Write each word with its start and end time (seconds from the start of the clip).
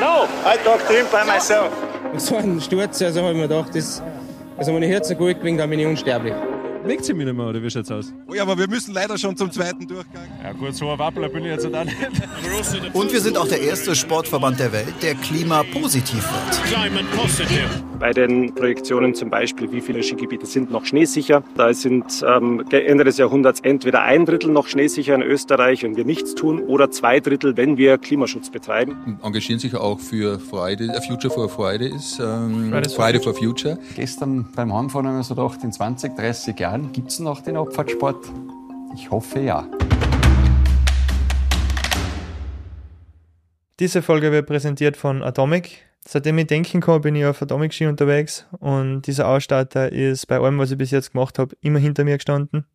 No, 0.00 0.26
I 0.46 0.56
talk 0.64 0.86
to 0.86 0.94
him 0.94 1.06
by 1.12 1.24
myself. 1.24 1.70
So 2.16 2.36
ein 2.36 2.60
Sturz, 2.60 3.02
also 3.02 3.20
habe 3.20 3.32
ich 3.32 3.36
mir 3.36 3.48
gedacht, 3.48 3.74
das, 3.74 4.02
also 4.56 4.72
meine 4.72 4.86
Herzen 4.86 5.16
gut 5.18 5.38
gewinnt, 5.38 5.60
dann 5.60 5.68
bin 5.68 5.78
ich 5.80 5.86
unsterblich. 5.86 6.34
Legt 6.86 7.02
sie 7.06 7.14
mich 7.14 7.24
nicht 7.24 7.34
mehr, 7.34 7.46
oder 7.46 7.62
wie 7.62 7.70
schaut's 7.70 7.90
aus? 7.90 8.12
Oh 8.28 8.34
ja, 8.34 8.42
aber 8.42 8.58
wir 8.58 8.68
müssen 8.68 8.92
leider 8.92 9.16
schon 9.16 9.34
zum 9.34 9.50
zweiten 9.50 9.86
Durchgang. 9.86 10.26
Ja 10.42 10.52
gut, 10.52 10.74
so 10.74 10.90
ein 10.90 10.98
Wappler 10.98 11.30
bin 11.30 11.44
ich 11.44 11.52
jetzt 11.52 11.66
auch 11.66 11.84
nicht. 11.84 11.96
Und 12.92 13.10
wir 13.10 13.20
sind 13.22 13.38
auch 13.38 13.48
der 13.48 13.62
erste 13.62 13.94
Sportverband 13.94 14.60
der 14.60 14.70
Welt, 14.70 14.92
der 15.00 15.14
klimapositiv 15.14 16.22
wird. 16.22 17.98
Bei 17.98 18.12
den 18.12 18.54
Projektionen 18.54 19.14
zum 19.14 19.30
Beispiel, 19.30 19.72
wie 19.72 19.80
viele 19.80 20.02
Skigebiete 20.02 20.44
sind 20.44 20.70
noch 20.70 20.84
schneesicher. 20.84 21.42
Da 21.56 21.72
sind 21.72 22.22
ähm, 22.26 22.62
Ende 22.70 23.04
des 23.04 23.16
Jahrhunderts 23.16 23.60
entweder 23.60 24.02
ein 24.02 24.26
Drittel 24.26 24.50
noch 24.50 24.66
schneesicher 24.66 25.14
in 25.14 25.22
Österreich, 25.22 25.84
wenn 25.84 25.96
wir 25.96 26.04
nichts 26.04 26.34
tun, 26.34 26.60
oder 26.60 26.90
zwei 26.90 27.20
Drittel, 27.20 27.56
wenn 27.56 27.78
wir 27.78 27.96
Klimaschutz 27.96 28.50
betreiben. 28.50 29.18
Engagieren 29.22 29.58
sich 29.58 29.74
auch 29.74 30.00
für 30.00 30.38
Friday, 30.38 30.90
Future 31.08 31.32
for 31.32 31.48
Fridays, 31.48 32.18
ähm, 32.20 32.68
Fridays 32.70 32.92
Friday 32.92 33.22
for 33.22 33.32
Future. 33.32 33.78
Gestern 33.96 34.44
beim 34.54 34.74
Heimfahren 34.74 35.06
haben 35.06 35.16
wir 35.16 35.22
so 35.22 35.34
gedacht, 35.34 35.64
in 35.64 35.72
20, 35.72 36.14
30 36.14 36.60
Jahren 36.60 36.73
Gibt 36.92 37.10
es 37.10 37.20
noch 37.20 37.40
den 37.40 37.56
Abfahrtsport? 37.56 38.26
Ich 38.94 39.10
hoffe 39.10 39.40
ja. 39.40 39.68
Diese 43.78 44.02
Folge 44.02 44.32
wird 44.32 44.46
präsentiert 44.46 44.96
von 44.96 45.22
Atomic. 45.22 45.86
Seitdem 46.06 46.36
ich 46.38 46.48
denken 46.48 46.80
kann, 46.80 47.00
bin 47.00 47.14
ich 47.14 47.24
auf 47.24 47.40
Atomic 47.40 47.72
Ski 47.72 47.86
unterwegs 47.86 48.46
und 48.58 49.02
dieser 49.02 49.28
Ausstatter 49.28 49.90
ist 49.90 50.26
bei 50.26 50.38
allem, 50.38 50.58
was 50.58 50.70
ich 50.70 50.78
bis 50.78 50.90
jetzt 50.90 51.12
gemacht 51.12 51.38
habe, 51.38 51.56
immer 51.60 51.78
hinter 51.78 52.04
mir 52.04 52.16
gestanden. 52.16 52.66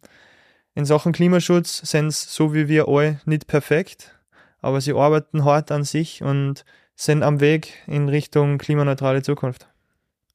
In 0.75 0.85
Sachen 0.85 1.11
Klimaschutz 1.11 1.77
sind 1.89 2.11
sie, 2.11 2.27
so 2.29 2.53
wie 2.53 2.67
wir 2.67 2.87
alle, 2.87 3.19
nicht 3.25 3.47
perfekt, 3.47 4.17
aber 4.61 4.81
sie 4.81 4.93
arbeiten 4.93 5.43
hart 5.43 5.71
an 5.71 5.83
sich 5.83 6.23
und 6.23 6.63
sind 6.95 7.21
am 7.21 7.39
Weg 7.39 7.73
in 7.85 8.09
Richtung 8.09 8.57
klimaneutrale 8.57 9.21
Zukunft. 9.21 9.67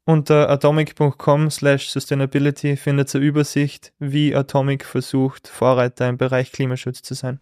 Unter 0.06 0.50
atomic.com 0.50 1.50
slash 1.50 1.88
sustainability 1.88 2.76
findet 2.76 3.14
ihr 3.14 3.22
Übersicht, 3.22 3.94
wie 3.98 4.36
Atomic 4.36 4.84
versucht, 4.84 5.48
Vorreiter 5.48 6.06
im 6.10 6.18
Bereich 6.18 6.52
Klimaschutz 6.52 7.00
zu 7.00 7.14
sein. 7.14 7.40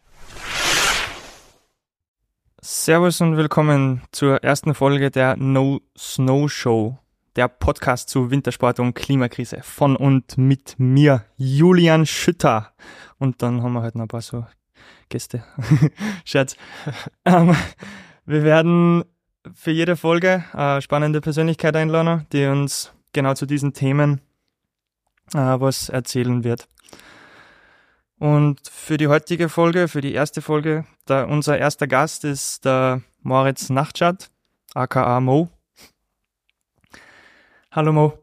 Servus 2.61 3.21
und 3.21 3.37
willkommen 3.37 4.03
zur 4.13 4.45
ersten 4.45 4.75
Folge 4.75 5.11
der 5.11 5.37
No 5.37 5.81
Snow 5.99 6.49
Show, 6.49 6.99
der 7.35 7.49
Podcast 7.49 8.09
zu 8.09 8.31
Wintersport 8.31 8.79
und 8.79 8.95
Klimakrise 8.95 9.59
von 9.63 9.97
und 9.97 10.39
mit 10.39 10.77
mir, 10.79 11.25
Julian 11.37 12.07
Schütter. 12.07 12.75
Und 13.19 13.43
dann 13.43 13.65
haben 13.65 13.73
wir 13.73 13.83
halt 13.83 13.97
noch 13.97 14.05
ein 14.05 14.09
paar 14.09 14.23
so 14.23 14.47
Gäste. 15.09 15.43
Scherz. 16.25 16.55
ähm, 17.25 17.57
wir 18.25 18.45
werden 18.45 19.03
für 19.55 19.71
jede 19.71 19.97
Folge 19.97 20.45
eine 20.53 20.83
spannende 20.83 21.21
Persönlichkeit 21.21 21.77
einladen, 21.77 22.27
die 22.33 22.47
uns 22.47 22.93
genau 23.13 23.35
zu 23.35 23.47
diesen 23.47 23.73
Themen 23.73 24.21
äh, 25.35 25.39
was 25.39 25.89
erzählen 25.89 26.45
wird. 26.45 26.69
Und 28.19 28.61
für 28.71 28.99
die 28.99 29.09
heutige 29.09 29.49
Folge, 29.49 29.89
für 29.89 30.01
die 30.01 30.13
erste 30.13 30.43
Folge, 30.43 30.85
da 31.07 31.25
unser 31.25 31.59
erster 31.59 31.89
Gast 31.89 32.25
ist 32.25 32.65
der 32.65 33.03
Moritz 33.21 33.69
Nachtschat, 33.69 34.31
aka 34.75 35.21
Mo. 35.21 35.49
Hallo 37.73 37.93
Mo. 37.93 38.19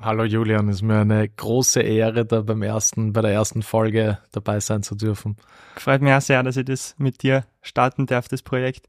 Hallo 0.00 0.24
Julian, 0.24 0.68
es 0.68 0.76
ist 0.76 0.82
mir 0.82 1.00
eine 1.00 1.28
große 1.28 1.80
Ehre, 1.82 2.24
da 2.24 2.40
beim 2.42 2.62
ersten, 2.62 3.12
bei 3.12 3.20
der 3.20 3.32
ersten 3.32 3.62
Folge 3.62 4.18
dabei 4.32 4.60
sein 4.60 4.82
zu 4.82 4.94
dürfen. 4.94 5.36
Freut 5.76 6.00
mich 6.00 6.12
auch 6.12 6.20
sehr, 6.22 6.42
dass 6.42 6.56
ich 6.56 6.64
das 6.64 6.94
mit 6.96 7.22
dir 7.22 7.44
starten 7.60 8.06
darf, 8.06 8.28
das 8.28 8.42
Projekt. 8.42 8.88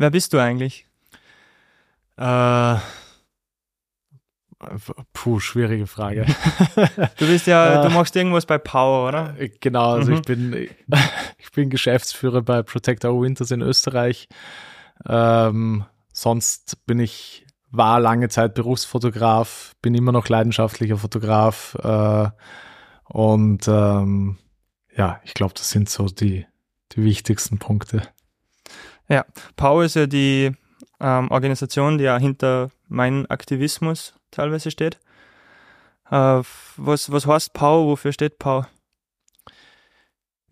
Wer 0.00 0.10
bist 0.10 0.32
du 0.32 0.38
eigentlich? 0.38 0.86
Äh, 2.16 2.76
puh, 5.12 5.40
schwierige 5.40 5.86
Frage. 5.86 6.24
du 7.18 7.26
bist 7.26 7.46
ja, 7.46 7.86
du 7.86 7.90
machst 7.90 8.16
irgendwas 8.16 8.46
bei 8.46 8.56
Power, 8.56 9.06
oder? 9.08 9.38
Äh, 9.38 9.50
genau, 9.60 9.90
also 9.90 10.12
mhm. 10.12 10.16
ich 10.16 10.22
bin 10.22 10.68
ich 11.36 11.52
bin 11.52 11.68
Geschäftsführer 11.68 12.40
bei 12.40 12.62
Protect 12.62 13.04
Our 13.04 13.20
Winters 13.20 13.50
in 13.50 13.60
Österreich. 13.60 14.30
Ähm, 15.06 15.84
sonst 16.14 16.86
bin 16.86 16.98
ich 16.98 17.44
war 17.70 18.00
lange 18.00 18.30
Zeit 18.30 18.54
Berufsfotograf, 18.54 19.74
bin 19.82 19.94
immer 19.94 20.12
noch 20.12 20.30
leidenschaftlicher 20.30 20.96
Fotograf 20.96 21.76
äh, 21.82 22.30
und 23.04 23.68
ähm, 23.68 24.38
ja, 24.96 25.20
ich 25.24 25.34
glaube, 25.34 25.52
das 25.52 25.68
sind 25.68 25.90
so 25.90 26.06
die 26.06 26.46
die 26.92 27.04
wichtigsten 27.04 27.58
Punkte. 27.58 28.08
Ja, 29.10 29.26
POW 29.56 29.82
ist 29.82 29.96
ja 29.96 30.06
die 30.06 30.52
ähm, 31.00 31.30
Organisation, 31.30 31.98
die 31.98 32.04
ja 32.04 32.16
hinter 32.16 32.70
meinem 32.88 33.26
Aktivismus 33.28 34.14
teilweise 34.30 34.70
steht. 34.70 35.00
Äh, 36.10 36.42
was, 36.76 37.10
was 37.10 37.26
heißt 37.26 37.52
POW? 37.52 37.88
Wofür 37.88 38.12
steht 38.12 38.38
POW? 38.38 38.66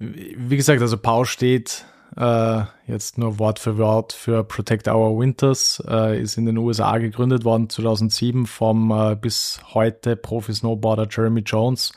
Wie 0.00 0.56
gesagt, 0.56 0.82
also 0.82 0.98
POW 0.98 1.24
steht 1.24 1.84
äh, 2.16 2.62
jetzt 2.88 3.16
nur 3.16 3.38
Wort 3.38 3.60
für 3.60 3.78
Wort 3.78 4.12
für 4.12 4.42
Protect 4.42 4.88
Our 4.88 5.16
Winters, 5.20 5.80
äh, 5.88 6.20
ist 6.20 6.36
in 6.36 6.46
den 6.46 6.58
USA 6.58 6.98
gegründet 6.98 7.44
worden 7.44 7.70
2007 7.70 8.46
vom 8.46 8.90
äh, 8.90 9.14
bis 9.14 9.60
heute 9.72 10.16
Profi-Snowboarder 10.16 11.06
Jeremy 11.08 11.42
Jones. 11.46 11.92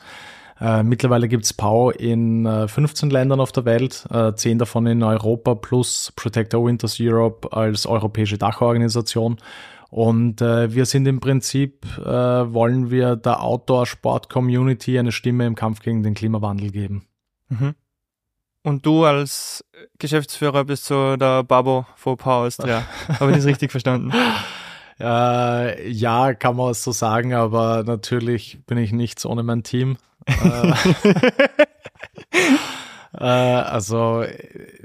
Äh, 0.60 0.82
mittlerweile 0.82 1.28
gibt 1.28 1.44
es 1.44 1.52
POW 1.52 1.92
in 1.92 2.46
äh, 2.46 2.68
15 2.68 3.10
Ländern 3.10 3.40
auf 3.40 3.52
der 3.52 3.64
Welt, 3.64 4.06
äh, 4.10 4.32
10 4.34 4.58
davon 4.58 4.86
in 4.86 5.02
Europa 5.02 5.54
plus 5.54 6.12
Protect 6.14 6.54
Our 6.54 6.66
Winters 6.66 6.98
Europe 7.00 7.52
als 7.52 7.86
europäische 7.86 8.38
Dachorganisation. 8.38 9.38
Und 9.90 10.40
äh, 10.40 10.72
wir 10.72 10.86
sind 10.86 11.06
im 11.06 11.20
Prinzip, 11.20 11.84
äh, 11.98 12.04
wollen 12.04 12.90
wir 12.90 13.16
der 13.16 13.42
Outdoor-Sport-Community 13.42 14.98
eine 14.98 15.12
Stimme 15.12 15.46
im 15.46 15.54
Kampf 15.54 15.80
gegen 15.80 16.02
den 16.02 16.14
Klimawandel 16.14 16.70
geben. 16.70 17.06
Mhm. 17.50 17.74
Und 18.62 18.86
du 18.86 19.04
als 19.04 19.64
Geschäftsführer 19.98 20.64
bist 20.64 20.86
so 20.86 21.16
der 21.16 21.42
Babo 21.42 21.84
von 21.96 22.16
Power 22.16 22.46
Austria. 22.46 22.84
Habe 23.20 23.32
ich 23.32 23.36
das 23.38 23.46
richtig 23.46 23.70
verstanden? 23.70 24.12
Äh, 25.02 25.90
ja, 25.90 26.32
kann 26.32 26.56
man 26.56 26.74
so 26.74 26.92
sagen, 26.92 27.34
aber 27.34 27.82
natürlich 27.84 28.64
bin 28.66 28.78
ich 28.78 28.92
nichts 28.92 29.26
ohne 29.26 29.42
mein 29.42 29.64
Team. 29.64 29.96
Äh, 30.26 30.72
äh, 33.18 33.24
also 33.24 34.24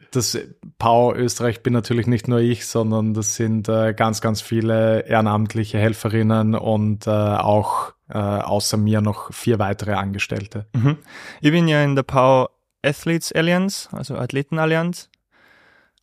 das 0.09 0.39
Power 0.79 1.15
Österreich 1.15 1.61
bin 1.61 1.73
natürlich 1.73 2.07
nicht 2.07 2.27
nur 2.27 2.39
ich, 2.39 2.65
sondern 2.65 3.13
das 3.13 3.35
sind 3.35 3.69
äh, 3.69 3.93
ganz, 3.93 4.19
ganz 4.19 4.41
viele 4.41 5.05
ehrenamtliche 5.07 5.77
Helferinnen 5.77 6.55
und 6.55 7.05
äh, 7.05 7.11
auch 7.11 7.93
äh, 8.09 8.17
außer 8.17 8.77
mir 8.77 9.01
noch 9.01 9.31
vier 9.31 9.59
weitere 9.59 9.93
Angestellte. 9.93 10.65
Mhm. 10.73 10.97
Ich 11.41 11.51
bin 11.51 11.67
ja 11.67 11.83
in 11.83 11.95
der 11.95 12.03
Power 12.03 12.49
Athletes 12.81 13.31
Alliance, 13.33 13.89
also 13.91 14.15
Athletenallianz. 14.15 15.09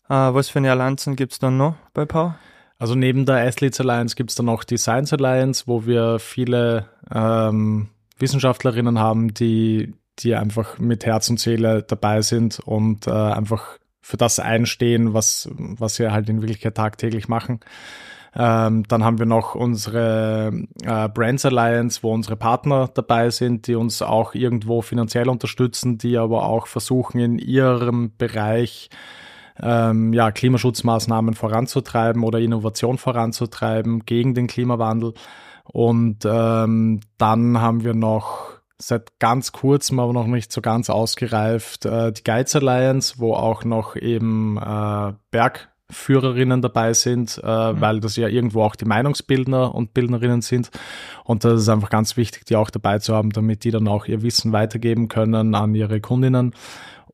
Was 0.06 0.50
für 0.50 0.58
eine 0.58 0.70
Allianzen 0.70 1.16
gibt 1.16 1.32
es 1.32 1.38
dann 1.38 1.56
noch 1.56 1.76
bei 1.94 2.04
Power? 2.04 2.36
Also 2.78 2.94
neben 2.94 3.24
der 3.24 3.36
Athletes 3.36 3.80
Alliance 3.80 4.16
gibt 4.16 4.30
es 4.30 4.36
dann 4.36 4.46
noch 4.46 4.64
die 4.64 4.76
Science 4.78 5.12
Alliance, 5.12 5.64
wo 5.66 5.86
wir 5.86 6.18
viele 6.18 6.88
ähm, 7.12 7.88
Wissenschaftlerinnen 8.18 8.98
haben, 8.98 9.32
die, 9.32 9.94
die 10.18 10.34
einfach 10.34 10.78
mit 10.78 11.06
Herz 11.06 11.28
und 11.30 11.40
Seele 11.40 11.82
dabei 11.82 12.22
sind 12.22 12.60
und 12.60 13.06
äh, 13.06 13.10
einfach 13.10 13.78
für 14.00 14.16
das 14.16 14.38
einstehen, 14.38 15.14
was, 15.14 15.48
was 15.56 15.98
wir 15.98 16.12
halt 16.12 16.28
in 16.28 16.42
Wirklichkeit 16.42 16.74
tagtäglich 16.74 17.28
machen. 17.28 17.60
Ähm, 18.36 18.82
dann 18.88 19.04
haben 19.04 19.18
wir 19.18 19.26
noch 19.26 19.54
unsere 19.54 20.52
äh, 20.82 21.08
Brands 21.08 21.44
Alliance, 21.46 22.02
wo 22.02 22.12
unsere 22.12 22.36
Partner 22.36 22.90
dabei 22.92 23.30
sind, 23.30 23.68
die 23.68 23.76
uns 23.76 24.02
auch 24.02 24.34
irgendwo 24.34 24.82
finanziell 24.82 25.28
unterstützen, 25.28 25.98
die 25.98 26.18
aber 26.18 26.44
auch 26.44 26.66
versuchen, 26.66 27.20
in 27.20 27.38
ihrem 27.38 28.12
Bereich 28.18 28.90
ähm, 29.60 30.12
ja, 30.12 30.32
Klimaschutzmaßnahmen 30.32 31.34
voranzutreiben 31.34 32.22
oder 32.22 32.40
Innovation 32.40 32.98
voranzutreiben 32.98 34.04
gegen 34.04 34.34
den 34.34 34.46
Klimawandel. 34.46 35.14
Und 35.64 36.24
ähm, 36.24 37.00
dann 37.18 37.60
haben 37.60 37.84
wir 37.84 37.94
noch 37.94 38.54
seit 38.78 39.18
ganz 39.18 39.52
kurzem, 39.52 39.98
aber 39.98 40.12
noch 40.12 40.26
nicht 40.26 40.52
so 40.52 40.60
ganz 40.60 40.90
ausgereift, 40.90 41.86
äh, 41.86 42.12
die 42.12 42.24
Guides 42.24 42.56
Alliance, 42.56 43.14
wo 43.18 43.34
auch 43.34 43.64
noch 43.64 43.96
eben 43.96 44.58
äh, 44.58 45.12
Bergführerinnen 45.30 46.60
dabei 46.60 46.92
sind, 46.92 47.40
äh, 47.42 47.72
mhm. 47.72 47.80
weil 47.80 48.00
das 48.00 48.16
ja 48.16 48.28
irgendwo 48.28 48.62
auch 48.62 48.76
die 48.76 48.84
Meinungsbildner 48.84 49.74
und 49.74 49.94
Bildnerinnen 49.94 50.42
sind. 50.42 50.70
Und 51.24 51.44
das 51.44 51.62
ist 51.62 51.68
einfach 51.68 51.90
ganz 51.90 52.16
wichtig, 52.16 52.44
die 52.46 52.56
auch 52.56 52.70
dabei 52.70 52.98
zu 52.98 53.14
haben, 53.14 53.30
damit 53.30 53.64
die 53.64 53.70
dann 53.70 53.88
auch 53.88 54.06
ihr 54.06 54.22
Wissen 54.22 54.52
weitergeben 54.52 55.08
können 55.08 55.54
an 55.54 55.74
ihre 55.74 56.00
Kundinnen. 56.00 56.54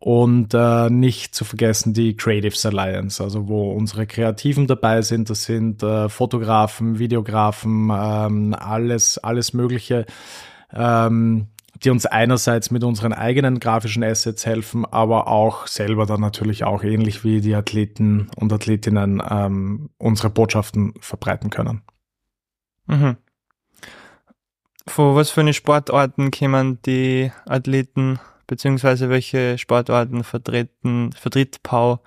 Und 0.02 0.55
äh, 0.55 0.88
nicht 0.88 1.35
zu 1.35 1.44
vergessen 1.44 1.93
die 1.93 2.17
Creatives 2.17 2.64
Alliance, 2.64 3.23
also 3.23 3.49
wo 3.49 3.70
unsere 3.73 4.06
Kreativen 4.06 4.67
dabei 4.67 5.02
sind. 5.02 5.29
Das 5.29 5.44
sind 5.44 5.82
äh, 5.82 6.08
Fotografen, 6.08 6.99
Videografen, 6.99 7.91
ähm, 7.93 8.56
alles, 8.58 9.19
alles 9.19 9.52
Mögliche. 9.52 10.06
Ähm, 10.73 11.49
die 11.82 11.91
uns 11.91 12.06
einerseits 12.06 12.70
mit 12.70 12.85
unseren 12.85 13.12
eigenen 13.12 13.58
grafischen 13.58 14.05
Assets 14.05 14.44
helfen, 14.44 14.85
aber 14.85 15.29
auch 15.29 15.67
selber 15.67 16.06
dann 16.06 16.20
natürlich 16.20 16.64
auch 16.64 16.82
ähnlich 16.82 17.25
wie 17.25 17.41
die 17.41 17.55
Athleten 17.55 18.29
und 18.37 18.52
Athletinnen 18.52 19.23
ähm, 19.29 19.91
unsere 19.97 20.31
Botschaften 20.31 20.94
verbreiten 21.00 21.50
können. 21.50 21.82
Mhm. 22.87 23.17
Von 24.87 25.14
was 25.14 25.31
für 25.31 25.41
eine 25.41 25.55
Sportarten 25.55 26.31
kämen 26.31 26.81
die 26.85 27.32
Athleten, 27.47 28.19
beziehungsweise 28.50 29.08
welche 29.08 29.58
Sportarten 29.58 30.25
vertreten, 30.25 31.12
vertritt 31.12 31.62
Pau? 31.62 32.02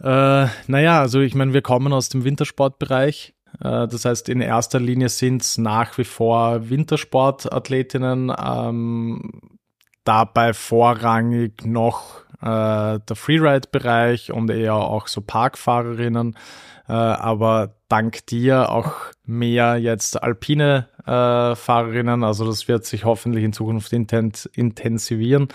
Äh, 0.00 0.46
naja, 0.68 1.00
also 1.00 1.20
ich 1.20 1.34
meine, 1.34 1.52
wir 1.52 1.62
kommen 1.62 1.92
aus 1.92 2.08
dem 2.08 2.22
Wintersportbereich. 2.22 3.34
Äh, 3.60 3.88
das 3.88 4.04
heißt, 4.04 4.28
in 4.28 4.40
erster 4.40 4.78
Linie 4.78 5.08
sind 5.08 5.42
es 5.42 5.58
nach 5.58 5.98
wie 5.98 6.04
vor 6.04 6.70
Wintersportathletinnen, 6.70 8.32
ähm, 8.38 9.58
dabei 10.04 10.52
vorrangig 10.52 11.66
noch 11.66 12.22
äh, 12.40 13.00
der 13.00 13.16
Freeride-Bereich 13.16 14.30
und 14.30 14.50
eher 14.50 14.76
auch 14.76 15.08
so 15.08 15.20
Parkfahrerinnen, 15.20 16.36
aber 16.92 17.76
dank 17.88 18.26
dir 18.26 18.70
auch 18.70 18.92
mehr 19.24 19.76
jetzt 19.78 20.22
alpine 20.22 20.88
äh, 21.06 21.54
Fahrerinnen, 21.54 22.24
also 22.24 22.46
das 22.46 22.68
wird 22.68 22.84
sich 22.84 23.04
hoffentlich 23.04 23.44
in 23.44 23.52
Zukunft 23.52 23.92
intens 23.92 24.46
intensivieren. 24.46 25.48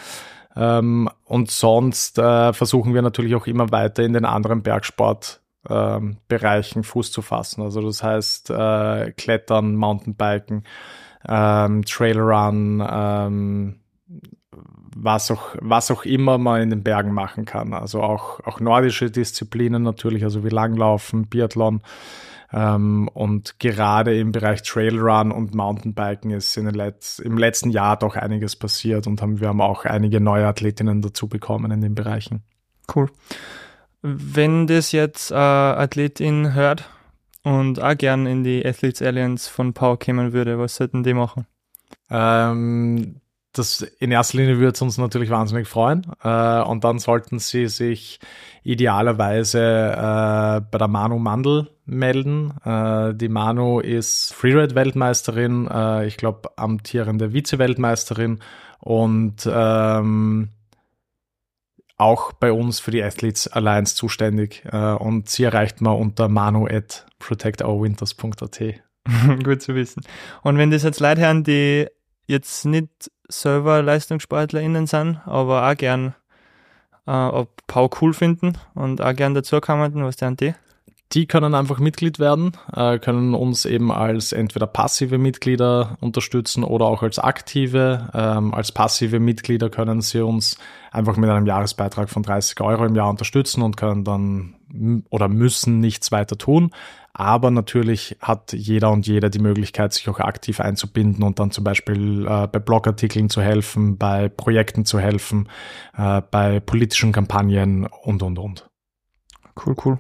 Ähm, 0.56 1.10
und 1.26 1.52
sonst 1.52 2.18
äh, 2.18 2.54
versuchen 2.54 2.94
wir 2.94 3.02
natürlich 3.02 3.36
auch 3.36 3.48
immer 3.48 3.72
weiter 3.72 4.04
in 4.04 4.14
den 4.14 4.26
anderen 4.26 4.64
Bergsport 4.64 5.42
ähm, 5.70 6.18
Bereichen 6.28 6.84
Fuß 6.84 7.12
zu 7.12 7.22
fassen. 7.22 7.62
Also 7.62 7.82
das 7.82 8.04
heißt 8.04 8.50
äh, 8.50 9.12
Klettern, 9.12 9.76
Mountainbiken, 9.76 10.64
ähm, 11.28 11.84
Trailrun, 11.86 12.86
ähm, 12.90 13.80
was 14.96 15.32
auch, 15.32 15.56
was 15.60 15.92
auch 15.92 16.06
immer 16.06 16.38
man 16.38 16.62
in 16.62 16.70
den 16.70 16.84
Bergen 16.84 17.14
machen 17.14 17.46
kann. 17.46 17.74
Also 17.74 18.02
auch, 18.02 18.40
auch 18.42 18.60
nordische 18.60 19.12
Disziplinen 19.12 19.84
natürlich, 19.84 20.24
also 20.24 20.44
wie 20.44 20.50
Langlaufen, 20.50 21.28
Biathlon. 21.28 21.82
Ähm, 22.52 23.08
und 23.14 23.60
gerade 23.60 24.18
im 24.18 24.32
Bereich 24.32 24.64
Trailrun 24.64 25.32
und 25.32 25.54
Mountainbiken 25.54 26.32
ist 26.32 26.58
in 26.58 26.66
den 26.66 26.74
Letz-, 26.74 27.22
im 27.22 27.38
letzten 27.38 27.70
Jahr 27.70 27.98
doch 27.98 28.16
einiges 28.16 28.56
passiert 28.56 29.06
und 29.06 29.22
haben, 29.22 29.40
wir 29.40 29.50
haben 29.50 29.62
auch 29.62 29.86
einige 29.86 30.20
neue 30.20 30.48
Athletinnen 30.48 31.02
dazu 31.02 31.28
bekommen 31.28 31.72
in 31.72 31.82
den 31.82 31.94
Bereichen. 31.94 32.44
Cool. 32.94 33.10
Wenn 34.02 34.66
das 34.66 34.92
jetzt 34.94 35.32
äh, 35.32 35.36
Athletin 35.36 36.54
hört 36.54 36.90
und 37.44 37.82
auch 37.82 37.98
gern 37.98 38.26
in 38.26 38.44
die 38.44 38.66
Athletes 38.66 39.02
Alliance 39.02 39.50
von 39.50 39.74
Power 39.74 40.00
kommen 40.00 40.34
würde, 40.34 40.58
was 40.58 40.76
sollten 40.76 41.04
die 41.04 41.14
machen? 41.14 41.46
Ähm, 42.10 43.22
das 43.54 43.82
in 43.82 44.12
erster 44.12 44.38
Linie 44.38 44.58
würde 44.58 44.74
es 44.74 44.82
uns 44.82 44.98
natürlich 44.98 45.30
wahnsinnig 45.30 45.68
freuen. 45.68 46.06
Äh, 46.24 46.62
und 46.62 46.84
dann 46.84 47.00
sollten 47.00 47.40
Sie 47.40 47.68
sich 47.68 48.20
idealerweise 48.64 49.60
äh, 49.60 50.62
bei 50.70 50.78
der 50.78 50.88
Manu 50.88 51.18
Mandel 51.18 51.70
melden. 51.86 52.54
Äh, 52.64 53.16
die 53.16 53.30
Manu 53.30 53.80
ist 53.80 54.34
Freeride-Weltmeisterin, 54.34 55.68
äh, 55.68 56.06
ich 56.06 56.18
glaube 56.18 56.58
amtierende 56.58 57.34
Vize-Weltmeisterin 57.34 58.40
und 58.80 59.50
ähm, 59.52 60.50
auch 61.98 62.32
bei 62.32 62.52
uns 62.52 62.80
für 62.80 62.92
die 62.92 63.04
Athletes 63.04 63.48
Alliance 63.48 63.96
zuständig. 63.96 64.64
Äh, 64.72 64.94
und 64.94 65.30
sie 65.30 65.44
erreicht 65.44 65.82
man 65.82 65.98
unter 65.98 66.30
manu 66.30 66.68
at 66.68 67.06
protectourwinters.at. 67.20 68.62
Gut 69.44 69.62
zu 69.62 69.76
wissen. 69.76 70.04
Und 70.44 70.58
wenn 70.58 70.72
das 70.72 70.84
jetzt 70.84 71.00
Leute 71.00 71.22
hören, 71.22 71.44
die 71.44 71.88
jetzt 72.30 72.66
nicht 72.66 73.12
selber 73.28 73.82
LeistungssportlerInnen 73.82 74.88
sind, 74.88 75.20
aber 75.26 75.70
auch 75.70 75.76
gern 75.76 76.16
äh, 77.08 77.12
ob 77.12 77.50
Pau 77.66 77.90
cool 78.02 78.14
finden 78.14 78.54
und 78.76 79.02
auch 79.02 79.16
gern 79.16 79.34
dazukommen, 79.34 80.04
was 80.04 80.16
der 80.16 80.32
die? 80.32 80.54
Die 81.14 81.26
können 81.26 81.56
einfach 81.56 81.80
Mitglied 81.80 82.20
werden, 82.20 82.52
äh, 82.72 83.00
können 83.00 83.34
uns 83.34 83.66
eben 83.66 83.92
als 83.92 84.32
entweder 84.32 84.68
passive 84.68 85.18
Mitglieder 85.18 85.98
unterstützen 86.02 86.64
oder 86.64 86.86
auch 86.86 87.02
als 87.02 87.18
aktive. 87.18 88.10
Ähm, 88.14 88.54
als 88.54 88.72
passive 88.72 89.20
Mitglieder 89.20 89.72
können 89.72 90.02
sie 90.02 90.22
uns 90.22 90.58
einfach 90.92 91.18
mit 91.18 91.28
einem 91.32 91.48
Jahresbeitrag 91.48 92.12
von 92.12 92.22
30 92.22 92.62
Euro 92.62 92.86
im 92.86 92.96
Jahr 92.96 93.10
unterstützen 93.10 93.64
und 93.64 93.76
können 93.76 94.04
dann 94.04 94.56
oder 95.10 95.28
müssen 95.30 95.80
nichts 95.80 96.12
weiter 96.12 96.38
tun. 96.38 96.70
Aber 97.12 97.50
natürlich 97.50 98.16
hat 98.22 98.54
jeder 98.54 98.92
und 98.92 99.08
jede 99.08 99.32
die 99.32 99.40
Möglichkeit, 99.40 99.94
sich 99.94 100.08
auch 100.10 100.20
aktiv 100.20 100.60
einzubinden 100.60 101.24
und 101.24 101.40
dann 101.40 101.50
zum 101.50 101.64
Beispiel 101.64 102.28
äh, 102.28 102.48
bei 102.48 102.60
Blogartikeln 102.60 103.32
zu 103.32 103.42
helfen, 103.42 103.98
bei 103.98 104.30
Projekten 104.30 104.86
zu 104.86 105.00
helfen, 105.00 105.50
äh, 105.98 106.22
bei 106.30 106.60
politischen 106.60 107.12
Kampagnen 107.12 107.88
und, 108.04 108.22
und, 108.22 108.38
und. 108.38 108.70
Cool, 109.66 109.76
cool. 109.84 110.00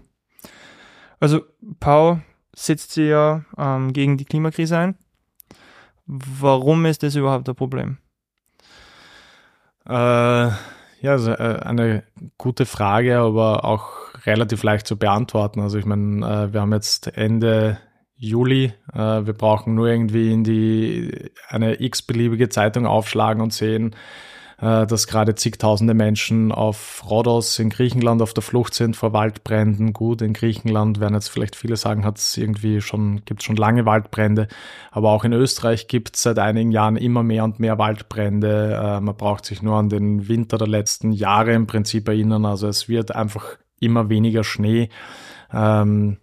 Also 1.19 1.41
Pau 1.79 2.21
setzt 2.55 2.91
sich 2.91 3.09
ja 3.09 3.43
ähm, 3.57 3.93
gegen 3.93 4.17
die 4.17 4.25
Klimakrise 4.25 4.77
ein. 4.77 4.95
Warum 6.05 6.85
ist 6.85 7.03
das 7.03 7.15
überhaupt 7.15 7.47
ein 7.47 7.55
Problem? 7.55 7.97
Äh, 9.85 9.91
ja, 11.01 11.11
also, 11.11 11.31
äh, 11.31 11.59
eine 11.63 12.03
gute 12.37 12.65
Frage, 12.65 13.19
aber 13.19 13.63
auch 13.65 13.91
relativ 14.25 14.63
leicht 14.63 14.87
zu 14.87 14.97
beantworten. 14.97 15.61
Also 15.61 15.77
ich 15.77 15.85
meine, 15.85 16.25
äh, 16.25 16.53
wir 16.53 16.61
haben 16.61 16.73
jetzt 16.73 17.07
Ende 17.15 17.79
Juli, 18.15 18.73
äh, 18.93 18.97
wir 18.97 19.33
brauchen 19.33 19.75
nur 19.75 19.87
irgendwie 19.87 20.33
in 20.33 20.43
die 20.43 21.31
eine 21.47 21.81
x-beliebige 21.81 22.49
Zeitung 22.49 22.85
aufschlagen 22.85 23.41
und 23.41 23.53
sehen, 23.53 23.95
äh, 24.61 24.85
dass 24.85 25.07
gerade 25.07 25.35
zigtausende 25.35 25.93
Menschen 25.93 26.51
auf 26.51 27.03
Rhodos 27.09 27.59
in 27.59 27.69
Griechenland 27.69 28.21
auf 28.21 28.33
der 28.33 28.43
Flucht 28.43 28.73
sind 28.73 28.95
vor 28.95 29.13
Waldbränden. 29.13 29.93
Gut, 29.93 30.21
in 30.21 30.33
Griechenland 30.33 30.99
werden 30.99 31.13
jetzt 31.13 31.29
vielleicht 31.29 31.55
viele 31.55 31.77
sagen, 31.77 32.03
hat 32.05 32.17
es 32.17 32.35
irgendwie 32.37 32.81
schon, 32.81 33.23
gibt 33.25 33.43
schon 33.43 33.55
lange 33.55 33.85
Waldbrände. 33.85 34.47
Aber 34.91 35.11
auch 35.11 35.23
in 35.23 35.33
Österreich 35.33 35.87
gibt 35.87 36.15
es 36.15 36.23
seit 36.23 36.39
einigen 36.39 36.71
Jahren 36.71 36.97
immer 36.97 37.23
mehr 37.23 37.43
und 37.43 37.59
mehr 37.59 37.77
Waldbrände. 37.77 38.73
Äh, 38.73 39.01
man 39.01 39.15
braucht 39.15 39.45
sich 39.45 39.61
nur 39.61 39.77
an 39.77 39.89
den 39.89 40.27
Winter 40.27 40.57
der 40.57 40.67
letzten 40.67 41.11
Jahre 41.11 41.53
im 41.53 41.67
Prinzip 41.67 42.07
erinnern. 42.07 42.45
Also 42.45 42.67
es 42.67 42.89
wird 42.89 43.15
einfach 43.15 43.57
immer 43.79 44.09
weniger 44.09 44.43
Schnee. 44.43 44.89
Ähm, 45.53 46.17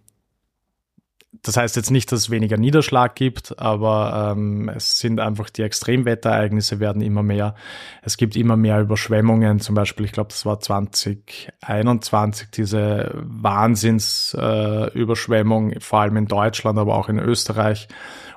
das 1.47 1.57
heißt 1.57 1.75
jetzt 1.75 1.91
nicht, 1.91 2.11
dass 2.11 2.19
es 2.19 2.29
weniger 2.29 2.57
Niederschlag 2.57 3.15
gibt, 3.15 3.59
aber 3.59 4.33
ähm, 4.35 4.69
es 4.69 4.99
sind 4.99 5.19
einfach 5.19 5.49
die 5.49 5.61
Extremwetterereignisse 5.61 6.79
werden 6.79 7.01
immer 7.01 7.23
mehr. 7.23 7.55
Es 8.01 8.17
gibt 8.17 8.35
immer 8.35 8.57
mehr 8.57 8.81
Überschwemmungen. 8.81 9.59
Zum 9.59 9.75
Beispiel, 9.75 10.05
ich 10.05 10.11
glaube, 10.11 10.29
das 10.29 10.45
war 10.45 10.59
2021 10.59 12.49
diese 12.51 13.11
Wahnsinnsüberschwemmung, 13.15 15.71
äh, 15.71 15.79
vor 15.79 16.01
allem 16.01 16.17
in 16.17 16.27
Deutschland, 16.27 16.77
aber 16.77 16.95
auch 16.95 17.09
in 17.09 17.17
Österreich 17.19 17.87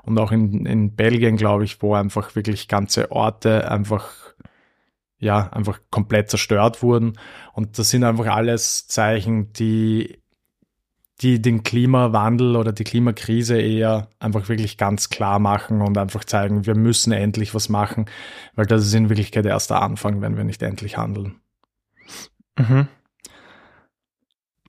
und 0.02 0.18
auch 0.18 0.32
in, 0.32 0.64
in 0.66 0.94
Belgien, 0.94 1.36
glaube 1.36 1.64
ich, 1.64 1.82
wo 1.82 1.94
einfach 1.94 2.36
wirklich 2.36 2.68
ganze 2.68 3.10
Orte 3.10 3.70
einfach 3.70 4.08
ja, 5.22 5.50
einfach 5.52 5.80
komplett 5.90 6.30
zerstört 6.30 6.82
wurden. 6.82 7.18
Und 7.52 7.78
das 7.78 7.90
sind 7.90 8.04
einfach 8.04 8.26
alles 8.26 8.86
Zeichen, 8.86 9.52
die 9.52 10.20
die 11.20 11.42
den 11.42 11.62
Klimawandel 11.62 12.56
oder 12.56 12.72
die 12.72 12.84
Klimakrise 12.84 13.60
eher 13.60 14.08
einfach 14.18 14.48
wirklich 14.48 14.78
ganz 14.78 15.10
klar 15.10 15.38
machen 15.38 15.82
und 15.82 15.98
einfach 15.98 16.24
zeigen, 16.24 16.66
wir 16.66 16.74
müssen 16.74 17.12
endlich 17.12 17.54
was 17.54 17.68
machen, 17.68 18.06
weil 18.54 18.66
das 18.66 18.86
ist 18.86 18.94
in 18.94 19.10
Wirklichkeit 19.10 19.44
erst 19.44 19.70
der 19.70 19.82
Anfang, 19.82 20.22
wenn 20.22 20.36
wir 20.36 20.44
nicht 20.44 20.62
endlich 20.62 20.96
handeln. 20.96 21.40
Mhm. 22.58 22.88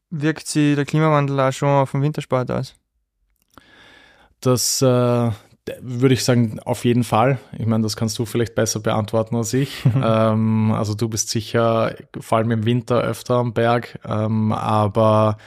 Wirkt 0.09 0.47
sich 0.47 0.75
der 0.75 0.85
Klimawandel 0.85 1.39
auch 1.39 1.53
schon 1.53 1.69
auf 1.69 1.91
den 1.91 2.01
Wintersport 2.01 2.51
aus? 2.51 2.75
Das 4.41 4.81
äh, 4.81 5.31
würde 5.79 6.13
ich 6.13 6.25
sagen, 6.25 6.59
auf 6.59 6.83
jeden 6.83 7.05
Fall. 7.05 7.39
Ich 7.57 7.65
meine, 7.65 7.83
das 7.83 7.95
kannst 7.95 8.19
du 8.19 8.25
vielleicht 8.25 8.55
besser 8.55 8.81
beantworten 8.81 9.37
als 9.37 9.53
ich. 9.53 9.85
ähm, 10.03 10.73
also 10.73 10.95
du 10.95 11.07
bist 11.07 11.29
sicher 11.29 11.95
vor 12.19 12.39
allem 12.39 12.51
im 12.51 12.65
Winter 12.65 12.99
öfter 13.01 13.35
am 13.35 13.53
Berg, 13.53 13.99
ähm, 14.03 14.51
aber 14.51 15.37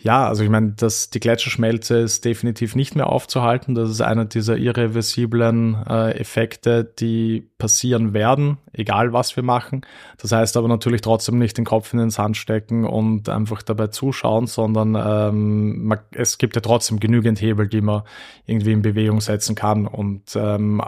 ja, 0.00 0.28
also 0.28 0.44
ich 0.44 0.48
meine, 0.48 0.74
dass 0.76 1.10
die 1.10 1.18
Gletscherschmelze 1.18 1.98
ist 1.98 2.24
definitiv 2.24 2.76
nicht 2.76 2.94
mehr 2.94 3.08
aufzuhalten. 3.08 3.74
Das 3.74 3.90
ist 3.90 4.00
einer 4.00 4.26
dieser 4.26 4.56
irreversiblen 4.56 5.74
äh, 5.88 6.12
Effekte, 6.12 6.84
die 6.84 7.48
passieren 7.58 8.14
werden, 8.14 8.58
egal 8.72 9.12
was 9.12 9.34
wir 9.34 9.42
machen. 9.42 9.84
Das 10.18 10.30
heißt 10.30 10.56
aber 10.56 10.68
natürlich 10.68 11.00
trotzdem 11.00 11.40
nicht 11.40 11.58
den 11.58 11.64
Kopf 11.64 11.92
in 11.92 11.98
den 11.98 12.10
Sand 12.10 12.36
stecken 12.36 12.84
und 12.84 13.28
einfach 13.28 13.60
dabei 13.62 13.88
zuschauen, 13.88 14.46
sondern 14.46 14.94
ähm, 14.94 15.84
man, 15.86 15.98
es 16.12 16.38
gibt 16.38 16.54
ja 16.54 16.62
trotzdem 16.62 17.00
genügend 17.00 17.40
Hebel, 17.40 17.66
die 17.66 17.80
man 17.80 18.02
irgendwie 18.46 18.72
in 18.72 18.82
Bewegung 18.82 19.20
setzen 19.20 19.56
kann. 19.56 19.88
Und 19.88 20.36
ähm, 20.36 20.80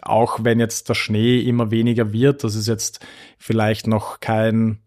auch 0.00 0.38
wenn 0.42 0.58
jetzt 0.58 0.88
der 0.88 0.94
Schnee 0.94 1.40
immer 1.40 1.70
weniger 1.70 2.14
wird, 2.14 2.44
das 2.44 2.54
ist 2.54 2.66
jetzt 2.66 3.04
vielleicht 3.36 3.86
noch 3.86 4.20
kein 4.20 4.78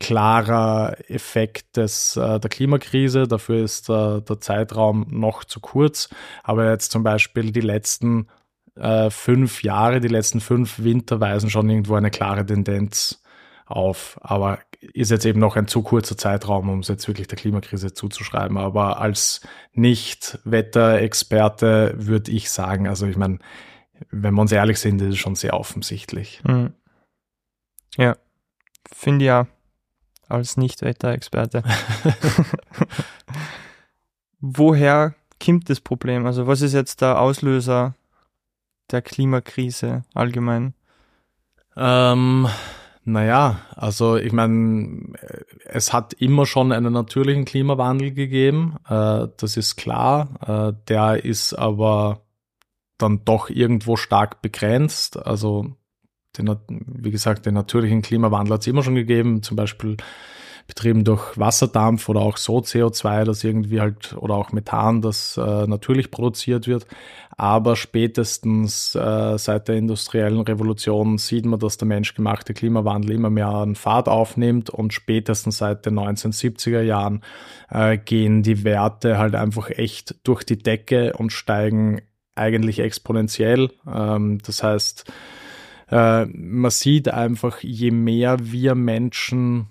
klarer 0.00 0.96
Effekt 1.08 1.76
des, 1.76 2.16
äh, 2.16 2.40
der 2.40 2.50
Klimakrise. 2.50 3.28
Dafür 3.28 3.62
ist 3.62 3.88
äh, 3.88 4.20
der 4.22 4.40
Zeitraum 4.40 5.06
noch 5.08 5.44
zu 5.44 5.60
kurz. 5.60 6.08
Aber 6.42 6.68
jetzt 6.70 6.90
zum 6.90 7.04
Beispiel 7.04 7.52
die 7.52 7.60
letzten 7.60 8.26
äh, 8.74 9.10
fünf 9.10 9.62
Jahre, 9.62 10.00
die 10.00 10.08
letzten 10.08 10.40
fünf 10.40 10.82
Winter 10.82 11.20
weisen 11.20 11.50
schon 11.50 11.68
irgendwo 11.68 11.94
eine 11.94 12.10
klare 12.10 12.44
Tendenz 12.44 13.22
auf. 13.66 14.18
Aber 14.22 14.58
ist 14.80 15.10
jetzt 15.10 15.26
eben 15.26 15.38
noch 15.38 15.56
ein 15.56 15.68
zu 15.68 15.82
kurzer 15.82 16.16
Zeitraum, 16.16 16.70
um 16.70 16.78
es 16.80 16.88
jetzt 16.88 17.06
wirklich 17.06 17.28
der 17.28 17.38
Klimakrise 17.38 17.92
zuzuschreiben. 17.92 18.56
Aber 18.56 18.98
als 19.00 19.42
Nicht-Wetterexperte 19.74 21.92
würde 21.96 22.32
ich 22.32 22.50
sagen, 22.50 22.88
also 22.88 23.06
ich 23.06 23.18
meine, 23.18 23.38
wenn 24.10 24.32
wir 24.32 24.40
uns 24.40 24.52
ehrlich 24.52 24.78
sind, 24.78 25.02
ist 25.02 25.10
es 25.10 25.18
schon 25.18 25.34
sehr 25.34 25.52
offensichtlich. 25.52 26.40
Mhm. 26.44 26.72
Ja, 27.98 28.16
finde 28.90 29.26
ja 29.26 29.46
als 30.30 30.56
Nicht-Wetterexperte. 30.56 31.62
Woher 34.40 35.14
kommt 35.42 35.68
das 35.68 35.80
Problem? 35.80 36.26
Also 36.26 36.46
was 36.46 36.62
ist 36.62 36.72
jetzt 36.72 37.00
der 37.00 37.20
Auslöser 37.20 37.94
der 38.90 39.02
Klimakrise 39.02 40.04
allgemein? 40.14 40.74
Ähm, 41.76 42.48
naja, 43.04 43.60
also 43.74 44.16
ich 44.16 44.32
meine, 44.32 45.12
es 45.64 45.92
hat 45.92 46.12
immer 46.14 46.46
schon 46.46 46.72
einen 46.72 46.92
natürlichen 46.92 47.44
Klimawandel 47.44 48.12
gegeben, 48.12 48.76
äh, 48.88 49.28
das 49.36 49.56
ist 49.56 49.76
klar. 49.76 50.28
Äh, 50.46 50.72
der 50.88 51.24
ist 51.24 51.54
aber 51.54 52.22
dann 52.98 53.24
doch 53.24 53.48
irgendwo 53.48 53.96
stark 53.96 54.42
begrenzt. 54.42 55.16
Also 55.16 55.76
den, 56.46 56.58
wie 56.86 57.10
gesagt, 57.10 57.46
den 57.46 57.54
natürlichen 57.54 58.02
Klimawandel 58.02 58.54
hat 58.54 58.60
es 58.62 58.66
immer 58.66 58.82
schon 58.82 58.94
gegeben, 58.94 59.42
zum 59.42 59.56
Beispiel 59.56 59.96
betrieben 60.70 61.04
durch 61.04 61.36
Wasserdampf 61.36 62.08
oder 62.08 62.20
auch 62.20 62.36
so 62.36 62.58
CO2, 62.58 63.24
das 63.24 63.42
irgendwie 63.42 63.80
halt, 63.80 64.16
oder 64.16 64.34
auch 64.34 64.52
Methan, 64.52 65.02
das 65.02 65.36
äh, 65.36 65.66
natürlich 65.66 66.10
produziert 66.10 66.68
wird. 66.68 66.86
Aber 67.36 67.74
spätestens 67.74 68.94
äh, 68.94 69.38
seit 69.38 69.68
der 69.68 69.76
industriellen 69.76 70.40
Revolution 70.40 71.18
sieht 71.18 71.44
man, 71.44 71.58
dass 71.58 71.76
der 71.76 71.88
menschgemachte 71.88 72.54
Klimawandel 72.54 73.12
immer 73.12 73.30
mehr 73.30 73.48
an 73.48 73.74
Fahrt 73.74 74.08
aufnimmt 74.08 74.70
und 74.70 74.92
spätestens 74.92 75.58
seit 75.58 75.86
den 75.86 75.98
1970er 75.98 76.82
Jahren 76.82 77.22
äh, 77.70 77.98
gehen 77.98 78.42
die 78.42 78.62
Werte 78.62 79.18
halt 79.18 79.34
einfach 79.34 79.70
echt 79.70 80.16
durch 80.22 80.44
die 80.44 80.58
Decke 80.58 81.14
und 81.14 81.32
steigen 81.32 82.02
eigentlich 82.34 82.78
exponentiell. 82.78 83.70
Ähm, 83.92 84.38
das 84.44 84.62
heißt, 84.62 85.10
äh, 85.90 86.26
man 86.26 86.70
sieht 86.70 87.08
einfach, 87.08 87.60
je 87.60 87.90
mehr 87.90 88.36
wir 88.40 88.74
Menschen 88.74 89.68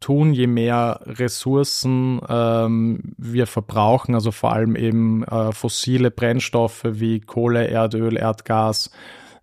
tun, 0.00 0.34
je 0.34 0.46
mehr 0.46 1.00
Ressourcen 1.06 2.20
ähm, 2.28 3.14
wir 3.16 3.46
verbrauchen, 3.46 4.14
also 4.14 4.32
vor 4.32 4.52
allem 4.52 4.76
eben 4.76 5.24
äh, 5.24 5.52
fossile 5.52 6.10
Brennstoffe 6.10 6.84
wie 6.84 7.20
Kohle, 7.20 7.68
Erdöl, 7.68 8.18
Erdgas, 8.18 8.90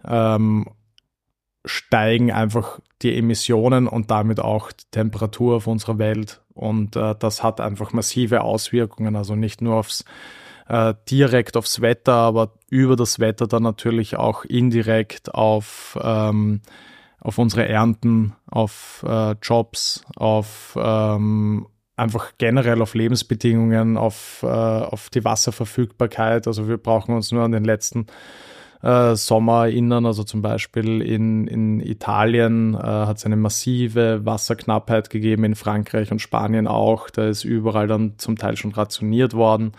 ähm, 0.06 0.68
steigen 1.66 2.32
einfach 2.32 2.80
die 3.02 3.18
Emissionen 3.18 3.88
und 3.88 4.12
damit 4.12 4.40
auch 4.40 4.72
die 4.72 4.86
Temperatur 4.92 5.58
auf 5.58 5.68
unserer 5.68 5.98
Welt. 5.98 6.42
Und 6.54 6.96
äh, 6.96 7.16
das 7.18 7.44
hat 7.44 7.60
einfach 7.60 7.94
massive 7.94 8.42
Auswirkungen, 8.42 9.16
also 9.16 9.36
nicht 9.36 9.62
nur 9.62 9.76
aufs 9.76 10.06
äh, 10.72 10.94
direkt 11.10 11.58
aufs 11.58 11.82
Wetter, 11.82 12.14
aber 12.14 12.54
über 12.70 12.96
das 12.96 13.20
Wetter 13.20 13.46
dann 13.46 13.64
natürlich 13.64 14.16
auch 14.16 14.46
indirekt 14.46 15.36
auf 15.36 16.00
ähm, 16.02 16.62
auf 17.20 17.38
unsere 17.38 17.68
Ernten, 17.68 18.34
auf 18.48 19.06
äh, 19.08 19.36
Jobs, 19.44 20.04
auf 20.16 20.76
ähm, 20.82 21.68
einfach 21.96 22.32
generell 22.40 22.82
auf 22.82 22.96
Lebensbedingungen, 22.96 23.96
auf, 23.96 24.40
äh, 24.42 24.48
auf 24.48 25.12
die 25.12 25.24
Wasserverfügbarkeit. 25.24 26.48
Also 26.48 26.68
wir 26.68 26.78
brauchen 26.78 27.14
uns 27.14 27.32
nur 27.32 27.44
an 27.44 27.52
den 27.52 27.64
letzten 27.64 28.08
äh, 28.82 29.16
Sommer 29.16 29.66
erinnern. 29.66 30.08
Also 30.08 30.24
zum 30.24 30.42
Beispiel 30.42 31.04
in, 31.04 31.46
in 31.46 31.80
Italien 31.80 32.74
äh, 32.74 32.78
hat 32.80 33.18
es 33.18 33.26
eine 33.28 33.36
massive 33.36 34.26
Wasserknappheit 34.26 35.12
gegeben, 35.12 35.44
in 35.44 35.54
Frankreich 35.54 36.12
und 36.12 36.22
Spanien 36.22 36.66
auch. 36.66 37.12
Da 37.12 37.28
ist 37.28 37.44
überall 37.44 37.88
dann 37.88 38.18
zum 38.18 38.36
Teil 38.36 38.58
schon 38.58 38.72
rationiert 38.72 39.36
worden. 39.36 39.74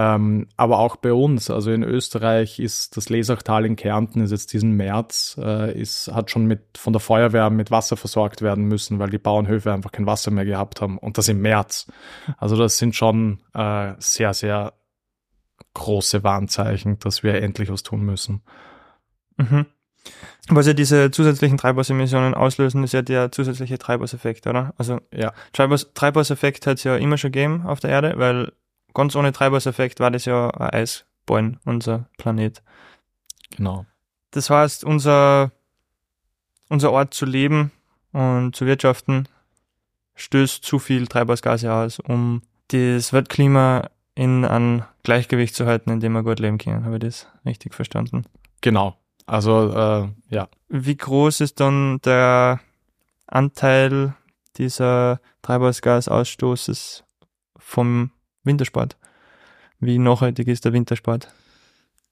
Ähm, 0.00 0.46
aber 0.56 0.78
auch 0.78 0.94
bei 0.94 1.12
uns, 1.12 1.50
also 1.50 1.72
in 1.72 1.82
Österreich 1.82 2.60
ist 2.60 2.96
das 2.96 3.08
Lesachtal 3.08 3.64
in 3.64 3.74
Kärnten 3.74 4.20
ist 4.20 4.30
jetzt 4.30 4.52
diesen 4.52 4.76
März, 4.76 5.36
äh, 5.42 5.76
ist, 5.76 6.06
hat 6.14 6.30
schon 6.30 6.46
mit, 6.46 6.78
von 6.78 6.92
der 6.92 7.00
Feuerwehr 7.00 7.50
mit 7.50 7.72
Wasser 7.72 7.96
versorgt 7.96 8.40
werden 8.40 8.66
müssen, 8.66 9.00
weil 9.00 9.10
die 9.10 9.18
Bauernhöfe 9.18 9.72
einfach 9.72 9.90
kein 9.90 10.06
Wasser 10.06 10.30
mehr 10.30 10.44
gehabt 10.44 10.80
haben 10.80 10.98
und 10.98 11.18
das 11.18 11.26
im 11.26 11.40
März. 11.40 11.88
Also 12.36 12.56
das 12.56 12.78
sind 12.78 12.94
schon 12.94 13.40
äh, 13.54 13.94
sehr, 13.98 14.34
sehr 14.34 14.74
große 15.74 16.22
Warnzeichen, 16.22 17.00
dass 17.00 17.24
wir 17.24 17.34
endlich 17.42 17.68
was 17.68 17.82
tun 17.82 18.04
müssen. 18.04 18.42
Mhm. 19.36 19.66
Was 20.48 20.68
ja 20.68 20.74
diese 20.74 21.10
zusätzlichen 21.10 21.58
Treibhausemissionen 21.58 22.34
auslösen, 22.34 22.84
ist 22.84 22.92
ja 22.92 23.02
der 23.02 23.32
zusätzliche 23.32 23.78
Treibhauseffekt, 23.78 24.46
oder? 24.46 24.74
Also 24.78 25.00
ja. 25.12 25.32
Treibhaus, 25.52 25.92
Treibhauseffekt 25.92 26.68
hat 26.68 26.78
es 26.78 26.84
ja 26.84 26.94
immer 26.94 27.18
schon 27.18 27.32
gegeben 27.32 27.66
auf 27.66 27.80
der 27.80 27.90
Erde, 27.90 28.14
weil 28.16 28.52
ganz 28.94 29.14
ohne 29.16 29.32
Treibhauseffekt 29.32 30.00
war 30.00 30.10
das 30.10 30.24
ja 30.24 30.50
ein 30.50 30.70
Eisballen, 30.70 31.58
unser 31.64 32.08
Planet. 32.18 32.62
Genau. 33.56 33.86
Das 34.30 34.50
heißt, 34.50 34.84
unser, 34.84 35.52
unser 36.68 36.92
Ort 36.92 37.14
zu 37.14 37.26
leben 37.26 37.72
und 38.12 38.54
zu 38.54 38.66
wirtschaften 38.66 39.28
stößt 40.14 40.64
zu 40.64 40.78
viel 40.78 41.06
Treibhausgase 41.06 41.72
aus, 41.72 42.00
um 42.00 42.42
das 42.68 43.12
Weltklima 43.12 43.90
in 44.14 44.44
ein 44.44 44.84
Gleichgewicht 45.04 45.54
zu 45.54 45.66
halten, 45.66 45.90
in 45.90 46.00
dem 46.00 46.12
wir 46.12 46.24
gut 46.24 46.40
leben 46.40 46.58
können. 46.58 46.84
Habe 46.84 46.96
ich 46.96 47.00
das 47.00 47.26
richtig 47.46 47.74
verstanden? 47.74 48.24
Genau. 48.60 48.96
Also, 49.26 49.72
äh, 49.72 50.08
ja. 50.34 50.48
Wie 50.68 50.96
groß 50.96 51.40
ist 51.40 51.60
dann 51.60 52.00
der 52.00 52.60
Anteil 53.26 54.14
dieser 54.56 55.20
Treibhausgasausstoßes 55.42 57.04
vom 57.56 58.10
Wintersport. 58.48 58.96
Wie 59.78 59.98
nachhaltig 59.98 60.48
ist 60.48 60.64
der 60.64 60.72
Wintersport? 60.72 61.28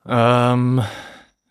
Ähm, 0.07 0.83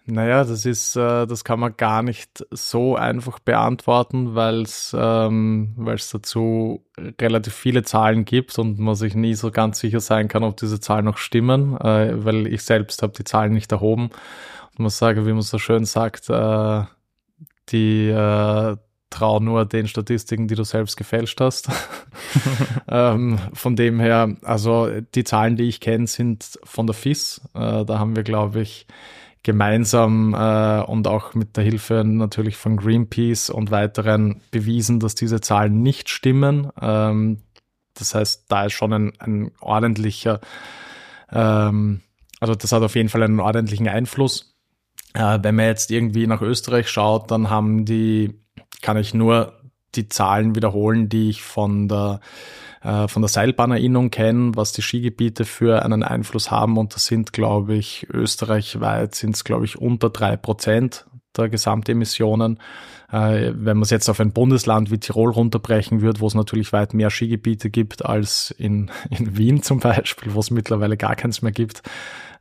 naja, 0.07 0.43
das 0.43 0.65
ist, 0.65 0.95
äh, 0.95 1.25
das 1.25 1.43
kann 1.43 1.59
man 1.59 1.75
gar 1.77 2.03
nicht 2.03 2.45
so 2.51 2.95
einfach 2.95 3.39
beantworten, 3.39 4.35
weil 4.35 4.61
es 4.61 4.95
ähm, 4.97 5.75
dazu 6.11 6.85
relativ 7.19 7.53
viele 7.53 7.83
Zahlen 7.83 8.23
gibt 8.23 8.57
und 8.59 8.77
man 8.77 8.95
sich 8.95 9.15
nie 9.15 9.33
so 9.33 9.49
ganz 9.49 9.79
sicher 9.79 9.99
sein 9.99 10.27
kann, 10.27 10.43
ob 10.43 10.57
diese 10.57 10.79
Zahlen 10.79 11.05
noch 11.05 11.17
stimmen, 11.17 11.75
äh, 11.77 12.23
weil 12.23 12.45
ich 12.47 12.61
selbst 12.61 13.01
habe 13.01 13.13
die 13.13 13.23
Zahlen 13.23 13.53
nicht 13.53 13.71
erhoben 13.71 14.11
und 14.77 14.79
muss 14.79 14.97
sagen, 14.99 15.25
wie 15.25 15.33
man 15.33 15.41
so 15.41 15.57
schön 15.57 15.85
sagt, 15.85 16.29
äh, 16.29 16.83
die 17.69 18.09
äh, 18.09 18.77
trau 19.09 19.39
nur 19.39 19.65
den 19.65 19.87
Statistiken, 19.87 20.47
die 20.47 20.55
du 20.55 20.63
selbst 20.63 20.97
gefälscht 20.97 21.39
hast. 21.39 21.69
ähm, 22.87 23.39
von 23.53 23.75
dem 23.75 23.99
her, 23.99 24.35
also 24.43 24.89
die 25.13 25.23
Zahlen, 25.23 25.55
die 25.55 25.63
ich 25.63 25.79
kenne, 25.79 26.07
sind 26.07 26.59
von 26.63 26.87
der 26.87 26.93
FIS. 26.93 27.41
Äh, 27.53 27.85
da 27.85 27.99
haben 27.99 28.15
wir, 28.15 28.23
glaube 28.23 28.61
ich, 28.61 28.87
gemeinsam 29.43 30.33
äh, 30.33 30.81
und 30.81 31.07
auch 31.07 31.35
mit 31.35 31.55
der 31.55 31.63
Hilfe 31.63 32.03
natürlich 32.03 32.57
von 32.57 32.77
Greenpeace 32.77 33.51
und 33.51 33.71
weiteren 33.71 34.41
bewiesen, 34.49 34.99
dass 34.99 35.13
diese 35.15 35.39
Zahlen 35.39 35.81
nicht 35.83 36.09
stimmen. 36.09 36.71
Ähm, 36.81 37.43
das 37.93 38.15
heißt, 38.15 38.45
da 38.49 38.65
ist 38.65 38.73
schon 38.73 38.91
ein, 38.91 39.13
ein 39.19 39.51
ordentlicher, 39.61 40.41
ähm, 41.31 42.01
also 42.39 42.55
das 42.55 42.71
hat 42.71 42.81
auf 42.81 42.95
jeden 42.95 43.09
Fall 43.09 43.23
einen 43.23 43.39
ordentlichen 43.39 43.87
Einfluss. 43.87 44.57
Äh, 45.13 45.39
wenn 45.43 45.55
man 45.55 45.65
jetzt 45.65 45.91
irgendwie 45.91 46.25
nach 46.25 46.41
Österreich 46.41 46.89
schaut, 46.89 47.29
dann 47.29 47.49
haben 47.49 47.85
die 47.85 48.33
kann 48.81 48.97
ich 48.97 49.13
nur 49.13 49.53
die 49.95 50.09
Zahlen 50.09 50.55
wiederholen, 50.55 51.09
die 51.09 51.29
ich 51.29 51.41
von 51.41 51.87
der, 51.87 52.19
äh, 52.83 53.07
von 53.07 53.21
der 53.21 53.29
Seilbahnerinnung 53.29 54.11
kenne, 54.11 54.51
was 54.55 54.73
die 54.73 54.81
Skigebiete 54.81 55.45
für 55.45 55.83
einen 55.83 56.03
Einfluss 56.03 56.51
haben. 56.51 56.77
Und 56.77 56.95
das 56.95 57.05
sind, 57.05 57.33
glaube 57.33 57.75
ich, 57.75 58.07
österreichweit 58.11 59.15
sind 59.15 59.35
es, 59.35 59.43
glaube 59.43 59.65
ich, 59.65 59.77
unter 59.77 60.09
drei 60.09 60.37
Prozent 60.37 61.05
der 61.37 61.49
Gesamtemissionen. 61.49 62.59
Äh, 63.11 63.51
wenn 63.55 63.77
man 63.77 63.83
es 63.83 63.89
jetzt 63.89 64.09
auf 64.09 64.19
ein 64.19 64.31
Bundesland 64.31 64.91
wie 64.91 64.99
Tirol 64.99 65.31
runterbrechen 65.31 66.01
würde, 66.01 66.19
wo 66.19 66.27
es 66.27 66.33
natürlich 66.33 66.73
weit 66.73 66.93
mehr 66.93 67.09
Skigebiete 67.09 67.69
gibt 67.69 68.05
als 68.05 68.51
in, 68.57 68.91
in 69.09 69.37
Wien 69.37 69.61
zum 69.61 69.79
Beispiel, 69.79 70.33
wo 70.33 70.39
es 70.39 70.51
mittlerweile 70.51 70.97
gar 70.97 71.15
keins 71.15 71.41
mehr 71.41 71.51
gibt, 71.51 71.83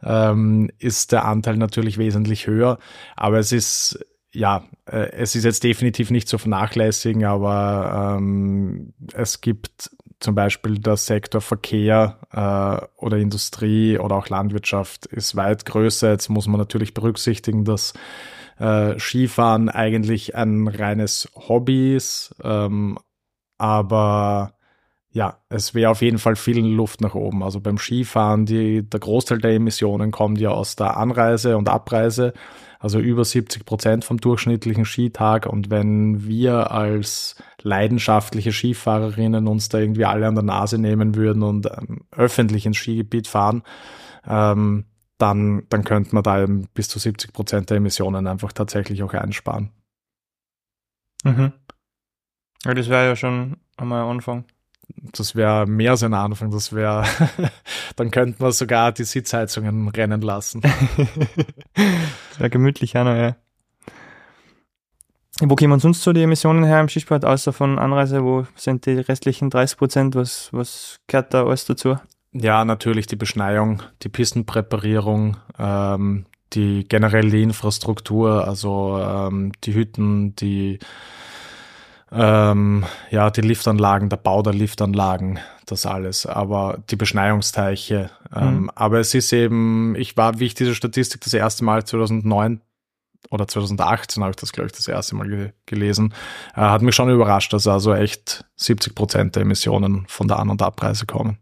ähm, 0.03 0.71
ist 0.79 1.12
der 1.12 1.25
Anteil 1.25 1.57
natürlich 1.57 1.99
wesentlich 1.99 2.47
höher. 2.47 2.79
Aber 3.17 3.38
es 3.38 3.53
ist 3.53 4.05
ja, 4.35 4.64
äh, 4.87 5.11
es 5.12 5.35
ist 5.35 5.45
jetzt 5.45 5.64
definitiv 5.64 6.11
nicht 6.11 6.29
zu 6.29 6.38
vernachlässigen, 6.38 7.25
aber 7.25 8.17
ähm, 8.19 8.93
es 9.12 9.41
gibt 9.41 9.91
zum 10.21 10.35
Beispiel 10.35 10.79
der 10.79 10.97
Sektor 10.97 11.41
Verkehr 11.41 12.19
äh, 12.33 12.87
oder 13.03 13.19
Industrie 13.19 13.99
oder 13.99 14.17
auch 14.17 14.29
Landwirtschaft 14.29 15.07
ist 15.07 15.37
weit 15.37 15.67
größer. 15.67 16.11
Jetzt 16.11 16.29
muss 16.31 16.47
man 16.47 16.59
natürlich 16.59 16.95
berücksichtigen, 16.95 17.64
dass 17.64 17.95
äh, 18.59 18.99
Skifahren 18.99 19.69
eigentlich 19.69 20.35
ein 20.35 20.69
reines 20.69 21.29
Hobby 21.35 21.95
ist, 21.95 22.35
ähm, 22.43 22.99
aber 23.59 24.55
ja, 25.14 25.38
es 25.49 25.75
wäre 25.75 25.92
auf 25.92 26.02
jeden 26.02 26.18
Fall 26.18 26.35
viel 26.35 26.59
Luft 26.59 27.00
nach 27.00 27.14
oben. 27.14 27.44
Also 27.44 27.61
beim 27.61 27.78
Skifahren, 27.78 28.47
die, 28.47 28.83
der 28.83 28.99
Großteil 28.99 29.38
der 29.38 29.52
Emissionen 29.52 30.11
kommt 30.11 30.40
ja 30.40 30.50
aus 30.50 30.75
der 30.75 30.97
Anreise 30.97 31.56
und 31.56 31.68
Abreise, 31.68 32.33
also 32.80 32.99
über 32.99 33.25
70 33.25 33.64
Prozent 33.64 34.04
vom 34.04 34.18
durchschnittlichen 34.18 34.85
Skitag. 34.85 35.47
Und 35.47 35.71
wenn 35.71 36.26
wir 36.26 36.73
als 36.73 37.37
leidenschaftliche 37.62 38.50
Skifahrerinnen 38.50 39.47
uns 39.47 39.68
da 39.68 39.78
irgendwie 39.78 40.04
alle 40.04 40.26
an 40.26 40.35
der 40.35 40.42
Nase 40.42 40.78
nehmen 40.78 41.14
würden 41.14 41.44
und 41.44 41.66
ähm, 41.66 42.00
öffentlich 42.11 42.66
ins 42.66 42.78
Skigebiet 42.78 43.28
fahren, 43.28 43.62
ähm, 44.26 44.87
dann, 45.18 45.62
dann 45.68 45.85
könnte 45.85 46.12
man 46.12 46.25
da 46.25 46.42
eben 46.42 46.66
bis 46.75 46.88
zu 46.88 46.99
70 46.99 47.33
Prozent 47.33 47.71
der 47.71 47.76
Emissionen 47.76 48.26
einfach 48.26 48.52
tatsächlich 48.52 49.04
auch 49.04 49.14
einsparen. 49.14 49.71
Mhm. 51.23 51.52
Ja, 52.64 52.75
das 52.75 52.88
wäre 52.88 53.06
ja 53.06 53.14
schon 53.14 53.59
einmal 53.76 54.02
ein 54.02 54.11
Anfang 54.11 54.44
das 55.12 55.35
wäre 55.35 55.67
mehr 55.67 55.93
als 55.93 56.03
ein 56.03 56.14
Anfang, 56.14 56.50
das 56.50 56.73
wäre, 56.73 57.05
dann 57.97 58.11
könnten 58.11 58.43
wir 58.43 58.53
sogar 58.53 58.93
die 58.93 59.05
Sitzheizungen 59.05 59.88
rennen 59.88 60.21
lassen. 60.21 60.61
das 61.75 62.38
wäre 62.38 62.50
gemütlich, 62.50 62.95
ja, 62.95 63.17
ja. 63.17 63.37
Wo 65.41 65.57
kommen 65.57 65.81
sonst 65.81 66.03
so 66.03 66.12
die 66.12 66.23
Emissionen 66.23 66.64
her 66.64 66.81
im 66.81 66.88
Skisport, 66.88 67.25
außer 67.25 67.53
von 67.53 67.79
Anreise? 67.79 68.23
Wo 68.23 68.47
sind 68.55 68.87
die 68.87 68.93
restlichen 68.93 69.50
30 69.50 69.79
Prozent? 69.79 70.14
Was, 70.14 70.49
was 70.53 71.00
gehört 71.09 71.35
da 71.35 71.45
alles 71.45 71.64
dazu? 71.64 71.97
Ja, 72.33 72.64
natürlich 72.64 73.07
die 73.07 73.17
Beschneiung, 73.17 73.83
die 74.03 74.09
Pistenpräparierung, 74.09 75.37
ähm, 75.59 76.26
die 76.53 76.87
generell 76.88 77.31
die 77.31 77.43
Infrastruktur, 77.43 78.47
also 78.47 78.99
ähm, 79.00 79.53
die 79.64 79.75
Hütten, 79.75 80.37
die 80.37 80.79
ähm, 82.14 82.85
ja, 83.11 83.30
die 83.30 83.40
Liftanlagen, 83.40 84.09
der 84.09 84.16
Bau 84.16 84.42
der 84.42 84.54
Liftanlagen, 84.54 85.40
das 85.66 85.87
alles, 85.87 86.26
aber 86.26 86.78
die 86.90 86.97
Beschneiungsteiche. 86.97 88.11
Ähm, 88.35 88.62
mhm. 88.62 88.71
Aber 88.75 89.00
es 89.00 89.14
ist 89.14 89.33
eben, 89.33 89.97
ich 89.97 90.16
war, 90.16 90.38
wie 90.38 90.47
ich 90.47 90.54
diese 90.54 90.75
Statistik 90.75 91.21
das 91.23 91.35
erste 91.35 91.64
Mal 91.64 91.85
2009 91.85 92.61
oder 93.30 93.49
2018 93.49 94.23
habe 94.23 94.30
ich 94.30 94.37
das, 94.37 94.52
glaube 94.52 94.66
ich, 94.66 94.73
das 94.73 94.87
erste 94.87 95.16
Mal 95.16 95.28
ge 95.28 95.52
gelesen, 95.66 96.14
äh, 96.54 96.61
hat 96.61 96.83
mich 96.83 96.94
schon 96.94 97.11
überrascht, 97.11 97.52
dass 97.52 97.66
also 97.66 97.94
echt 97.94 98.44
70 98.56 98.94
Prozent 98.94 99.35
der 99.35 99.42
Emissionen 99.42 100.06
von 100.06 100.28
der 100.28 100.38
An- 100.38 100.50
und 100.50 100.62
Abreise 100.62 101.06
kommen. 101.06 101.38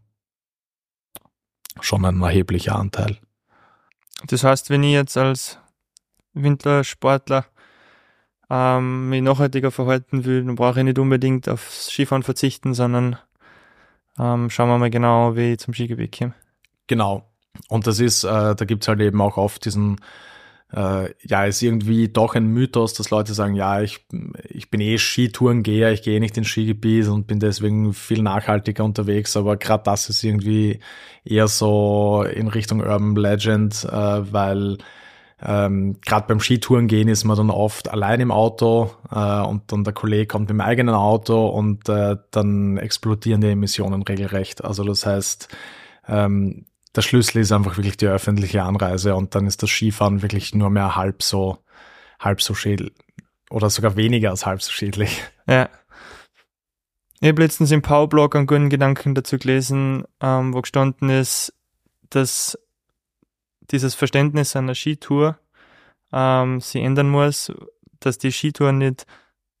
Schon 1.81 2.05
ein 2.05 2.21
erheblicher 2.21 2.75
Anteil. 2.75 3.17
Das 4.27 4.43
heißt, 4.43 4.69
wenn 4.69 4.83
ich 4.83 4.93
jetzt 4.93 5.17
als 5.17 5.59
Wintersportler 6.33 7.45
ähm, 8.49 9.09
mich 9.09 9.21
nachhaltiger 9.21 9.71
verhalten 9.71 10.25
will, 10.25 10.43
dann 10.45 10.55
brauche 10.55 10.79
ich 10.79 10.85
nicht 10.85 10.99
unbedingt 10.99 11.49
aufs 11.49 11.87
Skifahren 11.87 12.23
verzichten, 12.23 12.73
sondern 12.73 13.17
ähm, 14.19 14.49
schauen 14.49 14.69
wir 14.69 14.77
mal 14.77 14.89
genau, 14.89 15.35
wie 15.35 15.53
ich 15.53 15.59
zum 15.59 15.73
Skigebiet 15.73 16.17
komme. 16.17 16.33
Genau. 16.87 17.29
Und 17.69 17.87
das 17.87 17.99
ist, 17.99 18.23
äh, 18.23 18.55
da 18.55 18.65
gibt's 18.65 18.87
halt 18.87 18.99
eben 18.99 19.21
auch 19.21 19.37
oft 19.37 19.65
diesen, 19.65 19.97
äh, 20.71 21.13
ja, 21.21 21.45
ist 21.45 21.61
irgendwie 21.61 22.09
doch 22.09 22.35
ein 22.35 22.47
Mythos, 22.47 22.93
dass 22.93 23.11
Leute 23.11 23.33
sagen, 23.33 23.55
ja, 23.55 23.81
ich, 23.81 24.05
ich 24.49 24.69
bin 24.71 24.81
eh 24.81 24.97
Skitourengeher, 24.97 25.91
ich 25.91 26.01
gehe 26.01 26.19
nicht 26.19 26.37
ins 26.37 26.47
Skigebiet 26.47 27.07
und 27.07 27.27
bin 27.27 27.39
deswegen 27.39 27.93
viel 27.93 28.23
nachhaltiger 28.23 28.83
unterwegs, 28.83 29.37
aber 29.37 29.57
gerade 29.57 29.83
das 29.83 30.09
ist 30.09 30.23
irgendwie 30.23 30.79
eher 31.23 31.47
so 31.47 32.23
in 32.23 32.47
Richtung 32.47 32.81
Urban 32.81 33.15
Legend, 33.15 33.85
äh, 33.85 34.33
weil 34.33 34.77
ähm, 35.45 35.97
Gerade 36.05 36.27
beim 36.27 36.39
Skitouren 36.39 36.87
gehen 36.87 37.09
ist 37.09 37.25
man 37.25 37.35
dann 37.35 37.49
oft 37.49 37.89
allein 37.89 38.21
im 38.21 38.31
Auto 38.31 38.91
äh, 39.11 39.41
und 39.41 39.71
dann 39.71 39.83
der 39.83 39.93
Kollege 39.93 40.25
kommt 40.25 40.43
mit 40.43 40.51
dem 40.51 40.61
eigenen 40.61 40.95
Auto 40.95 41.47
und 41.47 41.89
äh, 41.89 42.15
dann 42.31 42.77
explodieren 42.77 43.41
die 43.41 43.49
Emissionen 43.49 44.03
regelrecht. 44.03 44.63
Also 44.63 44.85
das 44.85 45.05
heißt, 45.05 45.49
ähm, 46.07 46.65
der 46.95 47.01
Schlüssel 47.01 47.41
ist 47.41 47.51
einfach 47.51 47.75
wirklich 47.77 47.97
die 47.97 48.07
öffentliche 48.07 48.63
Anreise 48.63 49.15
und 49.15 49.35
dann 49.35 49.45
ist 49.45 49.61
das 49.61 49.69
Skifahren 49.69 50.21
wirklich 50.21 50.55
nur 50.55 50.69
mehr 50.69 50.95
halb 50.95 51.21
so, 51.21 51.57
halb 52.19 52.41
so 52.41 52.53
schädlich 52.53 52.93
oder 53.49 53.69
sogar 53.69 53.97
weniger 53.97 54.29
als 54.29 54.45
halb 54.45 54.61
so 54.61 54.71
schädlich. 54.71 55.23
Ja. 55.45 55.69
Ich 57.19 57.27
habe 57.27 57.41
letztens 57.41 57.71
im 57.71 57.81
Powerblog 57.81 58.35
einen 58.35 58.47
guten 58.47 58.69
Gedanken 58.69 59.13
dazu 59.13 59.37
gelesen, 59.37 60.05
ähm, 60.21 60.53
wo 60.53 60.61
gestanden 60.61 61.09
ist, 61.09 61.53
dass 62.09 62.57
dieses 63.71 63.95
Verständnis 63.95 64.55
einer 64.55 64.75
Skitour 64.75 65.37
ähm, 66.13 66.61
sie 66.61 66.81
ändern 66.81 67.09
muss, 67.09 67.51
dass 67.99 68.19
die 68.19 68.31
Skitour 68.31 68.71
nicht 68.71 69.05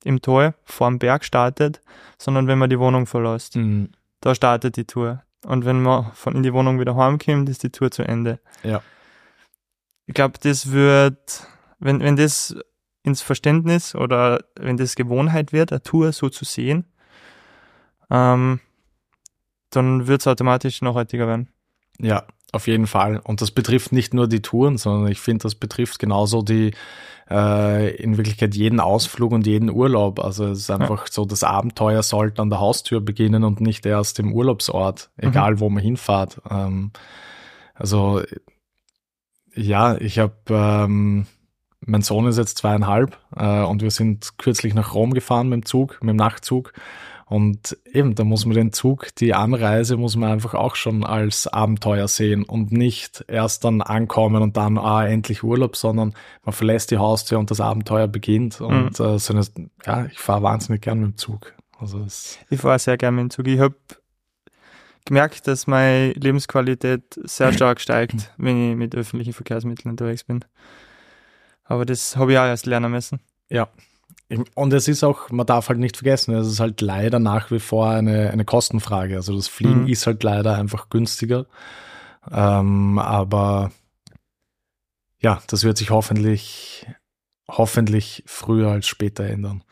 im 0.03 0.21
Tor 0.21 0.53
vorm 0.63 0.99
Berg 0.99 1.25
startet, 1.25 1.81
sondern 2.19 2.47
wenn 2.47 2.59
man 2.59 2.69
die 2.69 2.79
Wohnung 2.79 3.07
verlässt. 3.07 3.55
Mhm. 3.55 3.89
Da 4.21 4.35
startet 4.35 4.77
die 4.77 4.85
Tour. 4.85 5.23
Und 5.45 5.65
wenn 5.65 5.81
man 5.81 6.11
von 6.13 6.35
in 6.35 6.43
die 6.43 6.53
Wohnung 6.53 6.79
wieder 6.79 6.95
heimkommt, 6.95 7.49
ist 7.49 7.63
die 7.63 7.71
Tour 7.71 7.91
zu 7.91 8.03
Ende. 8.03 8.39
Ja. 8.63 8.81
Ich 10.05 10.13
glaube, 10.13 10.37
das 10.39 10.71
wird, 10.71 11.47
wenn, 11.79 12.01
wenn 12.01 12.15
das 12.15 12.55
ins 13.01 13.21
Verständnis 13.21 13.95
oder 13.95 14.39
wenn 14.55 14.77
das 14.77 14.95
Gewohnheit 14.95 15.51
wird, 15.51 15.71
eine 15.71 15.81
Tour 15.81 16.13
so 16.13 16.29
zu 16.29 16.45
sehen, 16.45 16.85
ähm, 18.09 18.59
dann 19.71 20.07
wird 20.07 20.21
es 20.21 20.27
automatisch 20.27 20.81
nachhaltiger 20.81 21.27
werden. 21.27 21.49
Ja, 21.99 22.25
auf 22.53 22.67
jeden 22.67 22.87
Fall. 22.87 23.19
Und 23.23 23.41
das 23.41 23.51
betrifft 23.51 23.91
nicht 23.91 24.13
nur 24.13 24.27
die 24.27 24.41
Touren, 24.41 24.77
sondern 24.77 25.11
ich 25.11 25.19
finde, 25.19 25.43
das 25.43 25.55
betrifft 25.55 25.99
genauso 25.99 26.41
die 26.41 26.71
äh, 27.29 27.95
in 27.95 28.17
Wirklichkeit 28.17 28.55
jeden 28.55 28.79
Ausflug 28.79 29.31
und 29.31 29.47
jeden 29.47 29.69
Urlaub. 29.69 30.19
Also 30.19 30.45
es 30.45 30.59
ist 30.59 30.71
einfach 30.71 31.05
ja. 31.05 31.11
so, 31.11 31.25
das 31.25 31.43
Abenteuer 31.43 32.03
sollte 32.03 32.41
an 32.41 32.49
der 32.49 32.59
Haustür 32.59 33.01
beginnen 33.01 33.43
und 33.43 33.59
nicht 33.59 33.85
erst 33.85 34.19
im 34.19 34.33
Urlaubsort, 34.33 35.09
egal 35.17 35.53
mhm. 35.53 35.59
wo 35.59 35.69
man 35.69 35.83
hinfahrt. 35.83 36.41
Ähm, 36.49 36.91
also 37.73 38.21
ja, 39.55 39.95
ich 39.97 40.19
habe 40.19 40.35
ähm, 40.49 41.27
mein 41.85 42.01
Sohn 42.01 42.27
ist 42.27 42.37
jetzt 42.37 42.59
zweieinhalb 42.59 43.17
äh, 43.35 43.61
und 43.61 43.81
wir 43.81 43.91
sind 43.91 44.37
kürzlich 44.37 44.73
nach 44.73 44.93
Rom 44.93 45.13
gefahren 45.13 45.49
mit 45.49 45.63
dem 45.63 45.65
Zug, 45.65 45.99
mit 46.01 46.11
dem 46.11 46.17
Nachtzug. 46.17 46.73
Und 47.33 47.75
eben, 47.91 48.13
da 48.13 48.23
muss 48.23 48.45
man 48.45 48.53
den 48.53 48.73
Zug, 48.73 49.07
die 49.15 49.33
Anreise 49.33 49.97
muss 49.97 50.15
man 50.15 50.31
einfach 50.31 50.53
auch 50.53 50.75
schon 50.75 51.03
als 51.03 51.47
Abenteuer 51.47 52.07
sehen 52.07 52.43
und 52.43 52.71
nicht 52.71 53.25
erst 53.27 53.63
dann 53.63 53.81
ankommen 53.81 54.43
und 54.43 54.55
dann, 54.55 54.77
ah, 54.77 55.03
endlich 55.03 55.43
Urlaub, 55.43 55.75
sondern 55.75 56.13
man 56.43 56.53
verlässt 56.53 56.91
die 56.91 56.99
Haustür 56.99 57.39
und 57.39 57.49
das 57.49 57.59
Abenteuer 57.59 58.07
beginnt. 58.07 58.61
Und 58.61 58.99
mhm. 58.99 59.05
äh, 59.05 59.17
so 59.17 59.33
eine, 59.33 59.43
ja, 59.83 60.05
ich 60.05 60.19
fahre 60.19 60.43
wahnsinnig 60.43 60.83
gern 60.83 60.99
mit 60.99 61.07
dem 61.07 61.17
Zug. 61.17 61.55
Also 61.79 62.05
ich 62.51 62.61
fahre 62.61 62.77
sehr 62.77 62.97
gern 62.97 63.15
mit 63.15 63.23
dem 63.23 63.29
Zug. 63.31 63.47
Ich 63.47 63.59
habe 63.59 63.73
gemerkt, 65.05 65.47
dass 65.47 65.65
meine 65.65 66.11
Lebensqualität 66.11 67.19
sehr 67.23 67.51
stark 67.53 67.81
steigt, 67.81 68.31
wenn 68.37 68.73
ich 68.73 68.77
mit 68.77 68.93
öffentlichen 68.93 69.33
Verkehrsmitteln 69.33 69.89
unterwegs 69.89 70.23
bin. 70.23 70.45
Aber 71.63 71.83
das 71.83 72.15
habe 72.15 72.33
ich 72.33 72.37
auch 72.37 72.45
erst 72.45 72.67
lernen 72.67 72.91
müssen. 72.91 73.21
Ja, 73.49 73.69
und 74.55 74.73
es 74.73 74.87
ist 74.87 75.03
auch, 75.03 75.29
man 75.29 75.45
darf 75.45 75.69
halt 75.69 75.79
nicht 75.79 75.97
vergessen, 75.97 76.33
es 76.35 76.47
ist 76.47 76.59
halt 76.59 76.81
leider 76.81 77.19
nach 77.19 77.51
wie 77.51 77.59
vor 77.59 77.89
eine, 77.89 78.31
eine 78.31 78.45
Kostenfrage. 78.45 79.15
Also 79.15 79.35
das 79.35 79.47
Fliegen 79.47 79.83
mhm. 79.83 79.87
ist 79.87 80.07
halt 80.07 80.23
leider 80.23 80.55
einfach 80.55 80.89
günstiger. 80.89 81.45
Ähm, 82.31 82.99
aber 82.99 83.71
ja, 85.19 85.41
das 85.47 85.63
wird 85.63 85.77
sich 85.77 85.89
hoffentlich, 85.89 86.85
hoffentlich 87.49 88.23
früher 88.25 88.71
als 88.71 88.87
später 88.87 89.25
ändern. 89.25 89.63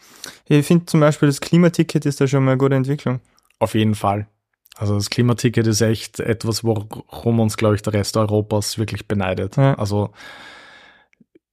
Ich 0.46 0.66
finde 0.66 0.86
zum 0.86 1.00
Beispiel 1.00 1.28
das 1.28 1.42
Klimaticket 1.42 2.06
ist 2.06 2.22
da 2.22 2.28
schon 2.28 2.44
mal 2.44 2.52
eine 2.52 2.58
gute 2.58 2.76
Entwicklung. 2.76 3.20
Auf 3.60 3.74
jeden 3.76 3.96
Fall. 3.96 4.28
Also 4.76 4.96
das 4.96 5.10
Klimaticket 5.10 5.68
ist 5.68 5.82
echt 5.82 6.20
etwas, 6.20 6.64
worum 6.64 7.40
uns, 7.40 7.58
glaube 7.58 7.76
ich, 7.76 7.82
der 7.82 7.94
Rest 7.94 8.18
Europas 8.18 8.78
wirklich 8.78 9.08
beneidet. 9.08 9.58
Ja. 9.58 9.76
Also 9.76 10.12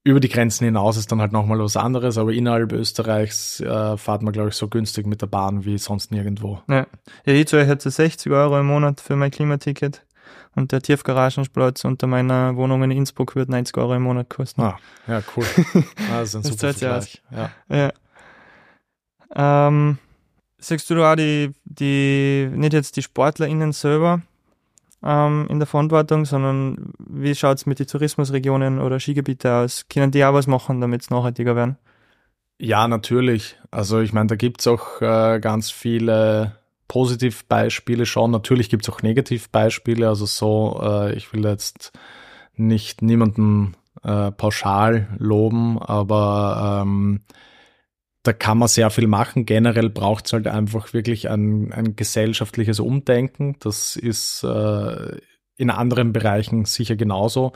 über 0.04 0.20
die 0.20 0.28
Grenzen 0.28 0.64
hinaus 0.64 0.96
ist 0.96 1.12
dann 1.12 1.20
halt 1.20 1.32
nochmal 1.32 1.58
was 1.58 1.76
anderes, 1.76 2.18
aber 2.18 2.32
innerhalb 2.32 2.72
Österreichs 2.72 3.60
äh, 3.60 3.96
fahrt 3.96 4.22
man, 4.22 4.32
glaube 4.32 4.48
ich, 4.48 4.54
so 4.54 4.68
günstig 4.68 5.06
mit 5.06 5.20
der 5.20 5.26
Bahn 5.26 5.64
wie 5.64 5.76
sonst 5.78 6.10
nirgendwo. 6.12 6.62
Ja, 6.68 6.86
ja 7.26 7.32
ich 7.34 7.46
zahle 7.48 7.66
jetzt 7.66 7.84
60 7.84 8.32
Euro 8.32 8.58
im 8.58 8.66
Monat 8.66 9.00
für 9.00 9.16
mein 9.16 9.30
Klimaticket 9.30 10.02
und 10.54 10.72
der 10.72 10.82
Tiefgaragenplatz 10.82 11.84
unter 11.84 12.06
meiner 12.06 12.56
Wohnung 12.56 12.82
in 12.84 12.90
Innsbruck 12.90 13.36
wird 13.36 13.48
90 13.48 13.76
Euro 13.76 13.94
im 13.94 14.02
Monat 14.02 14.30
kosten. 14.30 14.62
Ah, 14.62 14.78
ja, 15.06 15.22
cool. 15.36 15.44
Ah, 16.10 16.20
das 16.20 16.30
ist 16.30 16.34
ein 16.36 16.42
super 16.44 16.74
Vergleich. 16.74 17.22
Ja. 17.30 17.50
ja. 17.68 17.92
Ähm, 19.68 19.98
sagst 20.58 20.88
du 20.90 21.04
auch 21.04 21.16
die, 21.16 21.52
die, 21.64 22.48
nicht 22.52 22.72
jetzt 22.72 22.96
die 22.96 23.02
SportlerInnen 23.02 23.72
selber, 23.72 24.22
ähm, 25.04 25.46
in 25.48 25.58
der 25.58 25.66
Verantwortung, 25.66 26.24
sondern 26.24 26.92
wie 26.98 27.34
schaut 27.34 27.58
es 27.58 27.66
mit 27.66 27.78
den 27.78 27.86
Tourismusregionen 27.86 28.80
oder 28.80 28.98
Skigebieten 29.00 29.50
aus? 29.50 29.86
Können 29.88 30.10
die 30.10 30.24
auch 30.24 30.34
was 30.34 30.46
machen, 30.46 30.80
damit 30.80 31.02
es 31.02 31.10
nachhaltiger 31.10 31.56
werden? 31.56 31.76
Ja, 32.58 32.88
natürlich. 32.88 33.56
Also 33.70 34.00
ich 34.00 34.12
meine, 34.12 34.26
da 34.26 34.36
gibt 34.36 34.60
es 34.60 34.66
auch 34.66 35.00
äh, 35.00 35.38
ganz 35.40 35.70
viele 35.70 36.56
Positivbeispiele 36.88 38.06
schon. 38.06 38.32
Natürlich 38.32 38.68
gibt 38.68 38.88
es 38.88 38.92
auch 38.92 39.02
Negativbeispiele. 39.02 40.08
Also 40.08 40.26
so, 40.26 40.80
äh, 40.82 41.14
ich 41.14 41.32
will 41.32 41.44
jetzt 41.44 41.92
nicht 42.56 43.02
niemanden 43.02 43.76
äh, 44.02 44.32
pauschal 44.32 45.08
loben, 45.18 45.80
aber 45.80 46.82
ähm, 46.82 47.20
da 48.28 48.34
kann 48.34 48.58
man 48.58 48.68
sehr 48.68 48.90
viel 48.90 49.06
machen. 49.06 49.46
Generell 49.46 49.88
braucht 49.88 50.26
es 50.26 50.34
halt 50.34 50.46
einfach 50.46 50.92
wirklich 50.92 51.30
ein, 51.30 51.72
ein 51.72 51.96
gesellschaftliches 51.96 52.78
Umdenken. 52.78 53.56
Das 53.60 53.96
ist 53.96 54.44
äh, 54.44 55.16
in 55.56 55.70
anderen 55.70 56.12
Bereichen 56.12 56.66
sicher 56.66 56.94
genauso. 56.94 57.52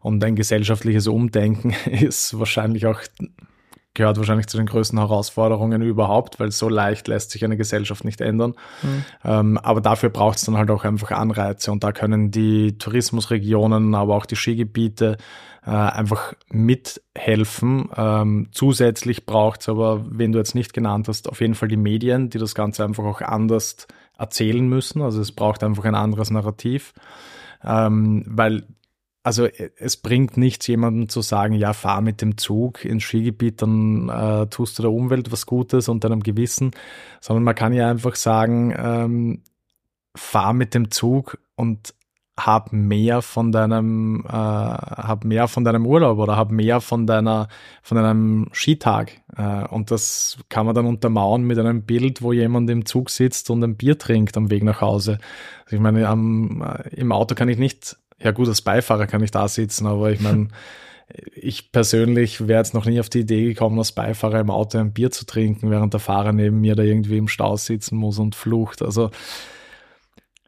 Und 0.00 0.24
ein 0.24 0.34
gesellschaftliches 0.34 1.08
Umdenken 1.08 1.74
ist 1.90 2.38
wahrscheinlich 2.38 2.86
auch 2.86 3.02
gehört 3.92 4.16
wahrscheinlich 4.16 4.46
zu 4.48 4.56
den 4.56 4.66
größten 4.66 4.98
Herausforderungen 4.98 5.82
überhaupt, 5.82 6.40
weil 6.40 6.50
so 6.50 6.68
leicht 6.68 7.06
lässt 7.06 7.30
sich 7.30 7.44
eine 7.44 7.56
Gesellschaft 7.56 8.04
nicht 8.04 8.20
ändern. 8.22 8.54
Mhm. 8.82 9.04
Ähm, 9.24 9.58
aber 9.58 9.82
dafür 9.82 10.08
braucht 10.08 10.38
es 10.38 10.44
dann 10.46 10.56
halt 10.56 10.70
auch 10.70 10.84
einfach 10.84 11.12
Anreize 11.12 11.70
und 11.70 11.84
da 11.84 11.92
können 11.92 12.30
die 12.30 12.76
Tourismusregionen, 12.78 13.94
aber 13.94 14.16
auch 14.16 14.26
die 14.26 14.36
Skigebiete 14.36 15.18
äh, 15.66 15.70
einfach 15.70 16.34
mithelfen. 16.50 17.88
Ähm, 17.96 18.48
zusätzlich 18.52 19.26
braucht 19.26 19.62
es 19.62 19.68
aber, 19.68 20.04
wenn 20.08 20.32
du 20.32 20.38
jetzt 20.38 20.54
nicht 20.54 20.72
genannt 20.72 21.08
hast, 21.08 21.28
auf 21.28 21.40
jeden 21.40 21.54
Fall 21.54 21.68
die 21.68 21.76
Medien, 21.76 22.30
die 22.30 22.38
das 22.38 22.54
Ganze 22.54 22.84
einfach 22.84 23.04
auch 23.04 23.20
anders 23.20 23.86
erzählen 24.18 24.66
müssen. 24.66 25.02
Also 25.02 25.20
es 25.20 25.32
braucht 25.32 25.64
einfach 25.64 25.84
ein 25.84 25.94
anderes 25.94 26.30
Narrativ. 26.30 26.92
Ähm, 27.62 28.24
weil 28.26 28.64
also 29.24 29.46
äh, 29.46 29.70
es 29.76 29.96
bringt 29.96 30.36
nichts, 30.36 30.68
jemandem 30.68 31.08
zu 31.08 31.22
sagen, 31.22 31.54
ja, 31.54 31.72
fahr 31.72 32.00
mit 32.00 32.20
dem 32.20 32.38
Zug 32.38 32.84
ins 32.84 33.02
Skigebiet, 33.02 33.62
dann 33.62 34.08
äh, 34.08 34.46
tust 34.46 34.78
du 34.78 34.82
der 34.82 34.92
Umwelt 34.92 35.32
was 35.32 35.46
Gutes 35.46 35.88
und 35.88 36.04
deinem 36.04 36.22
Gewissen, 36.22 36.70
sondern 37.20 37.42
man 37.42 37.54
kann 37.56 37.72
ja 37.72 37.90
einfach 37.90 38.14
sagen, 38.14 38.72
ähm, 38.76 39.42
fahr 40.14 40.52
mit 40.52 40.74
dem 40.74 40.90
Zug 40.92 41.38
und 41.56 41.94
hab 42.38 42.72
mehr 42.72 43.22
von 43.22 43.52
deinem, 43.52 44.24
äh, 44.26 44.32
hab 44.32 45.24
mehr 45.24 45.46
von 45.46 45.64
deinem 45.64 45.86
Urlaub 45.86 46.18
oder 46.18 46.36
hab 46.36 46.50
mehr 46.50 46.80
von 46.80 47.06
deiner, 47.06 47.48
von 47.82 47.96
deinem 47.96 48.48
Skitag. 48.52 49.20
Äh, 49.36 49.66
und 49.68 49.90
das 49.90 50.38
kann 50.48 50.66
man 50.66 50.74
dann 50.74 50.86
untermauern 50.86 51.42
mit 51.42 51.58
einem 51.58 51.82
Bild, 51.82 52.22
wo 52.22 52.32
jemand 52.32 52.68
im 52.70 52.86
Zug 52.86 53.10
sitzt 53.10 53.50
und 53.50 53.62
ein 53.62 53.76
Bier 53.76 53.98
trinkt 53.98 54.36
am 54.36 54.50
Weg 54.50 54.64
nach 54.64 54.80
Hause. 54.80 55.18
Also 55.64 55.76
ich 55.76 55.82
meine, 55.82 56.08
am, 56.08 56.62
äh, 56.62 56.88
im 56.96 57.12
Auto 57.12 57.34
kann 57.34 57.48
ich 57.48 57.58
nicht 57.58 57.96
ja 58.18 58.30
gut, 58.30 58.48
als 58.48 58.62
Beifahrer 58.62 59.06
kann 59.06 59.22
ich 59.22 59.30
da 59.30 59.48
sitzen, 59.48 59.86
aber 59.86 60.10
ich 60.10 60.20
meine, 60.20 60.48
ich 61.34 61.72
persönlich 61.72 62.48
wäre 62.48 62.60
jetzt 62.60 62.74
noch 62.74 62.86
nie 62.86 63.00
auf 63.00 63.10
die 63.10 63.20
Idee 63.20 63.44
gekommen, 63.44 63.78
als 63.78 63.92
Beifahrer 63.92 64.40
im 64.40 64.50
Auto 64.50 64.78
ein 64.78 64.92
Bier 64.92 65.10
zu 65.10 65.26
trinken, 65.26 65.70
während 65.70 65.92
der 65.92 66.00
Fahrer 66.00 66.32
neben 66.32 66.60
mir 66.60 66.74
da 66.74 66.82
irgendwie 66.82 67.18
im 67.18 67.28
Stau 67.28 67.56
sitzen 67.56 67.96
muss 67.96 68.18
und 68.18 68.34
flucht. 68.34 68.82
Also 68.82 69.10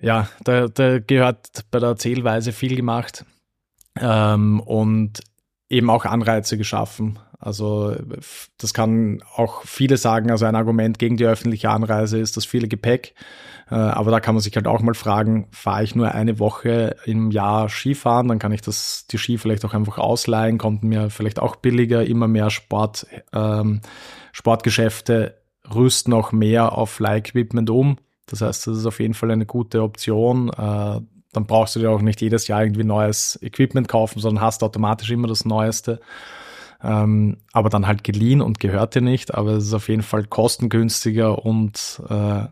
ja, 0.07 0.29
da, 0.45 0.69
da 0.69 1.01
gehört 1.01 1.65
bei 1.73 1.81
der 1.81 1.89
Erzählweise 1.91 2.53
viel 2.53 2.77
gemacht 2.77 3.25
ähm, 3.99 4.61
und 4.61 5.21
eben 5.69 5.91
auch 5.91 6.05
Anreize 6.05 6.57
geschaffen. 6.57 7.19
Also 7.41 7.97
das 8.57 8.73
kann 8.73 9.21
auch 9.35 9.63
viele 9.65 9.97
sagen, 9.97 10.31
also 10.31 10.47
ein 10.47 10.55
Argument 10.55 11.01
gegen 11.01 11.17
die 11.17 11.27
öffentliche 11.27 11.71
Anreise 11.71 12.19
ist 12.19 12.37
das 12.37 12.45
viele 12.45 12.69
Gepäck. 12.69 13.15
Äh, 13.69 13.75
aber 13.75 14.13
da 14.13 14.21
kann 14.21 14.37
man 14.37 14.43
sich 14.43 14.55
halt 14.55 14.69
auch 14.69 14.81
mal 14.81 14.95
fragen, 14.95 15.49
fahre 15.51 15.83
ich 15.83 15.97
nur 15.97 16.13
eine 16.13 16.39
Woche 16.39 16.95
im 17.05 17.33
Jahr 17.33 17.69
Skifahren, 17.69 18.29
dann 18.29 18.39
kann 18.39 18.53
ich 18.53 18.63
das, 18.63 19.09
die 19.11 19.19
Ski 19.19 19.39
vielleicht 19.39 19.65
auch 19.65 19.75
einfach 19.75 19.99
ausleihen, 19.99 20.57
kommt 20.57 20.85
mir 20.85 21.11
vielleicht 21.11 21.41
auch 21.41 21.57
billiger, 21.57 22.07
immer 22.07 22.29
mehr 22.29 22.51
Sport, 22.51 23.09
ähm, 23.33 23.81
Sportgeschäfte 24.31 25.35
rüsten 25.75 26.13
auch 26.13 26.31
mehr 26.31 26.79
auf 26.79 26.91
Fly-Equipment 26.91 27.71
um. 27.71 27.99
Das 28.27 28.41
heißt, 28.41 28.67
das 28.67 28.79
ist 28.79 28.87
auf 28.87 29.01
jeden 29.01 29.15
Fall 29.15 29.31
eine 29.31 29.47
gute 29.47 29.83
Option. 29.83 30.51
Äh, 30.51 31.01
dann 31.33 31.47
brauchst 31.47 31.77
du 31.77 31.81
dir 31.81 31.91
auch 31.91 32.03
nicht 32.03 32.21
jedes 32.21 32.49
Jahr 32.49 32.63
irgendwie 32.63 32.85
neues 32.85 33.39
Equipment 33.43 33.89
kaufen, 33.89 34.21
sondern 34.21 34.43
hast 34.43 34.63
automatisch 34.63 35.11
immer 35.11 35.29
das 35.29 35.45
Neueste. 35.45 36.01
Ähm, 36.83 37.39
aber 37.53 37.69
dann 37.69 37.87
halt 37.87 38.05
geliehen 38.05 38.41
und 38.41 38.61
gehört 38.61 38.95
dir 38.95 39.03
nicht. 39.03 39.35
Aber 39.35 39.53
es 39.53 39.65
ist 39.65 39.75
auf 39.75 39.89
jeden 39.89 40.03
Fall 40.03 40.25
kostengünstiger 40.25 41.45
und 41.45 42.03
äh, 42.09 42.47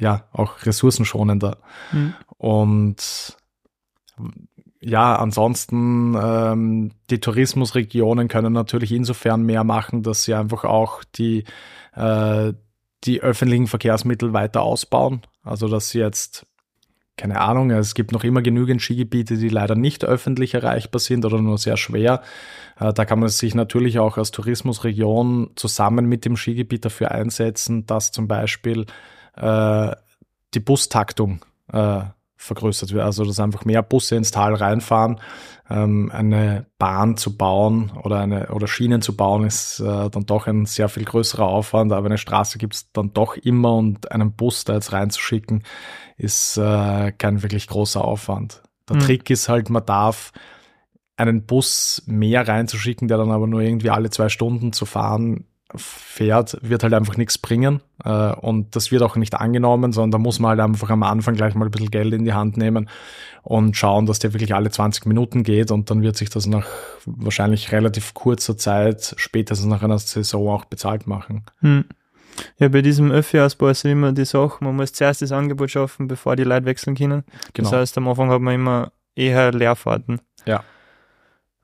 ja 0.00 0.24
auch 0.32 0.66
ressourcenschonender. 0.66 1.58
Mhm. 1.92 2.14
Und 2.36 3.36
ja, 4.80 5.16
ansonsten 5.16 6.16
ähm, 6.20 6.90
die 7.10 7.20
Tourismusregionen 7.20 8.28
können 8.28 8.52
natürlich 8.52 8.92
insofern 8.92 9.42
mehr 9.42 9.62
machen, 9.62 10.02
dass 10.02 10.24
sie 10.24 10.34
einfach 10.34 10.64
auch 10.64 11.04
die 11.04 11.44
äh, 11.94 12.54
die 13.04 13.20
öffentlichen 13.20 13.66
Verkehrsmittel 13.66 14.32
weiter 14.32 14.62
ausbauen. 14.62 15.22
Also 15.42 15.68
dass 15.68 15.90
sie 15.90 15.98
jetzt 15.98 16.46
keine 17.20 17.38
Ahnung, 17.38 17.70
es 17.70 17.94
gibt 17.94 18.12
noch 18.12 18.24
immer 18.24 18.40
genügend 18.40 18.80
Skigebiete, 18.80 19.36
die 19.36 19.50
leider 19.50 19.74
nicht 19.74 20.06
öffentlich 20.06 20.54
erreichbar 20.54 21.00
sind 21.00 21.26
oder 21.26 21.38
nur 21.38 21.58
sehr 21.58 21.76
schwer. 21.76 22.22
Äh, 22.78 22.94
da 22.94 23.04
kann 23.04 23.20
man 23.20 23.28
sich 23.28 23.54
natürlich 23.54 23.98
auch 23.98 24.16
als 24.16 24.30
Tourismusregion 24.30 25.50
zusammen 25.54 26.06
mit 26.06 26.24
dem 26.24 26.38
Skigebiet 26.38 26.86
dafür 26.86 27.10
einsetzen, 27.10 27.84
dass 27.84 28.10
zum 28.10 28.26
Beispiel 28.26 28.86
äh, 29.36 29.94
die 30.54 30.60
Bustaktung 30.60 31.44
äh, 31.70 32.00
vergrößert 32.40 32.92
wird. 32.92 33.04
Also 33.04 33.24
dass 33.24 33.38
einfach 33.38 33.66
mehr 33.66 33.82
Busse 33.82 34.16
ins 34.16 34.30
Tal 34.30 34.54
reinfahren. 34.54 35.20
Ähm, 35.68 36.10
eine 36.12 36.66
Bahn 36.78 37.18
zu 37.18 37.36
bauen 37.36 37.92
oder 38.02 38.18
eine 38.18 38.48
oder 38.48 38.66
Schienen 38.66 39.02
zu 39.02 39.14
bauen 39.14 39.44
ist 39.44 39.78
äh, 39.80 40.08
dann 40.08 40.24
doch 40.24 40.46
ein 40.46 40.64
sehr 40.64 40.88
viel 40.88 41.04
größerer 41.04 41.46
Aufwand, 41.46 41.92
aber 41.92 42.06
eine 42.06 42.18
Straße 42.18 42.58
gibt 42.58 42.74
es 42.74 42.92
dann 42.92 43.12
doch 43.12 43.36
immer 43.36 43.74
und 43.74 44.10
einen 44.10 44.32
Bus 44.32 44.64
da 44.64 44.74
jetzt 44.74 44.92
reinzuschicken, 44.92 45.62
ist 46.16 46.56
äh, 46.56 47.12
kein 47.12 47.42
wirklich 47.42 47.68
großer 47.68 48.02
Aufwand. 48.02 48.62
Der 48.88 48.96
mhm. 48.96 49.00
Trick 49.00 49.30
ist 49.30 49.48
halt, 49.48 49.68
man 49.68 49.84
darf 49.84 50.32
einen 51.16 51.44
Bus 51.44 52.02
mehr 52.06 52.48
reinzuschicken, 52.48 53.06
der 53.06 53.18
dann 53.18 53.30
aber 53.30 53.46
nur 53.46 53.60
irgendwie 53.60 53.90
alle 53.90 54.08
zwei 54.08 54.30
Stunden 54.30 54.72
zu 54.72 54.86
fahren 54.86 55.44
fährt, 55.76 56.58
wird 56.62 56.82
halt 56.82 56.94
einfach 56.94 57.16
nichts 57.16 57.38
bringen. 57.38 57.80
Äh, 58.04 58.32
und 58.32 58.74
das 58.76 58.90
wird 58.90 59.02
auch 59.02 59.16
nicht 59.16 59.34
angenommen, 59.34 59.92
sondern 59.92 60.10
da 60.12 60.18
muss 60.18 60.38
man 60.38 60.50
halt 60.50 60.60
einfach 60.60 60.90
am 60.90 61.02
Anfang 61.02 61.34
gleich 61.34 61.54
mal 61.54 61.66
ein 61.66 61.70
bisschen 61.70 61.90
Geld 61.90 62.12
in 62.12 62.24
die 62.24 62.32
Hand 62.32 62.56
nehmen 62.56 62.88
und 63.42 63.76
schauen, 63.76 64.06
dass 64.06 64.18
der 64.18 64.32
wirklich 64.32 64.54
alle 64.54 64.70
20 64.70 65.06
Minuten 65.06 65.42
geht 65.42 65.70
und 65.70 65.90
dann 65.90 66.02
wird 66.02 66.16
sich 66.16 66.30
das 66.30 66.46
nach 66.46 66.66
wahrscheinlich 67.06 67.72
relativ 67.72 68.14
kurzer 68.14 68.56
Zeit, 68.56 69.14
spätestens 69.16 69.68
nach 69.68 69.82
einer 69.82 69.98
Saison 69.98 70.48
auch 70.48 70.64
bezahlt 70.64 71.06
machen. 71.06 71.44
Hm. 71.60 71.84
Ja, 72.58 72.68
bei 72.68 72.80
diesem 72.80 73.10
Öffi-Ausbau 73.10 73.68
ist 73.68 73.84
immer 73.84 74.12
die 74.12 74.24
Sache, 74.24 74.64
man 74.64 74.76
muss 74.76 74.92
zuerst 74.92 75.20
das 75.20 75.32
Angebot 75.32 75.70
schaffen, 75.70 76.08
bevor 76.08 76.36
die 76.36 76.44
Leute 76.44 76.66
wechseln 76.66 76.96
können. 76.96 77.24
Genau. 77.52 77.70
Das 77.70 77.78
heißt, 77.78 77.98
am 77.98 78.08
Anfang 78.08 78.30
hat 78.30 78.40
man 78.40 78.54
immer 78.54 78.92
eher 79.14 79.52
Leerfahrten. 79.52 80.20
Ja. 80.46 80.64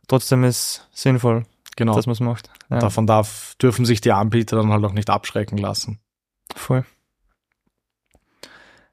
Trotzdem 0.09 0.45
ist 0.45 0.87
es 0.93 1.03
sinnvoll 1.03 1.45
genau. 1.77 1.95
dass 1.95 2.07
man 2.07 2.15
es 2.15 2.21
macht. 2.21 2.51
Ja. 2.69 2.79
Davon 2.81 3.07
darf, 3.07 3.55
dürfen 3.61 3.85
sich 3.85 4.01
die 4.01 4.13
Anbieter 4.13 4.57
dann 4.57 4.73
halt 4.73 4.85
auch 4.85 4.93
nicht 4.93 5.11
abschrecken 5.11 5.59
lassen. 5.59 6.01
Voll. 6.55 6.85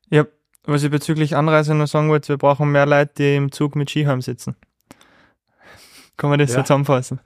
Ja, 0.10 0.26
was 0.64 0.84
ich 0.84 0.92
bezüglich 0.92 1.36
Anreise 1.36 1.74
noch 1.74 1.88
sagen 1.88 2.10
wollte, 2.10 2.30
wir 2.30 2.38
brauchen 2.38 2.72
mehr 2.72 2.86
Leute, 2.86 3.14
die 3.18 3.36
im 3.36 3.52
Zug 3.52 3.76
mit 3.76 3.90
Skiheim 3.90 4.22
sitzen. 4.22 4.56
Kann 6.18 6.30
man 6.30 6.40
das 6.40 6.52
ja. 6.52 6.58
so 6.58 6.62
zusammenfassen? 6.62 7.20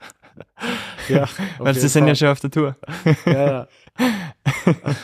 Ja. 1.09 1.27
Weil 1.57 1.75
sie 1.75 1.87
sind 1.87 2.07
ja 2.07 2.15
schon 2.15 2.29
auf 2.29 2.39
der 2.39 2.51
Tour. 2.51 2.75
Ja, 3.25 3.33
ja. 3.33 3.67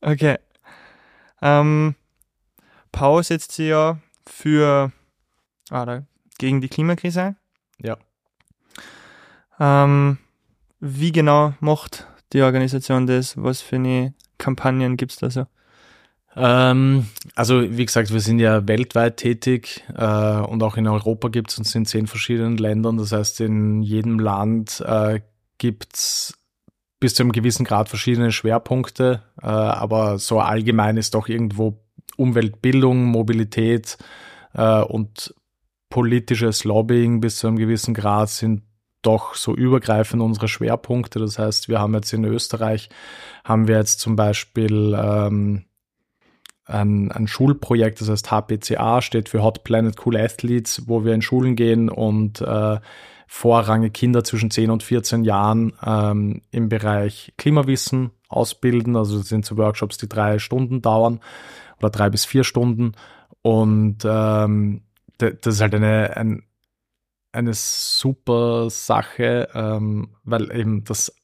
okay. 0.00 0.38
Ähm, 1.42 1.94
Pau 2.92 3.22
setzt 3.22 3.52
sie 3.52 3.68
ja 3.68 3.98
für 4.26 4.90
ah, 5.70 6.02
gegen 6.38 6.60
die 6.60 6.68
Klimakrise 6.68 7.22
ein. 7.22 7.36
Ja. 7.78 7.98
Ähm, 9.58 10.18
wie 10.80 11.12
genau 11.12 11.54
macht 11.60 12.06
die 12.32 12.42
Organisation 12.42 13.06
das? 13.06 13.36
Was 13.36 13.60
für 13.60 13.76
eine 13.76 14.14
Kampagnen 14.38 14.96
gibt 14.96 15.12
es 15.12 15.18
da 15.18 15.30
so? 15.30 15.46
Ähm, 16.36 17.06
also 17.34 17.62
wie 17.62 17.86
gesagt, 17.86 18.12
wir 18.12 18.20
sind 18.20 18.38
ja 18.38 18.68
weltweit 18.68 19.16
tätig 19.16 19.84
äh, 19.94 20.04
und 20.04 20.62
auch 20.62 20.76
in 20.76 20.86
Europa 20.86 21.28
gibt 21.28 21.50
es 21.50 21.58
uns 21.58 21.74
in 21.74 21.86
zehn 21.86 22.06
verschiedenen 22.06 22.58
Ländern. 22.58 22.98
Das 22.98 23.12
heißt, 23.12 23.40
in 23.40 23.82
jedem 23.82 24.18
Land 24.18 24.84
äh, 24.86 25.20
gibt 25.56 25.94
es 25.94 26.38
bis 27.00 27.14
zu 27.14 27.22
einem 27.22 27.32
gewissen 27.32 27.64
Grad 27.64 27.88
verschiedene 27.88 28.32
Schwerpunkte, 28.32 29.22
äh, 29.42 29.46
aber 29.46 30.18
so 30.18 30.40
allgemein 30.40 30.98
ist 30.98 31.14
doch 31.14 31.28
irgendwo 31.28 31.80
Umweltbildung, 32.16 33.04
Mobilität 33.04 33.96
äh, 34.52 34.80
und 34.82 35.34
politisches 35.88 36.64
Lobbying 36.64 37.20
bis 37.20 37.38
zu 37.38 37.46
einem 37.46 37.56
gewissen 37.56 37.94
Grad 37.94 38.28
sind 38.28 38.62
doch 39.06 39.34
so 39.34 39.54
übergreifend 39.54 40.22
unsere 40.22 40.48
Schwerpunkte. 40.48 41.18
Das 41.18 41.38
heißt, 41.38 41.68
wir 41.68 41.78
haben 41.80 41.94
jetzt 41.94 42.12
in 42.12 42.24
Österreich, 42.24 42.88
haben 43.44 43.68
wir 43.68 43.76
jetzt 43.76 44.00
zum 44.00 44.16
Beispiel 44.16 44.96
ähm, 44.98 45.64
ein, 46.64 47.12
ein 47.12 47.28
Schulprojekt, 47.28 48.00
das 48.00 48.08
heißt 48.08 48.30
HPCA, 48.30 49.00
steht 49.00 49.28
für 49.28 49.42
Hot 49.42 49.64
Planet 49.64 49.94
Cool 50.04 50.16
Athletes, 50.16 50.82
wo 50.86 51.04
wir 51.04 51.14
in 51.14 51.22
Schulen 51.22 51.56
gehen 51.56 51.88
und 51.88 52.40
äh, 52.40 52.78
vorrangig 53.26 53.94
Kinder 53.94 54.24
zwischen 54.24 54.50
10 54.50 54.70
und 54.70 54.82
14 54.82 55.24
Jahren 55.24 55.72
ähm, 55.84 56.42
im 56.50 56.68
Bereich 56.68 57.32
Klimawissen 57.38 58.10
ausbilden. 58.28 58.96
Also 58.96 59.18
das 59.18 59.28
sind 59.28 59.44
so 59.44 59.56
Workshops, 59.56 59.98
die 59.98 60.08
drei 60.08 60.38
Stunden 60.38 60.82
dauern 60.82 61.20
oder 61.78 61.90
drei 61.90 62.10
bis 62.10 62.24
vier 62.24 62.44
Stunden. 62.44 62.92
Und 63.42 63.98
ähm, 64.04 64.82
das 65.18 65.54
ist 65.54 65.60
halt 65.60 65.74
eine, 65.74 66.16
ein, 66.16 66.42
eine 67.36 67.52
super 67.54 68.70
Sache, 68.70 69.48
ähm, 69.54 70.10
weil 70.24 70.50
eben 70.50 70.84
das 70.84 71.14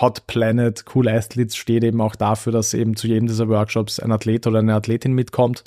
Hot 0.00 0.26
Planet 0.26 0.84
Cool 0.94 1.08
Athletes 1.08 1.56
steht 1.56 1.82
eben 1.82 2.00
auch 2.00 2.16
dafür, 2.16 2.52
dass 2.52 2.74
eben 2.74 2.96
zu 2.96 3.06
jedem 3.06 3.26
dieser 3.26 3.48
Workshops 3.48 3.98
ein 3.98 4.12
Athlet 4.12 4.46
oder 4.46 4.58
eine 4.58 4.74
Athletin 4.74 5.12
mitkommt. 5.12 5.64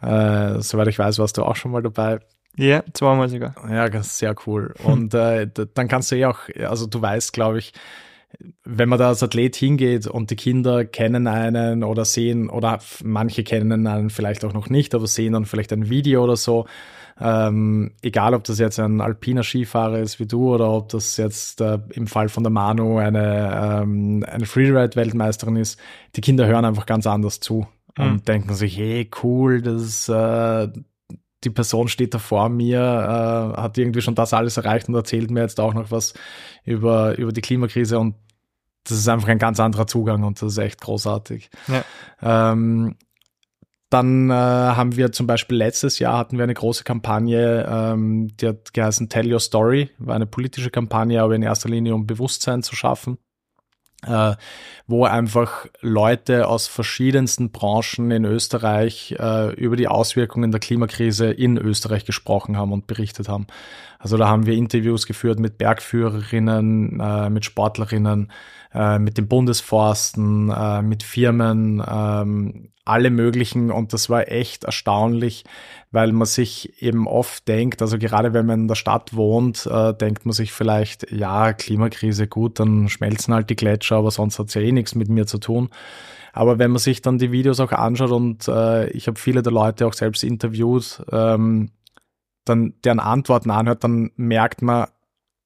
Äh, 0.00 0.60
soweit 0.60 0.88
ich 0.88 0.98
weiß, 0.98 1.18
warst 1.18 1.36
du 1.36 1.44
auch 1.44 1.56
schon 1.56 1.72
mal 1.72 1.82
dabei. 1.82 2.20
Ja, 2.56 2.66
yeah, 2.66 2.84
zweimal 2.94 3.28
sogar. 3.28 3.54
Ja, 3.70 4.02
sehr 4.02 4.34
cool. 4.46 4.74
Und 4.82 5.12
äh, 5.12 5.46
dann 5.74 5.88
kannst 5.88 6.10
du 6.10 6.16
eh 6.16 6.24
auch, 6.24 6.38
also 6.66 6.86
du 6.86 7.02
weißt, 7.02 7.34
glaube 7.34 7.58
ich, 7.58 7.74
wenn 8.64 8.88
man 8.88 8.98
da 8.98 9.08
als 9.08 9.22
Athlet 9.22 9.56
hingeht 9.56 10.06
und 10.06 10.30
die 10.30 10.36
Kinder 10.36 10.84
kennen 10.84 11.26
einen 11.26 11.84
oder 11.84 12.04
sehen, 12.04 12.48
oder 12.48 12.80
manche 13.02 13.44
kennen 13.44 13.86
einen 13.86 14.10
vielleicht 14.10 14.44
auch 14.44 14.52
noch 14.52 14.70
nicht, 14.70 14.94
aber 14.94 15.06
sehen 15.06 15.34
dann 15.34 15.44
vielleicht 15.44 15.72
ein 15.72 15.88
Video 15.90 16.24
oder 16.24 16.36
so, 16.36 16.66
ähm, 17.18 17.92
egal 18.02 18.34
ob 18.34 18.44
das 18.44 18.58
jetzt 18.58 18.78
ein 18.78 19.00
alpiner 19.00 19.42
Skifahrer 19.42 19.98
ist 20.00 20.20
wie 20.20 20.26
du 20.26 20.54
oder 20.54 20.70
ob 20.70 20.90
das 20.90 21.16
jetzt 21.16 21.60
äh, 21.60 21.78
im 21.90 22.06
Fall 22.06 22.28
von 22.28 22.42
der 22.42 22.50
Manu 22.50 22.98
eine, 22.98 23.80
ähm, 23.82 24.24
eine 24.28 24.46
Freeride-Weltmeisterin 24.46 25.56
ist, 25.56 25.80
die 26.14 26.20
Kinder 26.20 26.46
hören 26.46 26.64
einfach 26.64 26.86
ganz 26.86 27.06
anders 27.06 27.40
zu 27.40 27.66
mhm. 27.96 28.04
und 28.04 28.28
denken 28.28 28.54
sich, 28.54 28.76
hey, 28.76 29.08
cool, 29.22 29.62
das 29.62 30.08
äh, 30.08 30.68
die 31.44 31.50
Person 31.50 31.88
steht 31.88 32.12
da 32.12 32.18
vor 32.18 32.48
mir, 32.48 32.80
äh, 32.80 33.60
hat 33.60 33.78
irgendwie 33.78 34.02
schon 34.02 34.14
das 34.14 34.34
alles 34.34 34.56
erreicht 34.56 34.88
und 34.88 34.94
erzählt 34.94 35.30
mir 35.30 35.40
jetzt 35.40 35.60
auch 35.60 35.74
noch 35.74 35.90
was 35.90 36.12
über, 36.64 37.16
über 37.16 37.32
die 37.32 37.40
Klimakrise 37.40 37.98
und 37.98 38.16
das 38.84 38.98
ist 38.98 39.08
einfach 39.08 39.28
ein 39.28 39.38
ganz 39.38 39.58
anderer 39.58 39.86
Zugang 39.86 40.22
und 40.22 40.40
das 40.40 40.52
ist 40.52 40.58
echt 40.58 40.80
großartig. 40.80 41.50
Ja. 41.66 42.52
Ähm, 42.52 42.96
dann 43.96 44.30
äh, 44.30 44.34
haben 44.34 44.96
wir 44.96 45.12
zum 45.12 45.26
Beispiel 45.26 45.58
letztes 45.58 45.98
Jahr 45.98 46.18
hatten 46.18 46.38
wir 46.38 46.44
eine 46.44 46.54
große 46.54 46.84
Kampagne, 46.84 47.66
ähm, 47.68 48.36
die 48.36 48.48
hat 48.48 48.72
geheißen 48.74 49.08
Tell 49.08 49.32
Your 49.32 49.40
Story, 49.40 49.90
war 49.98 50.14
eine 50.14 50.26
politische 50.26 50.70
Kampagne, 50.70 51.22
aber 51.22 51.34
in 51.34 51.42
erster 51.42 51.68
Linie 51.68 51.94
um 51.94 52.06
Bewusstsein 52.06 52.62
zu 52.62 52.76
schaffen 52.76 53.18
äh, 54.06 54.34
wo 54.86 55.04
einfach 55.04 55.66
Leute 55.80 56.48
aus 56.48 56.66
verschiedensten 56.66 57.50
Branchen 57.50 58.10
in 58.10 58.24
Österreich 58.24 59.16
äh, 59.18 59.52
über 59.54 59.76
die 59.76 59.88
Auswirkungen 59.88 60.50
der 60.50 60.60
Klimakrise 60.60 61.30
in 61.30 61.56
Österreich 61.56 62.04
gesprochen 62.04 62.56
haben 62.56 62.72
und 62.72 62.86
berichtet 62.86 63.28
haben. 63.28 63.46
Also 63.98 64.16
da 64.16 64.28
haben 64.28 64.46
wir 64.46 64.54
Interviews 64.54 65.06
geführt 65.06 65.40
mit 65.40 65.58
Bergführerinnen, 65.58 67.00
äh, 67.00 67.30
mit 67.30 67.44
Sportlerinnen, 67.44 68.30
äh, 68.76 68.98
mit 68.98 69.16
den 69.16 69.26
Bundesforsten, 69.26 70.50
äh, 70.50 70.82
mit 70.82 71.02
Firmen, 71.02 71.82
ähm, 71.88 72.72
alle 72.84 73.10
möglichen 73.10 73.72
und 73.72 73.92
das 73.92 74.08
war 74.10 74.30
echt 74.30 74.64
erstaunlich, 74.64 75.44
weil 75.90 76.12
man 76.12 76.26
sich 76.26 76.80
eben 76.82 77.08
oft 77.08 77.48
denkt, 77.48 77.82
also 77.82 77.98
gerade 77.98 78.32
wenn 78.32 78.46
man 78.46 78.60
in 78.60 78.68
der 78.68 78.76
Stadt 78.76 79.16
wohnt, 79.16 79.66
äh, 79.66 79.92
denkt 79.94 80.24
man 80.24 80.32
sich 80.32 80.52
vielleicht, 80.52 81.10
ja, 81.10 81.52
Klimakrise, 81.52 82.28
gut, 82.28 82.60
dann 82.60 82.88
schmelzen 82.88 83.34
halt 83.34 83.50
die 83.50 83.56
Gletscher, 83.56 83.96
aber 83.96 84.12
sonst 84.12 84.38
hat 84.38 84.48
es 84.48 84.54
ja 84.54 84.60
eh 84.60 84.72
nichts 84.72 84.94
mit 84.94 85.08
mir 85.08 85.26
zu 85.26 85.38
tun. 85.38 85.70
Aber 86.32 86.58
wenn 86.58 86.70
man 86.70 86.78
sich 86.78 87.00
dann 87.00 87.18
die 87.18 87.32
Videos 87.32 87.60
auch 87.60 87.72
anschaut 87.72 88.12
und 88.12 88.46
äh, 88.46 88.88
ich 88.90 89.08
habe 89.08 89.18
viele 89.18 89.42
der 89.42 89.52
Leute 89.52 89.86
auch 89.86 89.94
selbst 89.94 90.22
interviewt, 90.22 91.02
ähm, 91.10 91.70
dann 92.44 92.74
deren 92.84 93.00
Antworten 93.00 93.50
anhört, 93.50 93.82
dann 93.84 94.10
merkt 94.16 94.62
man, 94.62 94.86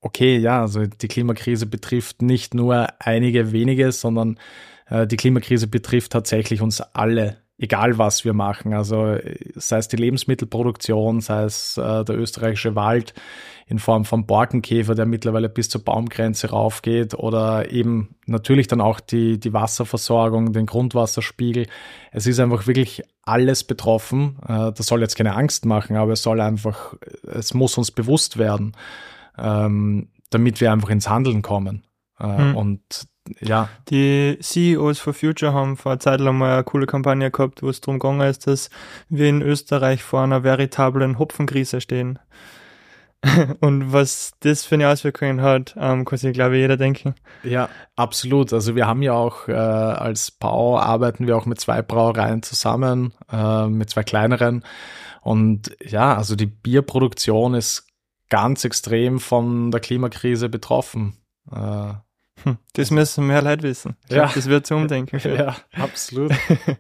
okay, 0.01 0.39
ja, 0.39 0.63
also 0.63 0.87
die 0.87 1.09
Klimakrise 1.09 1.67
betrifft 1.67 2.23
nicht 2.23 2.55
nur 2.55 2.89
einige 2.99 3.53
wenige, 3.53 3.93
sondern 3.93 4.39
äh, 4.89 5.07
die 5.07 5.17
Klimakrise 5.17 5.67
betrifft 5.67 6.13
tatsächlich 6.13 6.63
uns 6.63 6.81
alle, 6.81 7.39
egal 7.59 7.99
was 7.99 8.25
wir 8.25 8.33
machen. 8.33 8.73
Also 8.73 9.17
sei 9.55 9.79
es 9.79 9.89
die 9.89 9.97
Lebensmittelproduktion, 9.97 11.21
sei 11.21 11.45
es 11.45 11.77
äh, 11.77 12.05
der 12.05 12.19
österreichische 12.19 12.75
Wald 12.75 13.15
in 13.67 13.79
Form 13.79 14.05
von 14.05 14.27
Borkenkäfer, 14.27 14.95
der 14.97 15.07
mittlerweile 15.07 15.49
bis 15.49 15.69
zur 15.69 15.85
Baumgrenze 15.85 16.51
raufgeht, 16.51 17.15
oder 17.15 17.71
eben 17.71 18.17
natürlich 18.27 18.67
dann 18.67 18.81
auch 18.81 18.99
die, 18.99 19.39
die 19.39 19.53
Wasserversorgung, 19.53 20.53
den 20.53 20.67
Grundwasserspiegel. 20.67 21.67
Es 22.11 22.27
ist 22.27 22.41
einfach 22.41 22.67
wirklich 22.67 23.03
alles 23.23 23.63
betroffen. 23.63 24.39
Äh, 24.49 24.73
das 24.73 24.87
soll 24.87 25.03
jetzt 25.03 25.17
keine 25.17 25.37
Angst 25.37 25.67
machen, 25.67 25.97
aber 25.97 26.13
es 26.13 26.23
soll 26.23 26.41
einfach, 26.41 26.95
es 27.23 27.55
muss 27.55 27.79
uns 27.79 27.91
bewusst 27.91 28.39
werden, 28.39 28.73
ähm, 29.41 30.09
damit 30.31 30.61
wir 30.61 30.73
einfach 30.73 30.91
ins 30.91 31.09
Handeln 31.09 31.43
kommen. 31.43 31.85
Hm. 32.19 32.57
Und 32.57 33.09
ja. 33.41 33.69
Die 33.89 34.39
CEOs 34.41 34.99
for 34.99 35.15
Future 35.15 35.53
haben 35.53 35.77
vor 35.77 35.93
einer 35.93 36.01
Zeit 36.01 36.21
lang 36.21 36.39
mal 36.39 36.55
eine 36.55 36.65
coole 36.65 36.87
Kampagne 36.87 37.31
gehabt, 37.31 37.63
wo 37.63 37.69
es 37.69 37.81
darum 37.81 37.99
gegangen 37.99 38.29
ist, 38.29 38.47
dass 38.47 38.71
wir 39.09 39.29
in 39.29 39.43
Österreich 39.43 40.03
vor 40.03 40.23
einer 40.23 40.43
veritablen 40.43 41.19
Hopfenkrise 41.19 41.81
stehen. 41.81 42.19
Und 43.61 43.93
was 43.93 44.33
das 44.41 44.65
für 44.65 44.77
eine 44.77 44.89
Auswirkungen 44.89 45.43
hat, 45.43 45.75
ähm, 45.79 46.07
kann 46.07 46.19
sich, 46.19 46.33
glaube 46.33 46.57
ich, 46.57 46.63
jeder 46.63 46.79
denken. 46.79 47.15
Ja, 47.43 47.69
absolut. 47.95 48.53
Also 48.53 48.77
wir 48.77 48.87
haben 48.87 49.03
ja 49.03 49.13
auch 49.13 49.47
äh, 49.47 49.53
als 49.53 50.31
Bau 50.31 50.79
arbeiten 50.79 51.27
wir 51.27 51.37
auch 51.37 51.45
mit 51.45 51.61
zwei 51.61 51.83
Brauereien 51.83 52.43
zusammen, 52.43 53.13
äh, 53.31 53.67
mit 53.67 53.91
zwei 53.91 54.05
kleineren. 54.05 54.65
Und 55.21 55.77
ja, 55.85 56.17
also 56.17 56.35
die 56.35 56.47
Bierproduktion 56.47 57.53
ist 57.53 57.90
ganz 58.31 58.65
extrem 58.65 59.21
von 59.21 59.71
der 59.71 59.81
Klimakrise 59.81 60.49
betroffen. 60.49 61.17
Äh, 61.51 61.93
hm, 62.43 62.57
das 62.73 62.91
müssen 62.91 63.27
mehr 63.27 63.43
Leute 63.43 63.65
wissen. 63.65 63.97
Ja. 64.09 64.23
Glaub, 64.23 64.35
das 64.35 64.47
wird 64.47 64.67
zu 64.67 64.75
umdenken. 64.75 65.21
Ja, 65.25 65.57
absolut. 65.73 66.33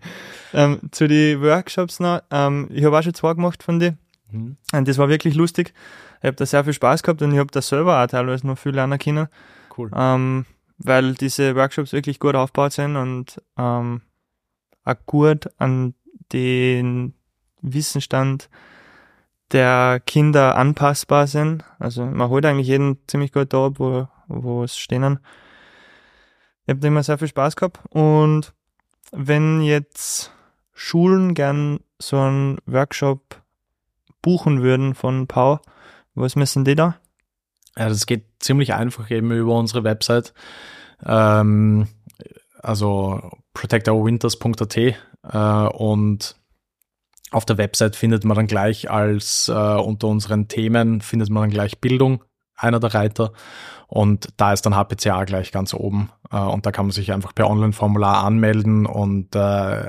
ähm, 0.54 0.80
zu 0.90 1.06
den 1.06 1.42
Workshops 1.42 2.00
noch. 2.00 2.22
Ähm, 2.30 2.68
ich 2.72 2.84
habe 2.84 2.98
auch 2.98 3.02
schon 3.02 3.14
zwei 3.14 3.34
gemacht 3.34 3.62
von 3.62 3.78
dir. 3.78 3.98
Mhm. 4.30 4.56
Und 4.72 4.88
das 4.88 4.96
war 4.96 5.08
wirklich 5.08 5.34
lustig. 5.34 5.74
Ich 6.20 6.26
habe 6.26 6.36
da 6.36 6.46
sehr 6.46 6.64
viel 6.64 6.72
Spaß 6.72 7.02
gehabt 7.02 7.20
und 7.22 7.32
ich 7.32 7.38
habe 7.38 7.50
da 7.50 7.60
selber 7.60 8.02
auch 8.02 8.06
teilweise 8.06 8.46
noch 8.46 8.58
viel 8.58 8.72
lernen 8.72 8.98
können. 8.98 9.28
Cool. 9.76 9.90
Ähm, 9.94 10.46
weil 10.78 11.14
diese 11.14 11.54
Workshops 11.56 11.92
wirklich 11.92 12.20
gut 12.20 12.34
aufgebaut 12.34 12.72
sind 12.72 12.96
und 12.96 13.42
ähm, 13.58 14.02
auch 14.84 14.94
gut 15.06 15.48
an 15.58 15.94
den 16.32 17.14
Wissensstand 17.60 18.48
der 19.52 20.00
Kinder 20.04 20.56
anpassbar 20.56 21.26
sind. 21.26 21.64
Also 21.78 22.04
man 22.04 22.28
holt 22.28 22.44
eigentlich 22.46 22.68
jeden 22.68 22.98
ziemlich 23.06 23.32
gut 23.32 23.52
da 23.52 23.66
ab, 23.66 23.74
wo, 23.78 24.08
wo 24.28 24.64
es 24.64 24.78
stehen. 24.78 25.18
Ich 26.66 26.74
habe 26.74 26.86
immer 26.86 27.02
sehr 27.02 27.18
viel 27.18 27.28
Spaß 27.28 27.56
gehabt 27.56 27.80
und 27.90 28.52
wenn 29.12 29.62
jetzt 29.62 30.32
Schulen 30.72 31.34
gern 31.34 31.80
so 31.98 32.18
einen 32.18 32.58
Workshop 32.66 33.42
buchen 34.22 34.62
würden 34.62 34.94
von 34.94 35.26
Pau, 35.26 35.60
was 36.14 36.36
müssen 36.36 36.64
die 36.64 36.74
da? 36.74 36.96
Ja, 37.76 37.88
das 37.88 38.06
geht 38.06 38.24
ziemlich 38.40 38.74
einfach 38.74 39.10
eben 39.10 39.30
über 39.32 39.56
unsere 39.58 39.84
Website. 39.84 40.34
Ähm, 41.04 41.88
also 42.58 43.30
protectourwinters.at 43.54 44.76
äh, 44.76 45.68
und 45.76 46.39
auf 47.30 47.44
der 47.44 47.58
Website 47.58 47.96
findet 47.96 48.24
man 48.24 48.36
dann 48.36 48.46
gleich 48.46 48.90
als 48.90 49.48
äh, 49.48 49.52
unter 49.52 50.08
unseren 50.08 50.48
Themen 50.48 51.00
findet 51.00 51.30
man 51.30 51.44
dann 51.44 51.50
gleich 51.50 51.80
Bildung, 51.80 52.24
einer 52.56 52.80
der 52.80 52.94
Reiter 52.94 53.32
und 53.90 54.28
da 54.36 54.52
ist 54.52 54.64
dann 54.66 54.74
HPCA 54.76 55.24
gleich 55.24 55.50
ganz 55.50 55.74
oben. 55.74 56.10
Äh, 56.30 56.38
und 56.38 56.64
da 56.64 56.70
kann 56.70 56.86
man 56.86 56.92
sich 56.92 57.12
einfach 57.12 57.34
per 57.34 57.50
Online-Formular 57.50 58.24
anmelden 58.24 58.86
und 58.86 59.34
äh, 59.34 59.88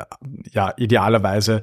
ja, 0.52 0.74
idealerweise, 0.76 1.62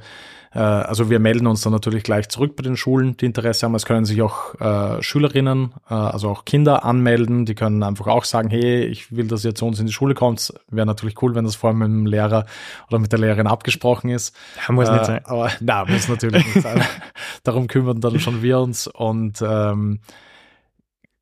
also 0.57 1.11
wir 1.11 1.19
melden 1.19 1.47
uns 1.47 1.61
dann 1.61 1.73
natürlich 1.73 2.03
gleich 2.03 2.29
zurück 2.29 2.57
bei 2.57 2.63
den 2.63 2.77
Schulen, 2.77 3.17
die 3.17 3.27
Interesse 3.27 3.67
haben. 3.67 3.75
Es 3.75 3.85
können 3.85 4.05
sich 4.05 4.23
auch 4.23 4.55
äh, 4.61 5.03
Schülerinnen, 5.03 5.75
äh, 5.91 5.95
also 5.95 6.31
auch 6.31 6.45
Kinder 6.45 6.85
anmelden. 6.85 7.45
Die 7.45 7.55
können 7.55 7.83
einfach 7.83 8.07
auch 8.07 8.25
sagen, 8.25 8.49
hey, 8.49 8.85
ich 8.85 9.15
will, 9.15 9.29
dass 9.29 9.45
ihr 9.45 9.55
zu 9.55 9.67
uns 9.67 9.79
in 9.79 9.87
die 9.87 9.93
Schule 9.93 10.15
kommt. 10.15 10.53
Wäre 10.71 10.87
natürlich 10.87 11.21
cool, 11.23 11.35
wenn 11.35 11.45
das 11.45 11.57
vor 11.57 11.71
allem 11.71 11.79
mit 11.79 11.89
dem 11.89 12.07
Lehrer 12.07 12.47
oder 12.89 12.99
mit 12.99 13.13
der 13.13 13.19
Lehrerin 13.19 13.47
abgesprochen 13.47 14.11
ist. 14.11 14.35
Ja, 14.67 14.73
muss 14.73 14.91
nicht 14.91 15.05
sein. 15.05 15.21
Aber 15.25 15.51
na, 15.61 15.85
muss 15.85 16.09
natürlich 16.09 16.47
nicht 16.47 16.63
sein. 16.63 16.83
Darum 17.45 17.67
kümmern 17.67 18.01
dann 18.01 18.19
schon 18.19 18.43
wir 18.43 18.59
uns 18.61 18.87
und 18.87 19.43
ähm, 19.43 20.01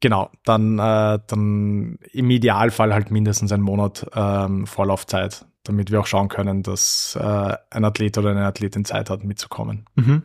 Genau, 0.00 0.30
dann, 0.44 0.78
äh, 0.78 1.18
dann 1.26 1.98
im 2.12 2.30
Idealfall 2.30 2.92
halt 2.92 3.10
mindestens 3.10 3.50
einen 3.50 3.62
Monat 3.62 4.06
ähm, 4.14 4.66
Vorlaufzeit, 4.66 5.46
damit 5.68 5.90
wir 5.90 6.00
auch 6.00 6.06
schauen 6.06 6.28
können, 6.28 6.62
dass 6.62 7.16
äh, 7.20 7.56
ein 7.70 7.84
Athlet 7.84 8.18
oder 8.18 8.30
eine 8.30 8.44
Athletin 8.46 8.84
Zeit 8.84 9.10
hat, 9.10 9.24
mitzukommen. 9.24 9.86
Mhm. 9.94 10.22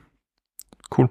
Cool. 0.96 1.10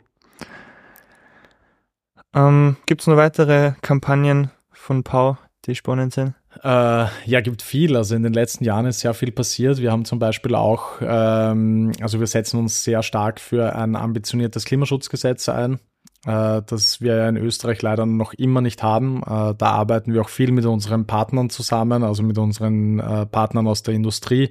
Ähm, 2.35 2.77
Gibt 2.87 3.01
es 3.01 3.07
noch 3.07 3.17
weitere 3.17 3.73
Kampagnen 3.83 4.51
von 4.73 5.03
Pau, 5.03 5.37
die 5.67 5.75
spannend 5.75 6.13
sind? 6.13 6.35
Äh, 6.63 7.07
ja, 7.27 7.41
gibt 7.41 7.63
viel. 7.63 7.97
Also 7.97 8.15
in 8.15 8.23
den 8.23 8.33
letzten 8.33 8.65
Jahren 8.65 8.87
ist 8.87 9.01
sehr 9.01 9.15
viel 9.15 9.33
passiert. 9.33 9.79
Wir 9.79 9.93
haben 9.93 10.05
zum 10.05 10.19
Beispiel 10.19 10.55
auch, 10.55 11.01
ähm, 11.01 11.93
also 12.01 12.21
wir 12.21 12.27
setzen 12.27 12.59
uns 12.59 12.85
sehr 12.85 13.03
stark 13.03 13.41
für 13.41 13.75
ein 13.75 13.97
ambitioniertes 13.97 14.65
Klimaschutzgesetz 14.65 15.49
ein 15.49 15.81
äh, 16.27 16.63
das 16.67 17.01
wir 17.01 17.29
in 17.29 17.37
Österreich 17.37 17.81
leider 17.83 18.07
noch 18.07 18.33
immer 18.35 18.61
nicht 18.61 18.83
haben. 18.83 19.23
Äh, 19.23 19.55
da 19.57 19.67
arbeiten 19.67 20.13
wir 20.13 20.21
auch 20.21 20.29
viel 20.29 20.53
mit 20.53 20.67
unseren 20.67 21.07
Partnern 21.07 21.51
zusammen, 21.51 22.03
also 22.03 22.23
mit 22.23 22.39
unseren 22.39 22.99
äh, 22.99 23.27
Partnern 23.27 23.67
aus 23.67 23.83
der 23.83 23.95
Industrie. 23.95 24.51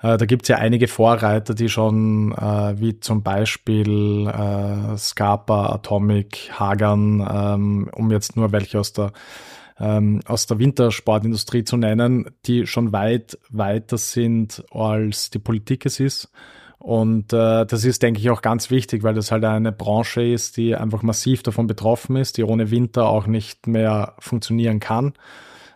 Da 0.00 0.16
gibt 0.16 0.42
es 0.42 0.48
ja 0.48 0.58
einige 0.58 0.86
Vorreiter, 0.86 1.54
die 1.54 1.68
schon, 1.68 2.30
wie 2.30 3.00
zum 3.00 3.24
Beispiel 3.24 4.32
Scarpa, 4.96 5.72
Atomic, 5.72 6.50
Hagan, 6.52 7.26
ähm, 7.28 7.90
um 7.92 8.12
jetzt 8.12 8.36
nur 8.36 8.52
welche 8.52 8.78
aus 8.78 8.92
der 8.92 9.10
ähm, 9.80 10.20
aus 10.24 10.46
der 10.46 10.60
Wintersportindustrie 10.60 11.64
zu 11.64 11.76
nennen, 11.76 12.30
die 12.46 12.68
schon 12.68 12.92
weit 12.92 13.38
weiter 13.50 13.98
sind, 13.98 14.64
als 14.70 15.30
die 15.30 15.38
Politik 15.40 15.86
es 15.86 15.98
ist. 15.98 16.30
Und 16.78 17.32
äh, 17.32 17.66
das 17.66 17.84
ist, 17.84 18.02
denke 18.02 18.20
ich, 18.20 18.30
auch 18.30 18.40
ganz 18.40 18.70
wichtig, 18.70 19.02
weil 19.02 19.14
das 19.14 19.32
halt 19.32 19.44
eine 19.44 19.72
Branche 19.72 20.22
ist, 20.22 20.56
die 20.56 20.76
einfach 20.76 21.02
massiv 21.02 21.42
davon 21.42 21.66
betroffen 21.66 22.16
ist, 22.16 22.36
die 22.36 22.44
ohne 22.44 22.70
Winter 22.70 23.08
auch 23.08 23.26
nicht 23.26 23.66
mehr 23.66 24.14
funktionieren 24.20 24.78
kann. 24.78 25.14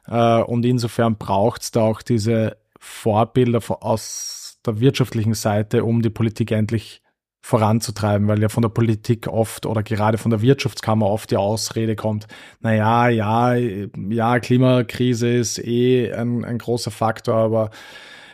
Äh, 0.06 0.42
und 0.42 0.64
insofern 0.64 1.16
braucht 1.16 1.62
es 1.62 1.70
da 1.72 1.80
auch 1.82 2.02
diese 2.02 2.56
Vorbilder 2.78 3.60
aus 3.82 4.58
der 4.64 4.80
wirtschaftlichen 4.80 5.34
Seite, 5.34 5.84
um 5.84 6.02
die 6.02 6.10
Politik 6.10 6.52
endlich 6.52 7.02
voranzutreiben, 7.44 8.28
weil 8.28 8.40
ja 8.40 8.48
von 8.48 8.62
der 8.62 8.68
Politik 8.68 9.26
oft 9.26 9.66
oder 9.66 9.82
gerade 9.82 10.16
von 10.16 10.30
der 10.30 10.42
Wirtschaftskammer 10.42 11.06
oft 11.06 11.32
die 11.32 11.36
Ausrede 11.36 11.96
kommt, 11.96 12.28
naja, 12.60 13.08
ja, 13.08 13.54
ja, 13.54 14.38
Klimakrise 14.38 15.28
ist 15.28 15.58
eh 15.58 16.12
ein, 16.12 16.44
ein 16.44 16.58
großer 16.58 16.92
Faktor, 16.92 17.34
aber 17.34 17.70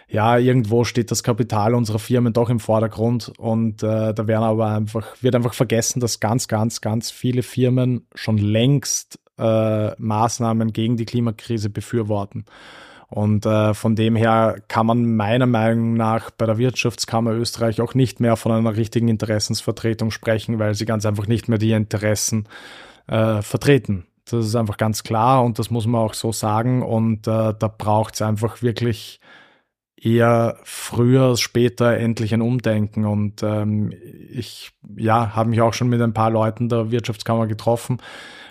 ja, 0.08 0.38
irgendwo 0.38 0.84
steht 0.84 1.10
das 1.10 1.22
Kapital 1.22 1.74
unserer 1.74 1.98
Firmen 1.98 2.32
doch 2.32 2.48
im 2.48 2.60
Vordergrund 2.60 3.32
und 3.38 3.82
äh, 3.82 4.14
da 4.14 4.26
werden 4.26 4.44
aber 4.44 4.68
einfach, 4.68 5.06
wird 5.20 5.34
einfach 5.34 5.52
vergessen, 5.52 6.00
dass 6.00 6.18
ganz, 6.18 6.48
ganz, 6.48 6.80
ganz 6.80 7.10
viele 7.10 7.42
Firmen 7.42 8.06
schon 8.14 8.38
längst 8.38 9.18
äh, 9.38 9.90
Maßnahmen 10.00 10.72
gegen 10.72 10.96
die 10.96 11.04
Klimakrise 11.04 11.68
befürworten. 11.68 12.46
Und 13.10 13.46
äh, 13.46 13.72
von 13.72 13.96
dem 13.96 14.16
her 14.16 14.56
kann 14.68 14.86
man 14.86 15.16
meiner 15.16 15.46
Meinung 15.46 15.94
nach 15.94 16.30
bei 16.30 16.44
der 16.44 16.58
Wirtschaftskammer 16.58 17.32
Österreich 17.32 17.80
auch 17.80 17.94
nicht 17.94 18.20
mehr 18.20 18.36
von 18.36 18.52
einer 18.52 18.76
richtigen 18.76 19.08
Interessensvertretung 19.08 20.10
sprechen, 20.10 20.58
weil 20.58 20.74
sie 20.74 20.84
ganz 20.84 21.06
einfach 21.06 21.26
nicht 21.26 21.48
mehr 21.48 21.58
die 21.58 21.72
Interessen 21.72 22.48
äh, 23.06 23.40
vertreten. 23.40 24.06
Das 24.26 24.44
ist 24.44 24.56
einfach 24.56 24.76
ganz 24.76 25.04
klar 25.04 25.42
und 25.42 25.58
das 25.58 25.70
muss 25.70 25.86
man 25.86 26.02
auch 26.02 26.12
so 26.12 26.32
sagen. 26.32 26.82
Und 26.82 27.26
äh, 27.26 27.54
da 27.58 27.74
braucht 27.78 28.14
es 28.14 28.22
einfach 28.22 28.60
wirklich 28.60 29.20
eher 30.00 30.58
früher 30.64 31.22
als 31.24 31.40
später 31.40 31.96
endlich 31.96 32.32
ein 32.34 32.42
Umdenken. 32.42 33.04
Und 33.04 33.42
ähm, 33.42 33.92
ich 34.30 34.70
ja, 34.96 35.34
habe 35.34 35.50
mich 35.50 35.60
auch 35.60 35.74
schon 35.74 35.88
mit 35.88 36.00
ein 36.00 36.14
paar 36.14 36.30
Leuten 36.30 36.68
der 36.68 36.90
Wirtschaftskammer 36.90 37.46
getroffen. 37.46 37.98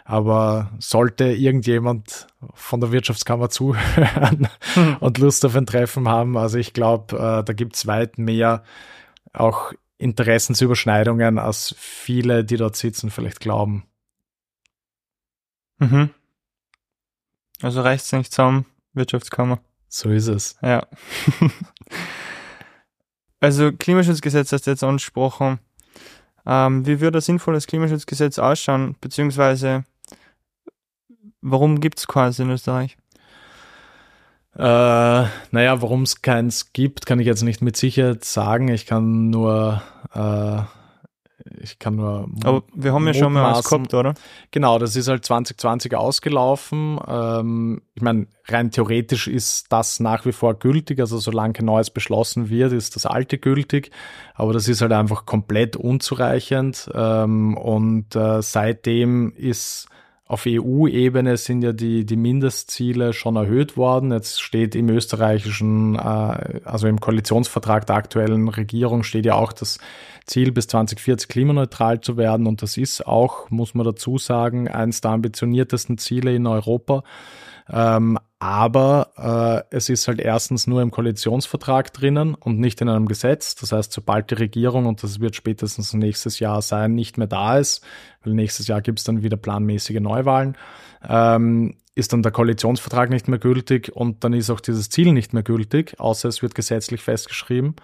Aber 0.04 0.72
sollte 0.80 1.26
irgendjemand 1.26 2.28
von 2.54 2.80
der 2.80 2.92
Wirtschaftskammer 2.92 3.50
zuhören 3.50 4.48
hm. 4.74 4.98
und 5.00 5.18
Lust 5.18 5.46
auf 5.46 5.56
ein 5.56 5.66
Treffen 5.66 6.08
haben, 6.08 6.38
also 6.38 6.58
ich 6.58 6.72
glaube, 6.72 7.18
äh, 7.18 7.44
da 7.44 7.54
gibt 7.54 7.76
es 7.76 7.88
weit 7.88 8.18
mehr 8.18 8.64
auch 9.34 9.74
Interessensüberschneidungen, 9.98 11.40
als 11.40 11.76
viele, 11.78 12.46
die 12.46 12.56
dort 12.56 12.76
sitzen, 12.76 13.10
vielleicht 13.10 13.40
glauben. 13.40 13.84
Mhm. 15.80 16.12
Also 17.62 17.82
reicht 17.82 18.06
es 18.06 18.12
nicht 18.12 18.32
zusammen, 18.32 18.66
Wirtschaftskammer. 18.94 19.60
So 19.88 20.10
ist 20.10 20.28
es. 20.28 20.58
Ja. 20.62 20.86
also 23.40 23.72
Klimaschutzgesetz 23.72 24.52
hast 24.52 24.68
du 24.68 24.72
jetzt 24.72 24.84
angesprochen. 24.84 25.60
Ähm, 26.46 26.86
wie 26.86 27.02
würde 27.02 27.20
ein 27.20 27.22
sinnvolles 27.22 27.68
Klimaschutzgesetz 27.68 28.40
ausschauen, 28.40 28.96
beziehungsweise 29.02 29.84
warum 31.42 31.80
gibt 31.80 32.00
es 32.00 32.08
keins 32.08 32.40
in 32.40 32.50
Österreich? 32.50 32.98
Äh, 34.56 34.60
naja, 34.60 35.82
warum 35.82 36.04
es 36.04 36.22
keins 36.22 36.74
gibt, 36.74 37.06
kann 37.06 37.20
ich 37.20 37.28
jetzt 37.28 37.44
nicht 37.44 37.62
mit 37.62 37.78
Sicherheit 37.78 38.26
sagen. 38.26 38.70
Ich 38.70 38.86
kann 38.86 39.30
nur 39.30 39.82
äh, 40.14 40.62
ich 41.62 41.80
kann 41.80 41.96
nur. 41.96 42.30
Aber 42.44 42.64
wir 42.74 42.94
haben 42.94 43.06
ja 43.08 43.14
schon 43.14 43.34
mal 43.34 43.54
was 43.54 43.70
gehabt, 43.70 43.94
oder? 43.94 44.14
Genau, 44.52 44.80
das 44.80 44.96
ist 44.96 45.08
halt 45.08 45.26
2020 45.26 45.96
ausgelaufen. 45.96 47.00
Ähm, 47.08 47.82
ich 47.96 48.02
meine, 48.02 48.28
rein 48.48 48.72
theoretisch 48.72 49.28
ist 49.28 49.72
das 49.72 50.00
nach 50.00 50.26
wie 50.26 50.32
vor 50.32 50.56
gültig. 50.56 51.00
Also 51.00 51.18
solange 51.18 51.54
kein 51.54 51.66
neues 51.66 51.90
beschlossen 51.90 52.50
wird, 52.50 52.74
ist 52.74 52.96
das 52.96 53.06
alte 53.06 53.38
gültig. 53.38 53.92
Aber 54.36 54.54
das 54.54 54.68
ist 54.68 54.82
halt 54.82 54.92
einfach 54.92 55.26
komplett 55.26 55.76
unzureichend. 55.76 56.90
Ähm, 56.94 57.58
und 57.58 58.16
äh, 58.16 58.42
seitdem 58.42 59.34
ist 59.36 59.88
auf 60.28 60.44
EU-Ebene 60.46 61.38
sind 61.38 61.62
ja 61.62 61.72
die, 61.72 62.06
die 62.06 62.18
Mindestziele 62.18 63.14
schon 63.14 63.38
erhöht 63.38 63.78
worden. 63.78 64.12
Jetzt 64.12 64.42
steht 64.42 64.76
im 64.76 64.90
österreichischen, 64.90 65.96
äh, 65.96 66.60
also 66.66 66.88
im 66.88 67.00
Koalitionsvertrag 67.00 67.86
der 67.86 67.96
aktuellen 67.96 68.50
Regierung 68.50 69.04
steht 69.04 69.26
ja 69.26 69.36
auch 69.36 69.54
das 69.54 69.80
Ziel, 70.26 70.52
bis 70.52 70.68
2040 70.68 71.30
klimaneutral 71.30 72.02
zu 72.02 72.18
werden. 72.18 72.46
Und 72.46 72.62
das 72.62 72.76
ist 72.76 73.08
auch, 73.08 73.50
muss 73.50 73.74
man 73.74 73.86
dazu 73.86 74.18
sagen, 74.18 74.68
eines 74.68 75.00
der 75.00 75.12
ambitioniertesten 75.12 75.98
Ziele 75.98 76.36
in 76.36 76.46
Europa. 76.46 77.04
Ähm, 77.70 78.18
aber 78.40 79.66
äh, 79.72 79.76
es 79.76 79.90
ist 79.90 80.08
halt 80.08 80.20
erstens 80.20 80.68
nur 80.68 80.84
im 80.84 80.92
Koalitionsvertrag 80.92 81.92
drinnen 81.92 82.36
und 82.36 82.60
nicht 82.60 82.80
in 82.82 82.90
einem 82.90 83.08
Gesetz. 83.08 83.56
Das 83.56 83.72
heißt, 83.72 83.92
sobald 83.92 84.30
die 84.30 84.36
Regierung, 84.36 84.86
und 84.86 85.02
das 85.02 85.20
wird 85.20 85.36
spätestens 85.36 85.94
nächstes 85.94 86.40
Jahr 86.40 86.62
sein, 86.62 86.94
nicht 86.94 87.18
mehr 87.18 87.28
da 87.28 87.58
ist, 87.58 87.84
weil 88.24 88.34
nächstes 88.34 88.68
Jahr 88.68 88.82
gibt 88.82 89.00
es 89.00 89.06
dann 89.06 89.24
wieder 89.24 89.38
planmäßige 89.38 90.00
Neuwahlen, 90.00 90.56
ähm, 91.08 91.78
ist 91.96 92.14
dann 92.14 92.22
der 92.22 92.32
Koalitionsvertrag 92.32 93.10
nicht 93.10 93.28
mehr 93.28 93.40
gültig 93.40 93.92
und 93.96 94.24
dann 94.24 94.34
ist 94.34 94.52
auch 94.52 94.60
dieses 94.60 94.92
Ziel 94.92 95.14
nicht 95.14 95.34
mehr 95.34 95.42
gültig, 95.42 96.00
außer 96.00 96.30
es 96.30 96.44
wird 96.44 96.54
gesetzlich 96.54 97.02
festgeschrieben. 97.02 97.76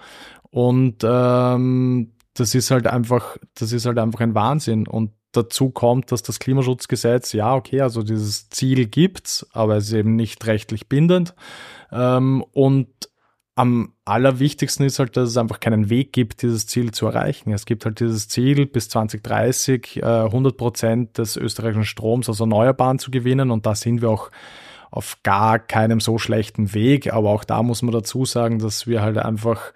Und 0.52 0.98
ähm, 1.04 2.12
das 2.36 2.54
ist 2.54 2.70
halt 2.70 2.86
einfach, 2.86 3.38
das 3.56 3.72
ist 3.72 3.88
halt 3.88 3.98
einfach 3.98 4.20
ein 4.20 4.36
Wahnsinn. 4.36 4.88
Und 4.88 5.12
dazu 5.34 5.70
kommt, 5.70 6.12
dass 6.12 6.24
das 6.24 6.40
Klimaschutzgesetz, 6.40 7.34
ja, 7.34 7.54
okay, 7.56 7.82
also 7.82 8.04
dieses 8.04 8.50
Ziel 8.50 8.88
gibt's, 8.88 9.48
aber 9.52 9.78
es 9.78 9.88
ist 9.88 9.94
eben 9.94 10.16
nicht 10.16 10.46
rechtlich 10.46 10.88
bindend. 10.88 11.36
Ähm, 11.92 12.44
und 12.54 12.88
am 13.56 13.94
allerwichtigsten 14.06 14.86
ist 14.86 15.00
halt, 15.00 15.16
dass 15.16 15.30
es 15.30 15.38
einfach 15.38 15.60
keinen 15.60 15.90
Weg 15.90 16.12
gibt, 16.12 16.42
dieses 16.42 16.66
Ziel 16.66 16.92
zu 16.92 17.06
erreichen. 17.06 17.52
Es 17.52 17.66
gibt 17.66 17.86
halt 17.86 18.00
dieses 18.00 18.28
Ziel, 18.28 18.66
bis 18.66 18.90
2030 18.90 19.98
äh, 19.98 20.06
100 20.06 20.58
Prozent 20.58 21.18
des 21.18 21.38
österreichischen 21.38 21.86
Stroms 21.86 22.30
aus 22.30 22.40
Erneuerbaren 22.40 22.98
zu 22.98 23.12
gewinnen 23.12 23.52
und 23.52 23.66
da 23.66 23.76
sind 23.76 24.02
wir 24.02 24.10
auch 24.10 24.32
auf 24.90 25.18
gar 25.24 25.60
keinem 25.60 26.00
so 26.00 26.18
schlechten 26.18 26.74
Weg. 26.74 27.14
Aber 27.14 27.30
auch 27.30 27.44
da 27.44 27.64
muss 27.64 27.82
man 27.82 27.94
dazu 27.94 28.26
sagen, 28.26 28.60
dass 28.60 28.88
wir 28.88 29.02
halt 29.02 29.18
einfach 29.18 29.74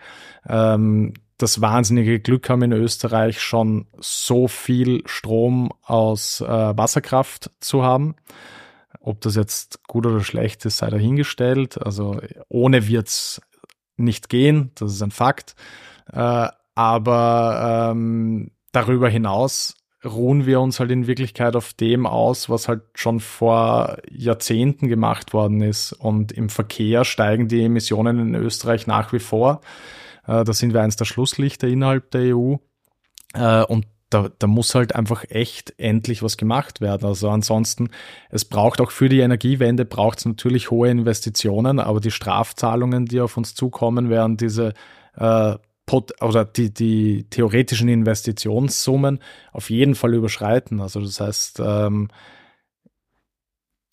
ähm, 0.48 1.14
das 1.38 1.62
wahnsinnige 1.62 2.20
Glück 2.20 2.50
haben 2.50 2.64
in 2.64 2.72
Österreich 2.72 3.42
schon 3.42 3.88
so 4.00 4.48
viel 4.48 5.04
Strom 5.06 5.72
aus 5.84 6.42
äh, 6.42 6.48
Wasserkraft 6.48 7.52
zu 7.60 7.84
haben. 7.84 8.16
Ob 9.00 9.22
das 9.22 9.36
jetzt 9.36 9.88
gut 9.88 10.06
oder 10.06 10.22
schlecht 10.22 10.66
ist, 10.66 10.78
sei 10.78 10.90
dahingestellt. 10.90 11.82
Also 11.82 12.20
ohne 12.50 12.88
wird's 12.88 13.42
nicht 13.96 14.30
gehen, 14.30 14.72
das 14.76 14.94
ist 14.94 15.02
ein 15.02 15.12
Fakt. 15.12 15.56
Äh, 16.12 16.48
aber 16.76 17.92
ähm, 17.92 18.52
darüber 18.72 19.10
hinaus 19.10 19.76
ruhen 20.06 20.46
wir 20.46 20.62
uns 20.62 20.80
halt 20.80 20.92
in 20.92 21.08
Wirklichkeit 21.08 21.56
auf 21.56 21.74
dem 21.74 22.06
aus, 22.06 22.50
was 22.50 22.68
halt 22.68 22.84
schon 22.94 23.20
vor 23.20 23.98
Jahrzehnten 24.10 24.88
gemacht 24.88 25.34
worden 25.34 25.62
ist. 25.62 25.94
Und 25.94 26.32
im 26.32 26.50
Verkehr 26.50 27.04
steigen 27.04 27.48
die 27.48 27.64
Emissionen 27.64 28.20
in 28.20 28.36
Österreich 28.36 28.88
nach 28.88 29.14
wie 29.14 29.20
vor. 29.20 29.62
Äh, 30.28 30.44
da 30.44 30.54
sind 30.54 30.74
wir 30.74 30.82
eins 30.82 30.96
der 30.96 31.06
Schlusslichter 31.06 31.68
innerhalb 31.68 32.12
der 32.12 32.36
EU. 32.36 32.56
Äh, 33.34 33.64
und 33.64 33.88
da, 34.10 34.30
da 34.40 34.48
muss 34.48 34.74
halt 34.74 34.96
einfach 34.96 35.26
echt 35.30 35.74
endlich 35.78 36.24
was 36.24 36.38
gemacht 36.38 36.80
werden. 36.80 37.06
Also 37.06 37.30
ansonsten, 37.30 37.90
es 38.30 38.46
braucht 38.46 38.80
auch 38.80 38.92
für 38.92 39.10
die 39.10 39.20
Energiewende, 39.20 39.86
braucht 39.86 40.20
es 40.20 40.26
natürlich 40.26 40.72
hohe 40.72 40.90
Investitionen, 40.90 41.80
aber 41.80 42.00
die 42.00 42.12
Strafzahlungen, 42.12 43.06
die 43.06 43.20
auf 43.20 43.36
uns 43.36 43.54
zukommen, 43.54 44.10
werden 44.10 44.38
diese 44.38 44.74
äh, 45.16 45.56
pot 45.86 46.22
oder 46.22 46.46
die, 46.46 46.74
die 46.74 47.26
theoretischen 47.30 47.90
Investitionssummen 47.90 49.20
auf 49.52 49.70
jeden 49.70 49.96
Fall 49.96 50.14
überschreiten. 50.14 50.80
Also 50.80 51.02
das 51.02 51.20
heißt, 51.20 51.62
ähm, 51.64 52.10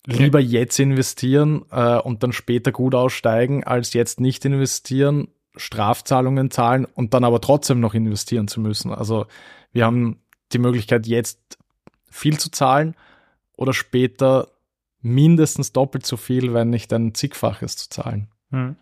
lieber 0.05 0.39
jetzt 0.39 0.79
investieren 0.79 1.65
äh, 1.71 1.97
und 1.97 2.23
dann 2.23 2.31
später 2.31 2.71
gut 2.71 2.95
aussteigen, 2.95 3.63
als 3.63 3.93
jetzt 3.93 4.19
nicht 4.19 4.45
investieren 4.45 5.29
Strafzahlungen 5.57 6.51
zahlen 6.51 6.85
und 6.85 7.13
dann 7.13 7.23
aber 7.23 7.41
trotzdem 7.41 7.79
noch 7.79 7.93
investieren 7.93 8.47
zu 8.47 8.59
müssen. 8.59 8.91
Also 8.91 9.25
wir 9.71 9.85
haben 9.85 10.21
die 10.51 10.59
Möglichkeit, 10.59 11.07
jetzt 11.07 11.57
viel 12.09 12.37
zu 12.39 12.49
zahlen 12.51 12.95
oder 13.57 13.73
später 13.73 14.49
mindestens 15.01 15.71
doppelt 15.71 16.05
so 16.05 16.17
viel, 16.17 16.53
wenn 16.53 16.69
nicht 16.69 16.91
ein 16.93 17.13
zigfaches 17.13 17.77
zu 17.77 17.89
zahlen. 17.89 18.29
Hm. 18.51 18.75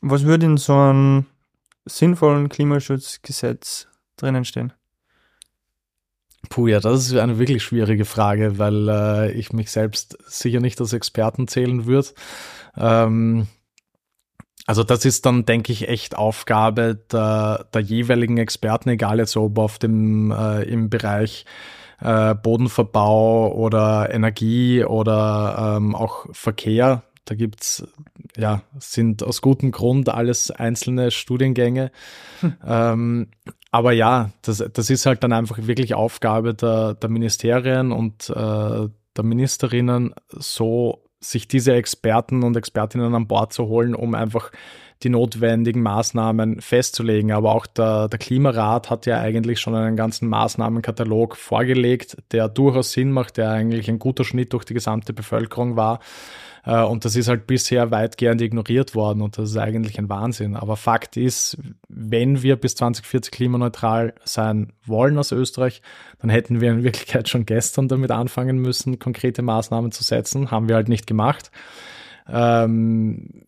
Was 0.00 0.24
würde 0.24 0.46
in 0.46 0.56
so 0.56 0.74
einem 0.74 1.26
sinnvollen 1.84 2.48
Klimaschutzgesetz 2.48 3.88
drinnen 4.16 4.44
stehen? 4.44 4.72
Puh, 6.48 6.68
ja, 6.68 6.80
das 6.80 7.06
ist 7.06 7.16
eine 7.16 7.38
wirklich 7.38 7.62
schwierige 7.62 8.04
Frage, 8.04 8.58
weil 8.58 8.88
äh, 8.88 9.32
ich 9.32 9.52
mich 9.52 9.70
selbst 9.70 10.16
sicher 10.26 10.60
nicht 10.60 10.80
als 10.80 10.92
Experten 10.92 11.48
zählen 11.48 11.86
würde. 11.86 12.08
Ähm, 12.76 13.48
also 14.66 14.82
das 14.82 15.04
ist 15.04 15.24
dann, 15.26 15.44
denke 15.44 15.72
ich, 15.72 15.88
echt 15.88 16.16
Aufgabe 16.16 16.98
der, 17.12 17.66
der 17.72 17.80
jeweiligen 17.80 18.36
Experten, 18.36 18.88
egal 18.88 19.18
jetzt 19.18 19.36
ob 19.36 19.58
auf 19.58 19.78
dem 19.78 20.32
äh, 20.32 20.62
im 20.64 20.90
Bereich 20.90 21.46
äh, 22.00 22.34
Bodenverbau 22.34 23.54
oder 23.54 24.12
Energie 24.12 24.84
oder 24.84 25.76
ähm, 25.76 25.94
auch 25.94 26.26
Verkehr. 26.32 27.04
Da 27.24 27.34
gibt's 27.34 27.84
ja, 28.36 28.62
sind 28.78 29.22
aus 29.22 29.40
gutem 29.40 29.72
Grund 29.72 30.08
alles 30.08 30.50
einzelne 30.50 31.10
Studiengänge. 31.10 31.90
Hm. 32.40 32.56
Ähm, 32.64 33.28
aber 33.70 33.92
ja, 33.92 34.30
das, 34.42 34.64
das 34.72 34.90
ist 34.90 35.06
halt 35.06 35.22
dann 35.22 35.32
einfach 35.32 35.58
wirklich 35.60 35.94
Aufgabe 35.94 36.54
der, 36.54 36.94
der 36.94 37.10
Ministerien 37.10 37.92
und 37.92 38.30
äh, 38.30 38.88
der 39.16 39.24
Ministerinnen, 39.24 40.14
so 40.28 41.05
sich 41.30 41.48
diese 41.48 41.74
Experten 41.74 42.42
und 42.42 42.56
Expertinnen 42.56 43.14
an 43.14 43.26
Bord 43.26 43.52
zu 43.52 43.66
holen, 43.66 43.94
um 43.94 44.14
einfach 44.14 44.50
die 45.02 45.08
notwendigen 45.10 45.82
Maßnahmen 45.82 46.60
festzulegen. 46.60 47.32
Aber 47.32 47.54
auch 47.54 47.66
der, 47.66 48.08
der 48.08 48.18
Klimarat 48.18 48.90
hat 48.90 49.06
ja 49.06 49.20
eigentlich 49.20 49.60
schon 49.60 49.74
einen 49.74 49.96
ganzen 49.96 50.28
Maßnahmenkatalog 50.28 51.36
vorgelegt, 51.36 52.16
der 52.32 52.48
durchaus 52.48 52.92
Sinn 52.92 53.12
macht, 53.12 53.36
der 53.36 53.50
eigentlich 53.50 53.88
ein 53.88 53.98
guter 53.98 54.24
Schnitt 54.24 54.52
durch 54.52 54.64
die 54.64 54.74
gesamte 54.74 55.12
Bevölkerung 55.12 55.76
war. 55.76 56.00
Äh, 56.66 56.82
und 56.82 57.04
das 57.04 57.16
ist 57.16 57.28
halt 57.28 57.46
bisher 57.46 57.90
weitgehend 57.90 58.42
ignoriert 58.42 58.94
worden 58.94 59.22
und 59.22 59.38
das 59.38 59.50
ist 59.50 59.56
eigentlich 59.56 59.98
ein 59.98 60.08
Wahnsinn. 60.08 60.56
Aber 60.56 60.76
Fakt 60.76 61.16
ist, 61.16 61.56
wenn 61.88 62.42
wir 62.42 62.56
bis 62.56 62.74
2040 62.74 63.32
klimaneutral 63.32 64.14
sein 64.24 64.72
wollen 64.84 65.16
aus 65.16 65.32
Österreich, 65.32 65.80
dann 66.18 66.28
hätten 66.28 66.60
wir 66.60 66.72
in 66.72 66.82
Wirklichkeit 66.82 67.28
schon 67.28 67.46
gestern 67.46 67.88
damit 67.88 68.10
anfangen 68.10 68.58
müssen, 68.58 68.98
konkrete 68.98 69.42
Maßnahmen 69.42 69.92
zu 69.92 70.04
setzen. 70.04 70.50
Haben 70.50 70.68
wir 70.68 70.74
halt 70.74 70.88
nicht 70.88 71.06
gemacht. 71.06 71.50
Ähm, 72.28 73.45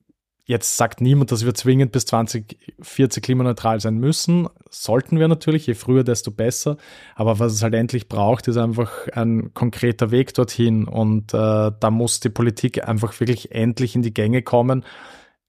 Jetzt 0.49 0.79
sagt 0.79 1.03
niemand, 1.03 1.31
dass 1.31 1.45
wir 1.45 1.53
zwingend 1.53 1.93
bis 1.93 2.07
2040 2.07 3.23
klimaneutral 3.23 3.81
sein 3.81 3.99
müssen. 3.99 4.49
Sollten 4.71 5.19
wir 5.19 5.29
natürlich, 5.29 5.67
je 5.67 5.75
früher, 5.75 6.05
desto 6.05 6.31
besser. 6.31 6.79
Aber 7.17 7.39
was 7.39 7.53
es 7.53 7.63
halt 7.63 7.75
endlich 7.75 8.09
braucht, 8.09 8.49
ist 8.49 8.57
einfach 8.57 9.09
ein 9.09 9.53
konkreter 9.53 10.11
Weg 10.11 10.33
dorthin. 10.33 10.89
Und 10.89 11.35
äh, 11.35 11.71
da 11.79 11.91
muss 11.91 12.21
die 12.21 12.31
Politik 12.31 12.89
einfach 12.89 13.21
wirklich 13.21 13.53
endlich 13.53 13.95
in 13.95 14.01
die 14.01 14.15
Gänge 14.15 14.41
kommen. 14.41 14.87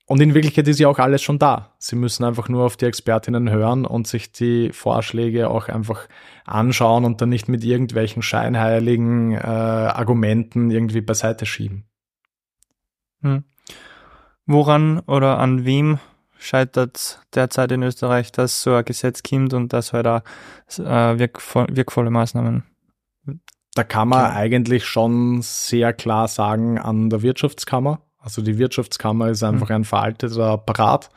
Und 0.06 0.20
in 0.20 0.34
Wirklichkeit 0.34 0.68
ist 0.68 0.82
ja 0.82 0.89
auch 0.89 1.00
alles 1.00 1.22
schon 1.22 1.39
da. 1.39 1.74
Sie 1.78 1.95
müssen 1.95 2.26
einfach 2.26 2.50
nur 2.50 2.66
auf 2.66 2.76
die 2.76 2.84
Expertinnen 2.84 3.50
hören 3.50 3.86
und 3.86 4.06
sich 4.06 4.34
die 4.34 4.74
Vorschläge 4.74 5.50
auch 5.50 5.70
einfach 5.70 6.10
anschauen 6.43 7.06
und 7.06 7.22
dann 7.22 7.30
nicht 7.30 7.47
mit 7.47 7.64
irgendwelchen 7.64 8.22
scheinheiligen 8.22 9.32
äh, 9.32 9.38
Argumenten 9.38 10.72
irgendwie 10.72 11.00
beiseite 11.00 11.45
schieben. 11.45 11.86
Hm. 13.22 13.45
Woran 14.52 15.02
oder 15.02 15.38
an 15.38 15.64
wem 15.64 16.00
scheitert 16.39 17.22
derzeit 17.36 17.72
in 17.72 17.84
Österreich, 17.84 18.32
dass 18.32 18.64
so 18.64 18.74
ein 18.74 18.84
Gesetz 18.84 19.22
kommt 19.22 19.54
und 19.54 19.74
dass 19.74 19.93
halt 19.93 20.08
auch 20.08 20.22
äh, 20.80 21.20
wirkvoll, 21.20 21.68
wirkvolle 21.70 22.10
Maßnahmen? 22.10 22.64
Da 23.76 23.84
kann 23.84 24.08
man 24.08 24.22
ja. 24.22 24.34
eigentlich 24.34 24.88
schon 24.88 25.43
sehr 25.43 25.93
klar 25.93 26.28
sagen 26.28 26.80
an 26.80 27.12
der 27.12 27.22
Wirtschaftskammer. 27.22 28.02
Also 28.18 28.41
die 28.41 28.58
Wirtschaftskammer 28.58 29.30
ist 29.30 29.43
einfach 29.43 29.70
mhm. 29.70 29.76
ein 29.76 29.84
veralteter 29.86 30.45
Apparat. 30.47 31.12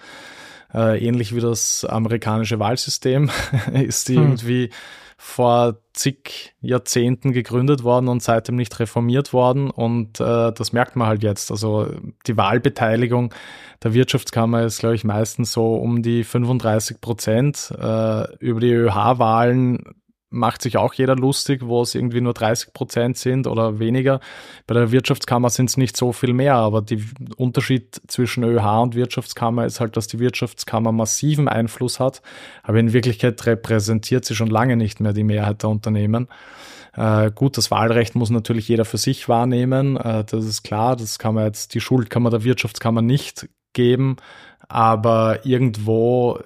Äh, 0.75 1.03
ähnlich 1.03 1.35
wie 1.35 1.41
das 1.41 1.87
amerikanische 1.87 2.59
Wahlsystem 2.59 3.31
ist 3.73 4.09
die 4.09 4.19
mhm. 4.19 4.25
irgendwie 4.25 4.69
vor 5.25 5.77
zig 5.93 6.53
Jahrzehnten 6.61 7.31
gegründet 7.31 7.85
worden 7.85 8.09
und 8.09 8.25
seitdem 8.25 8.57
nicht 8.57 8.81
reformiert 8.81 9.33
worden. 9.33 9.71
Und 9.71 10.19
äh, 10.19 10.53
das 10.53 10.73
merkt 10.73 10.97
man 10.97 11.07
halt 11.07 11.23
jetzt. 11.23 11.53
Also 11.53 11.87
die 12.27 12.37
Wahlbeteiligung 12.37 13.33
der 13.85 13.95
Wirtschaftskammer 13.95 14.65
ist, 14.65 14.81
glaube 14.81 14.97
ich, 14.97 15.05
meistens 15.05 15.53
so 15.53 15.77
um 15.77 16.03
die 16.03 16.25
35 16.25 17.01
Prozent. 17.01 17.73
Äh, 17.81 18.37
über 18.39 18.59
die 18.59 18.73
ÖH-Wahlen 18.73 19.85
macht 20.33 20.63
sich 20.63 20.77
auch 20.77 20.95
jeder 20.95 21.15
lustig, 21.15 21.63
wo 21.65 21.83
es 21.83 21.95
irgendwie 21.95 22.21
nur 22.21 22.35
30 22.35 22.73
Prozent 22.73 23.17
sind 23.19 23.47
oder 23.47 23.79
weniger. 23.79 24.21
Bei 24.67 24.75
der 24.75 24.91
Wirtschaftskammer 24.91 25.51
sind 25.51 25.69
es 25.69 25.77
nicht 25.77 25.97
so 25.97 26.13
viel 26.13 26.33
mehr, 26.33 26.55
aber 26.55 26.83
der 26.83 26.99
Unterschied 27.37 28.01
zwischen 28.09 28.43
ÖH 28.43 28.83
und 28.83 28.95
Wirtschaftskammer 28.95 29.67
ist 29.67 29.81
halt, 29.81 29.97
dass 29.97 30.07
die 30.07 30.19
Wirtschaftskammer 30.19 30.93
massiven 30.93 31.49
Einfluss 31.49 32.01
hat, 32.01 32.23
aber 32.63 32.79
in 32.79 32.93
Wirklichkeit 32.93 33.45
repräsentiert 33.47 34.25
sie 34.25 34.35
schon 34.35 34.49
lange 34.49 34.77
nicht 34.77 35.01
mehr 35.01 35.13
die 35.13 35.25
Mehrheit 35.25 35.63
der 35.63 35.71
Unternehmen. 35.71 36.29
Äh, 36.95 37.31
gut, 37.35 37.57
das 37.57 37.71
Wahlrecht 37.71 38.15
muss 38.15 38.31
natürlich 38.31 38.69
jeder 38.69 38.85
für 38.85 38.99
sich 38.99 39.29
wahrnehmen, 39.29 39.97
äh, 39.97 40.25
das 40.25 40.45
ist 40.45 40.63
klar, 40.63 40.97
das 40.97 41.19
kann 41.19 41.35
man 41.35 41.47
jetzt, 41.47 41.75
die 41.75 41.81
Schuld 41.81 42.11
kann 42.11 42.23
man 42.23 42.33
der 42.33 42.45
Wirtschaftskammer 42.45 43.03
nicht 43.03 43.49
geben, 43.73 44.17
aber 44.69 45.45
irgendwo 45.45 46.41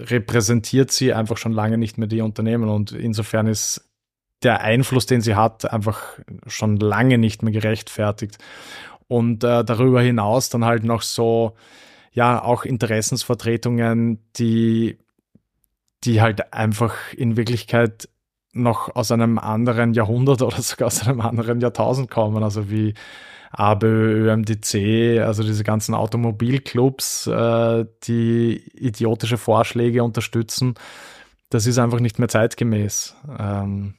repräsentiert 0.00 0.90
sie 0.90 1.12
einfach 1.12 1.36
schon 1.36 1.52
lange 1.52 1.78
nicht 1.78 1.98
mehr 1.98 2.08
die 2.08 2.20
Unternehmen 2.20 2.68
und 2.68 2.92
insofern 2.92 3.46
ist 3.46 3.90
der 4.42 4.62
Einfluss, 4.62 5.06
den 5.06 5.20
sie 5.20 5.34
hat, 5.34 5.70
einfach 5.70 6.18
schon 6.46 6.76
lange 6.78 7.18
nicht 7.18 7.42
mehr 7.42 7.52
gerechtfertigt. 7.52 8.38
Und 9.06 9.44
äh, 9.44 9.64
darüber 9.64 10.00
hinaus 10.00 10.48
dann 10.48 10.64
halt 10.64 10.84
noch 10.84 11.02
so, 11.02 11.56
ja, 12.12 12.42
auch 12.42 12.64
Interessensvertretungen, 12.64 14.18
die, 14.36 14.98
die 16.04 16.20
halt 16.22 16.52
einfach 16.52 16.94
in 17.14 17.36
Wirklichkeit 17.36 18.08
noch 18.52 18.94
aus 18.94 19.12
einem 19.12 19.38
anderen 19.38 19.94
Jahrhundert 19.94 20.42
oder 20.42 20.60
sogar 20.62 20.86
aus 20.86 21.06
einem 21.06 21.20
anderen 21.20 21.60
Jahrtausend 21.60 22.10
kommen, 22.10 22.42
also 22.42 22.70
wie 22.70 22.94
ABÖ, 23.50 24.28
ÖMDC, 24.28 25.20
also 25.20 25.42
diese 25.42 25.64
ganzen 25.64 25.94
Automobilclubs, 25.94 27.26
äh, 27.26 27.84
die 28.04 28.62
idiotische 28.74 29.38
Vorschläge 29.38 30.04
unterstützen, 30.04 30.74
das 31.50 31.66
ist 31.66 31.78
einfach 31.78 32.00
nicht 32.00 32.18
mehr 32.18 32.28
zeitgemäß. 32.28 33.16
Ähm, 33.38 33.94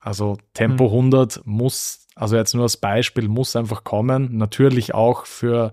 also 0.00 0.38
Tempo 0.52 0.84
mhm. 0.84 1.14
100 1.14 1.40
muss, 1.46 2.06
also 2.14 2.36
jetzt 2.36 2.54
nur 2.54 2.62
als 2.62 2.76
Beispiel, 2.76 3.26
muss 3.28 3.56
einfach 3.56 3.82
kommen. 3.84 4.36
Natürlich 4.36 4.94
auch 4.94 5.26
für, 5.26 5.72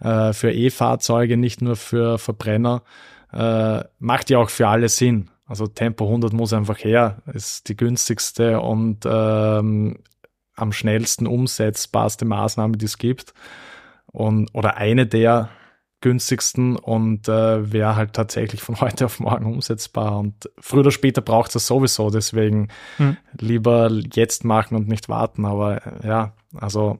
äh, 0.00 0.32
für 0.32 0.52
E-Fahrzeuge, 0.52 1.36
nicht 1.36 1.62
nur 1.62 1.76
für 1.76 2.18
Verbrenner. 2.18 2.82
Äh, 3.32 3.82
macht 3.98 4.30
ja 4.30 4.38
auch 4.38 4.50
für 4.50 4.68
alle 4.68 4.88
Sinn. 4.88 5.30
Also 5.46 5.66
Tempo 5.66 6.04
100 6.04 6.32
muss 6.32 6.52
einfach 6.52 6.78
her, 6.78 7.22
ist 7.32 7.68
die 7.68 7.76
günstigste 7.76 8.60
und 8.60 9.00
ähm, 9.04 9.98
am 10.54 10.72
schnellsten 10.72 11.26
umsetzbarste 11.26 12.24
Maßnahme, 12.24 12.76
die 12.76 12.86
es 12.86 12.98
gibt. 12.98 13.34
Und, 14.06 14.50
oder 14.52 14.76
eine 14.76 15.06
der 15.06 15.50
günstigsten 16.02 16.76
und 16.76 17.28
äh, 17.28 17.72
wäre 17.72 17.96
halt 17.96 18.12
tatsächlich 18.12 18.60
von 18.60 18.78
heute 18.80 19.06
auf 19.06 19.20
morgen 19.20 19.46
umsetzbar. 19.46 20.18
Und 20.18 20.50
früher 20.58 20.80
oder 20.80 20.90
später 20.90 21.22
braucht 21.22 21.56
es 21.56 21.66
sowieso, 21.66 22.10
deswegen 22.10 22.68
hm. 22.98 23.16
lieber 23.38 23.90
jetzt 24.12 24.44
machen 24.44 24.76
und 24.76 24.88
nicht 24.88 25.08
warten. 25.08 25.46
Aber 25.46 25.86
äh, 25.86 26.06
ja, 26.06 26.34
also 26.54 26.98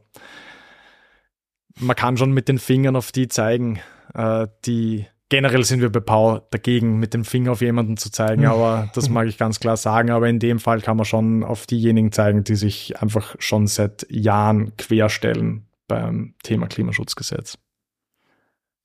man 1.79 1.97
kann 1.97 2.17
schon 2.17 2.33
mit 2.33 2.49
den 2.49 2.59
Fingern 2.59 2.97
auf 2.97 3.13
die 3.13 3.29
zeigen, 3.29 3.81
äh, 4.15 4.47
die 4.65 5.07
generell 5.33 5.65
sind 5.65 5.81
wir 5.81 5.91
bei 5.91 6.01
Paul 6.01 6.43
dagegen, 6.51 6.99
mit 6.99 7.15
dem 7.15 7.25
Finger 7.25 7.53
auf 7.53 7.63
jemanden 7.63 7.97
zu 7.97 8.13
zeigen, 8.13 8.45
aber 8.45 8.91
das 8.95 9.09
mag 9.09 9.27
ich 9.29 9.39
ganz 9.39 9.61
klar 9.61 9.79
sagen. 9.79 10.11
Aber 10.11 10.29
in 10.29 10.39
dem 10.39 10.61
Fall 10.61 10.83
kann 10.83 10.99
man 10.99 11.07
schon 11.07 11.43
auf 11.43 11.67
diejenigen 11.67 12.13
zeigen, 12.13 12.45
die 12.45 12.55
sich 12.55 13.01
einfach 13.01 13.35
schon 13.39 13.67
seit 13.67 14.07
Jahren 14.11 14.77
querstellen 14.77 15.69
beim 15.89 16.35
Thema 16.43 16.67
Klimaschutzgesetz. 16.67 17.57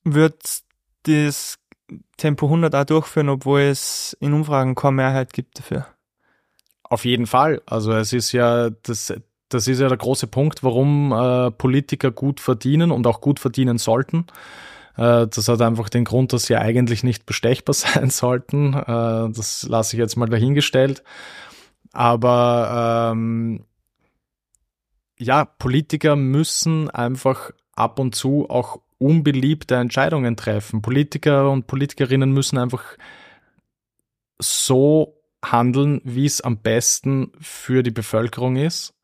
Wird 0.04 0.62
das 1.02 1.58
Tempo 2.16 2.46
100 2.46 2.74
auch 2.74 2.84
durchführen, 2.84 3.28
obwohl 3.28 3.60
es 3.60 4.16
in 4.18 4.32
Umfragen 4.32 4.74
kaum 4.74 4.94
Mehrheit 4.94 5.34
gibt 5.34 5.58
dafür? 5.58 5.86
Auf 6.82 7.04
jeden 7.04 7.26
Fall. 7.26 7.60
Also 7.66 7.92
es 7.92 8.14
ist 8.14 8.32
ja 8.32 8.70
das, 8.70 9.12
das 9.50 9.68
ist 9.68 9.80
ja 9.80 9.88
der 9.88 9.98
große 9.98 10.28
Punkt, 10.28 10.62
warum 10.62 11.12
äh, 11.12 11.50
Politiker 11.50 12.10
gut 12.10 12.40
verdienen 12.40 12.90
und 12.90 13.06
auch 13.06 13.20
gut 13.20 13.38
verdienen 13.38 13.76
sollten. 13.76 14.24
Äh, 14.98 15.28
das 15.28 15.48
hat 15.48 15.62
einfach 15.62 15.88
den 15.88 16.04
Grund, 16.04 16.32
dass 16.32 16.44
sie 16.44 16.56
eigentlich 16.56 17.04
nicht 17.04 17.24
bestechbar 17.24 17.74
sein 17.74 18.10
sollten. 18.10 18.74
Äh, 18.74 19.32
das 19.32 19.66
lasse 19.68 19.96
ich 19.96 20.00
jetzt 20.00 20.16
mal 20.16 20.28
dahingestellt. 20.28 21.02
Aber 21.92 23.12
ähm, 23.12 23.64
ja, 25.18 25.44
Politiker 25.44 26.16
müssen 26.16 26.90
einfach 26.90 27.52
ab 27.74 27.98
und 27.98 28.14
zu 28.14 28.50
auch 28.50 28.80
unbeliebte 28.98 29.76
Entscheidungen 29.76 30.36
treffen. 30.36 30.82
Politiker 30.82 31.50
und 31.50 31.66
Politikerinnen 31.66 32.32
müssen 32.32 32.58
einfach 32.58 32.84
so 34.40 35.20
handeln, 35.44 36.00
wie 36.04 36.26
es 36.26 36.40
am 36.40 36.58
besten 36.58 37.32
für 37.40 37.82
die 37.84 37.92
Bevölkerung 37.92 38.56
ist. 38.56 38.94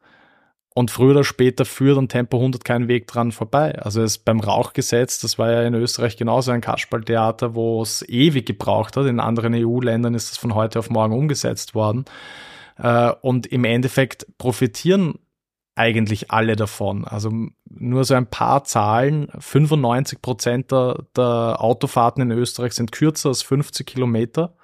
Und 0.77 0.91
früher 0.91 1.12
oder 1.12 1.22
später 1.22 1.64
führt 1.64 1.97
an 1.97 2.09
Tempo 2.09 2.37
100 2.39 2.64
kein 2.64 2.89
Weg 2.89 3.07
dran 3.07 3.31
vorbei. 3.31 3.79
Also 3.81 4.03
es 4.03 4.18
beim 4.18 4.41
Rauchgesetz, 4.41 5.20
das 5.20 5.39
war 5.39 5.53
ja 5.53 5.62
in 5.62 5.75
Österreich 5.75 6.16
genauso 6.16 6.51
ein 6.51 6.61
Kasperltheater, 6.61 7.55
wo 7.55 7.81
es 7.81 8.03
ewig 8.09 8.45
gebraucht 8.45 8.97
hat. 8.97 9.07
In 9.07 9.20
anderen 9.20 9.55
EU-Ländern 9.55 10.14
ist 10.14 10.33
das 10.33 10.39
von 10.39 10.57
heute 10.57 10.81
auf 10.81 10.91
morgen 10.91 11.14
umgesetzt 11.14 11.77
worden. 11.77 12.05
Äh, 12.77 13.12
und 13.22 13.47
im 13.47 13.64
Endeffekt 13.64 14.27
profitieren 14.37 15.14
eigentlich 15.77 16.33
alle 16.33 16.57
davon. 16.57 17.05
Also 17.05 17.31
nur 17.70 18.05
so 18.05 18.14
ein 18.14 18.27
paar 18.27 18.64
Zahlen. 18.64 19.29
95 19.39 20.22
Prozent 20.22 20.72
der, 20.72 21.05
der 21.16 21.57
Autofahrten 21.61 22.22
in 22.22 22.33
Österreich 22.33 22.72
sind 22.72 22.91
kürzer 22.91 23.29
als 23.29 23.43
50 23.43 23.87
Kilometer. 23.87 24.55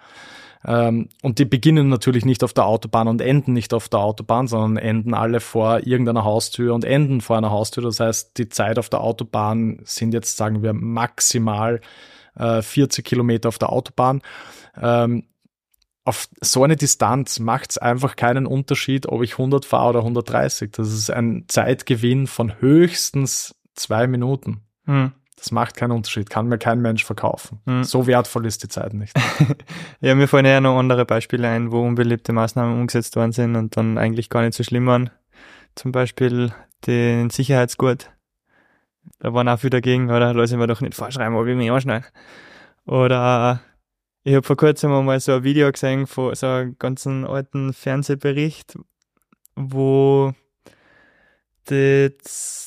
Ähm, 0.65 1.09
und 1.23 1.39
die 1.39 1.45
beginnen 1.45 1.89
natürlich 1.89 2.25
nicht 2.25 2.45
auf 2.45 2.53
der 2.53 2.67
Autobahn 2.67 3.09
und 3.09 3.21
enden 3.21 3.53
nicht 3.53 3.73
auf 3.73 3.89
der 3.89 4.01
Autobahn, 4.01 4.47
sondern 4.47 4.77
enden 4.77 5.15
alle 5.15 5.41
vor 5.41 5.87
irgendeiner 5.87 6.25
Haustür 6.25 6.75
und 6.75 6.85
enden 6.85 7.21
vor 7.21 7.39
einer 7.39 7.51
Haustür. 7.51 7.83
Das 7.83 8.01
heißt, 8.01 8.37
die 8.37 8.49
Zeit 8.49 8.79
auf 8.79 8.89
der 8.89 9.01
Autobahn 9.01 9.81
sind 9.85 10.13
jetzt, 10.13 10.37
sagen 10.37 10.63
wir, 10.63 10.73
maximal 10.73 11.81
äh, 12.37 12.63
40 12.63 13.05
Kilometer 13.05 13.49
auf 13.49 13.59
der 13.59 13.73
Autobahn. 13.73 14.21
Ähm, 14.81 15.25
auf 16.05 16.29
so 16.41 16.65
eine 16.65 16.77
Distanz 16.77 17.39
macht 17.39 17.71
es 17.71 17.79
einfach 17.79 18.17
keinen 18.17 18.47
Unterschied, 18.47 19.07
ob 19.07 19.23
ich 19.23 19.33
100 19.33 19.65
fahre 19.65 19.91
oder 19.91 19.99
130. 20.01 20.73
Das 20.73 20.93
ist 20.93 21.11
ein 21.11 21.45
Zeitgewinn 21.49 22.27
von 22.27 22.61
höchstens 22.61 23.55
zwei 23.75 24.07
Minuten. 24.07 24.63
Hm. 24.87 25.13
Das 25.41 25.53
macht 25.53 25.74
keinen 25.74 25.93
Unterschied, 25.93 26.28
kann 26.28 26.49
mir 26.49 26.59
kein 26.59 26.82
Mensch 26.82 27.03
verkaufen. 27.03 27.61
Hm. 27.64 27.82
So 27.82 28.07
wertvoll 28.07 28.45
ist 28.45 28.62
die 28.62 28.68
Zeit 28.68 28.93
nicht. 28.93 29.18
ja, 30.03 30.14
mir 30.14 30.28
fallen 30.28 30.45
ja 30.45 30.61
noch 30.61 30.78
andere 30.78 31.07
Beispiele 31.07 31.49
ein, 31.49 31.72
wo 31.72 31.80
unbeliebte 31.80 32.34
Maßnahmen 32.34 32.78
umgesetzt 32.78 33.16
worden 33.16 33.32
sind 33.32 33.57
und 33.57 33.74
dann 33.74 33.97
eigentlich 33.97 34.28
gar 34.28 34.43
nicht 34.43 34.53
so 34.53 34.62
schlimm 34.62 34.86
waren. 34.86 35.09
Zum 35.76 35.93
Beispiel 35.93 36.53
den 36.86 37.30
Sicherheitsgurt. 37.30 38.12
Da 39.18 39.32
waren 39.32 39.49
auch 39.49 39.59
viele 39.59 39.70
dagegen, 39.70 40.11
oder? 40.11 40.34
Lass 40.34 40.53
ich 40.53 40.59
mir 40.59 40.66
doch 40.66 40.82
nicht 40.82 40.95
vorschreiben, 40.95 41.34
ob 41.34 41.47
ich 41.47 41.57
mich 41.57 41.70
anschneide. 41.70 42.05
Oder 42.84 43.62
ich 44.24 44.34
habe 44.34 44.47
vor 44.47 44.59
kurzem 44.59 44.91
mal 44.91 45.20
so 45.20 45.32
ein 45.32 45.45
Video 45.45 45.72
gesehen 45.72 46.07
von 46.07 46.34
so 46.34 46.47
einem 46.49 46.76
ganzen 46.78 47.24
alten 47.24 47.72
Fernsehbericht, 47.72 48.78
wo 49.57 50.34
die, 51.69 52.11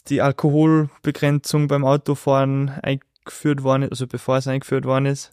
die 0.07 0.21
Alkoholbegrenzung 0.21 1.67
beim 1.67 1.85
Autofahren 1.85 2.69
eingeführt 2.81 3.63
worden 3.63 3.83
ist, 3.83 3.91
also 3.91 4.07
bevor 4.07 4.37
es 4.37 4.47
eingeführt 4.47 4.85
worden 4.85 5.07
ist, 5.07 5.31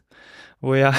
wo 0.61 0.75
ja, 0.75 0.95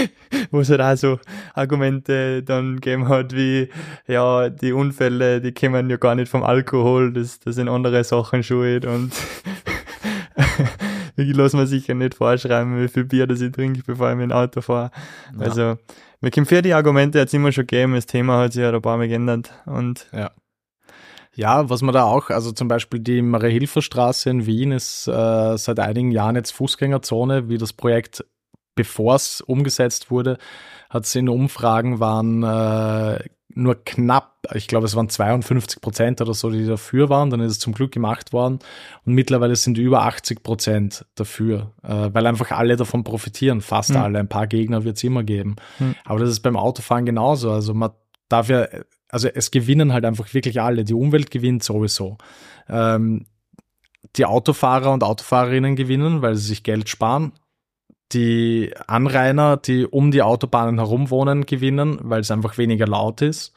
wo 0.50 0.60
es 0.60 0.70
halt 0.70 0.80
auch 0.80 0.96
so 0.96 1.18
Argumente 1.54 2.42
dann 2.42 2.76
gegeben 2.76 3.08
hat, 3.08 3.34
wie, 3.34 3.68
ja, 4.06 4.48
die 4.48 4.72
Unfälle, 4.72 5.40
die 5.40 5.52
kommen 5.52 5.90
ja 5.90 5.96
gar 5.96 6.14
nicht 6.14 6.28
vom 6.28 6.42
Alkohol, 6.42 7.12
das, 7.12 7.40
das 7.40 7.54
sind 7.56 7.68
andere 7.68 8.04
Sachen 8.04 8.42
schuld 8.42 8.84
und 8.84 9.12
ich 11.16 11.34
lasse 11.34 11.56
mir 11.56 11.66
sicher 11.66 11.94
nicht 11.94 12.14
vorschreiben, 12.14 12.80
wie 12.82 12.88
viel 12.88 13.04
Bier 13.04 13.26
das 13.26 13.40
ich 13.40 13.52
trinke, 13.52 13.82
bevor 13.84 14.10
ich 14.10 14.16
mit 14.16 14.30
dem 14.30 14.32
Auto 14.32 14.60
fahre. 14.60 14.90
Ja. 15.38 15.46
Also, 15.46 15.76
mir 16.20 16.30
kommen 16.30 16.46
für 16.46 16.62
die 16.62 16.74
Argumente 16.74 17.18
jetzt 17.18 17.34
immer 17.34 17.52
schon 17.52 17.66
gegeben, 17.66 17.94
das 17.94 18.06
Thema 18.06 18.38
hat 18.38 18.52
sich 18.52 18.62
ja 18.62 18.72
ein 18.72 18.82
paar 18.82 18.96
Mal 18.96 19.08
geändert 19.08 19.52
und 19.66 20.08
ja. 20.12 20.30
Ja, 21.34 21.70
was 21.70 21.80
man 21.82 21.94
da 21.94 22.04
auch, 22.04 22.30
also 22.30 22.52
zum 22.52 22.68
Beispiel 22.68 23.00
die 23.00 23.22
Marie-Hilfer-Straße 23.22 24.28
in 24.28 24.46
Wien 24.46 24.72
ist 24.72 25.08
äh, 25.08 25.56
seit 25.56 25.80
einigen 25.80 26.10
Jahren 26.10 26.36
jetzt 26.36 26.50
Fußgängerzone, 26.52 27.48
wie 27.48 27.56
das 27.56 27.72
Projekt, 27.72 28.24
bevor 28.74 29.14
es 29.14 29.40
umgesetzt 29.40 30.10
wurde, 30.10 30.36
hat 30.90 31.04
es 31.04 31.14
in 31.14 31.28
Umfragen 31.28 32.00
waren 32.00 32.42
äh, 32.42 33.18
nur 33.54 33.84
knapp, 33.84 34.46
ich 34.54 34.66
glaube 34.66 34.86
es 34.86 34.96
waren 34.96 35.08
52 35.08 35.80
Prozent 35.80 36.20
oder 36.20 36.34
so, 36.34 36.50
die 36.50 36.66
dafür 36.66 37.08
waren, 37.08 37.30
dann 37.30 37.40
ist 37.40 37.52
es 37.52 37.58
zum 37.58 37.72
Glück 37.72 37.92
gemacht 37.92 38.32
worden 38.32 38.58
und 39.04 39.14
mittlerweile 39.14 39.56
sind 39.56 39.78
über 39.78 40.02
80 40.02 40.42
Prozent 40.42 41.06
dafür, 41.14 41.72
äh, 41.82 42.10
weil 42.12 42.26
einfach 42.26 42.50
alle 42.50 42.76
davon 42.76 43.04
profitieren, 43.04 43.60
fast 43.60 43.90
mhm. 43.90 43.96
alle, 43.96 44.18
ein 44.18 44.28
paar 44.28 44.46
Gegner 44.46 44.84
wird 44.84 44.96
es 44.96 45.04
immer 45.04 45.22
geben. 45.22 45.56
Mhm. 45.78 45.94
Aber 46.04 46.20
das 46.20 46.30
ist 46.30 46.40
beim 46.40 46.56
Autofahren 46.56 47.06
genauso, 47.06 47.50
also 47.50 47.74
man 47.74 47.90
darf 48.28 48.48
ja 48.48 48.66
also 49.12 49.28
es 49.28 49.52
gewinnen 49.52 49.92
halt 49.92 50.04
einfach 50.04 50.32
wirklich 50.34 50.60
alle. 50.60 50.84
Die 50.84 50.94
Umwelt 50.94 51.30
gewinnt 51.30 51.62
sowieso. 51.62 52.16
Ähm, 52.68 53.26
die 54.16 54.24
Autofahrer 54.24 54.92
und 54.92 55.04
Autofahrerinnen 55.04 55.76
gewinnen, 55.76 56.22
weil 56.22 56.34
sie 56.34 56.48
sich 56.48 56.62
Geld 56.64 56.88
sparen. 56.88 57.32
Die 58.12 58.74
Anrainer, 58.86 59.58
die 59.58 59.86
um 59.86 60.10
die 60.10 60.22
Autobahnen 60.22 60.78
herum 60.78 61.10
wohnen, 61.10 61.46
gewinnen, 61.46 61.98
weil 62.02 62.20
es 62.20 62.30
einfach 62.30 62.58
weniger 62.58 62.86
laut 62.86 63.22
ist. 63.22 63.52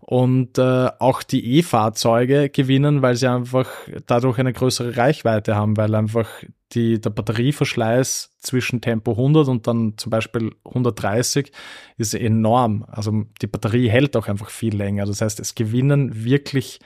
Und 0.00 0.58
äh, 0.58 0.90
auch 0.98 1.22
die 1.22 1.58
E-Fahrzeuge 1.58 2.48
gewinnen, 2.48 3.02
weil 3.02 3.16
sie 3.16 3.28
einfach 3.28 3.68
dadurch 4.06 4.38
eine 4.38 4.52
größere 4.52 4.96
Reichweite 4.96 5.54
haben, 5.54 5.76
weil 5.76 5.94
einfach 5.94 6.26
die, 6.72 7.00
der 7.00 7.10
Batterieverschleiß 7.10 8.36
zwischen 8.38 8.80
Tempo 8.80 9.12
100 9.12 9.48
und 9.48 9.66
dann 9.66 9.94
zum 9.98 10.10
Beispiel 10.10 10.52
130 10.64 11.52
ist 11.96 12.14
enorm. 12.14 12.84
Also 12.88 13.24
die 13.42 13.46
Batterie 13.46 13.88
hält 13.88 14.16
auch 14.16 14.28
einfach 14.28 14.50
viel 14.50 14.74
länger. 14.74 15.06
Das 15.06 15.20
heißt, 15.20 15.40
es 15.40 15.54
gewinnen 15.54 16.24
wirklich 16.24 16.80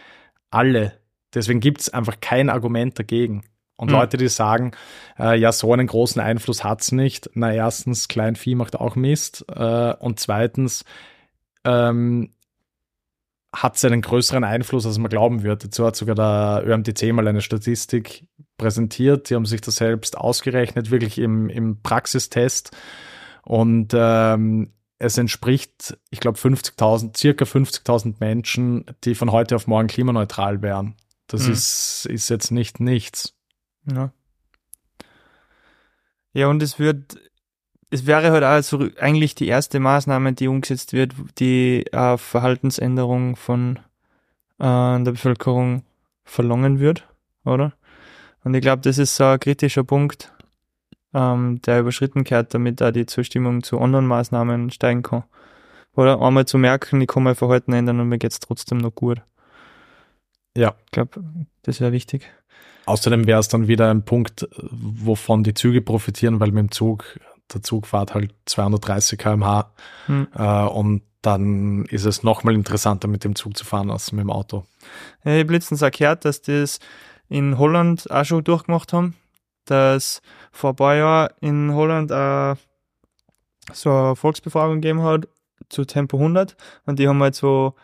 alle. 0.51 0.99
Deswegen 1.35 1.61
gibt 1.61 1.83
es 1.83 1.89
einfach 1.91 2.21
kein 2.21 2.51
Argument 2.51 2.99
dagegen. 2.99 3.45
Und 3.77 3.89
mhm. 3.89 3.97
Leute, 3.97 4.17
die 4.17 4.29
sagen, 4.29 4.73
äh, 5.19 5.39
ja, 5.39 5.53
so 5.53 5.73
einen 5.73 5.87
großen 5.87 6.21
Einfluss 6.21 6.63
hat's 6.63 6.93
nicht. 6.93 7.31
Na, 7.35 7.53
erstens, 7.53 8.09
Kleinvieh 8.09 8.55
macht 8.55 8.77
auch 8.77 8.97
Mist. 8.97 9.45
Äh, 9.49 9.95
und 9.99 10.21
zweitens, 10.21 10.85
ähm, 11.65 12.31
hat 13.55 13.77
es 13.77 13.85
einen 13.85 14.03
größeren 14.03 14.45
Einfluss, 14.45 14.87
als 14.87 14.99
man 14.99 15.09
glauben 15.09 15.43
wird. 15.43 15.65
Dazu 15.65 15.87
hat 15.87 15.97
sogar 15.97 16.15
der 16.15 16.63
ÖMTC 16.67 17.13
mal 17.13 17.27
eine 17.27 17.41
Statistik 17.41 18.27
präsentiert. 18.59 19.31
Die 19.31 19.35
haben 19.35 19.47
sich 19.47 19.61
das 19.61 19.77
selbst 19.77 20.19
ausgerechnet, 20.19 20.91
wirklich 20.91 21.19
im, 21.19 21.49
im 21.49 21.81
Praxistest. 21.83 22.77
Und 23.43 23.93
ähm, 23.95 24.73
es 24.99 25.19
entspricht, 25.19 25.99
ich 26.11 26.21
glaube, 26.21 26.39
50.000, 26.39 27.17
circa 27.17 27.45
50.000 27.45 28.17
Menschen, 28.21 28.87
die 29.05 29.15
von 29.15 29.33
heute 29.33 29.57
auf 29.57 29.67
morgen 29.67 29.89
klimaneutral 29.89 30.63
wären. 30.63 30.97
Das 31.27 31.47
mhm. 31.47 31.53
ist, 31.53 32.07
ist 32.07 32.29
jetzt 32.29 32.51
nicht 32.51 32.81
nichts. 32.81 33.35
Ja. 33.91 34.13
Ja, 36.33 36.49
und 36.49 36.63
es 36.63 36.79
wird 36.79 37.17
es 37.95 38.07
wäre 38.07 38.33
halt 38.33 38.43
also 38.43 38.89
eigentlich 38.99 39.37
die 39.37 39.47
erste 39.47 39.79
Maßnahme, 39.79 40.33
die 40.33 40.49
umgesetzt 40.49 40.93
wird, 40.93 41.15
die 41.39 41.87
äh, 41.93 42.19
Verhaltensänderung 42.19 43.37
von 43.37 43.79
äh, 44.59 44.65
der 45.01 45.13
Bevölkerung 45.13 45.85
verlangen 46.25 46.81
wird, 46.81 47.07
oder? 47.45 47.73
Und 48.43 48.53
ich 48.55 48.63
glaube, 48.63 48.83
das 48.83 48.99
ist 48.99 49.15
so 49.15 49.25
ein 49.25 49.39
kritischer 49.39 49.85
Punkt, 49.85 50.33
ähm, 51.15 51.63
der 51.63 51.81
überschritten 51.81 52.25
gehört, 52.25 52.53
damit 52.53 52.81
da 52.81 52.91
die 52.91 53.07
Zustimmung 53.07 53.63
zu 53.63 53.79
anderen 53.79 54.07
Maßnahmen 54.07 54.73
steigen 54.73 55.05
kann. 55.05 55.23
Oder 55.95 56.21
einmal 56.21 56.47
zu 56.47 56.59
merken, 56.59 57.01
ich 57.01 57.07
kann 57.07 57.23
mein 57.23 57.37
Verhalten 57.37 57.73
ändern 57.73 58.01
und 58.01 58.09
mir 58.09 58.19
geht's 58.19 58.41
trotzdem 58.41 58.79
noch 58.79 58.97
gut. 58.97 59.23
Ja. 60.57 60.75
Ich 60.87 60.91
glaube, 60.91 61.23
das 61.63 61.81
wäre 61.81 61.93
wichtig. 61.93 62.29
Außerdem 62.87 63.29
wäre 63.29 63.39
es 63.39 63.47
dann 63.47 63.69
wieder 63.69 63.89
ein 63.89 64.05
Punkt, 64.05 64.49
wovon 64.61 65.45
die 65.45 65.55
Züge 65.55 65.81
profitieren, 65.81 66.41
weil 66.41 66.51
mit 66.51 66.59
dem 66.59 66.71
Zug 66.73 67.21
der 67.53 67.63
Zug 67.63 67.87
fährt 67.87 68.15
halt 68.15 68.35
230 68.47 69.19
km/h 69.19 69.73
hm. 70.07 70.29
äh, 70.35 70.67
und 70.67 71.03
dann 71.23 71.85
ist 71.87 72.05
es 72.05 72.23
nochmal 72.23 72.55
interessanter, 72.55 73.09
mit 73.09 73.25
dem 73.25 73.35
Zug 73.35 73.57
zu 73.57 73.65
fahren 73.65 73.91
als 73.91 74.13
mit 74.13 74.23
dem 74.23 74.31
Auto. 74.31 74.65
Ich 75.25 75.41
habe 75.41 75.53
letztens 75.53 75.81
gehört, 75.81 76.25
dass 76.25 76.43
das 76.43 76.81
in 77.29 77.59
Holland 77.59 78.11
auch 78.11 78.25
schon 78.25 78.45
durchgemacht 78.45 78.93
haben, 78.93 79.15
dass 79.65 80.21
vor 80.53 80.71
ein 80.71 80.77
paar 80.77 80.95
Jahren 80.95 81.31
in 81.41 81.73
Holland 81.73 82.11
äh, 82.11 82.55
so 83.73 83.91
eine 83.91 84.17
Volksbefragung 84.17 84.83
gegeben 84.83 85.03
hat 85.03 85.27
zu 85.71 85.87
Tempo 85.87 86.19
100 86.19 86.57
und 86.85 86.99
die 86.99 87.09
haben 87.09 87.23
halt 87.23 87.35
so 87.35 87.75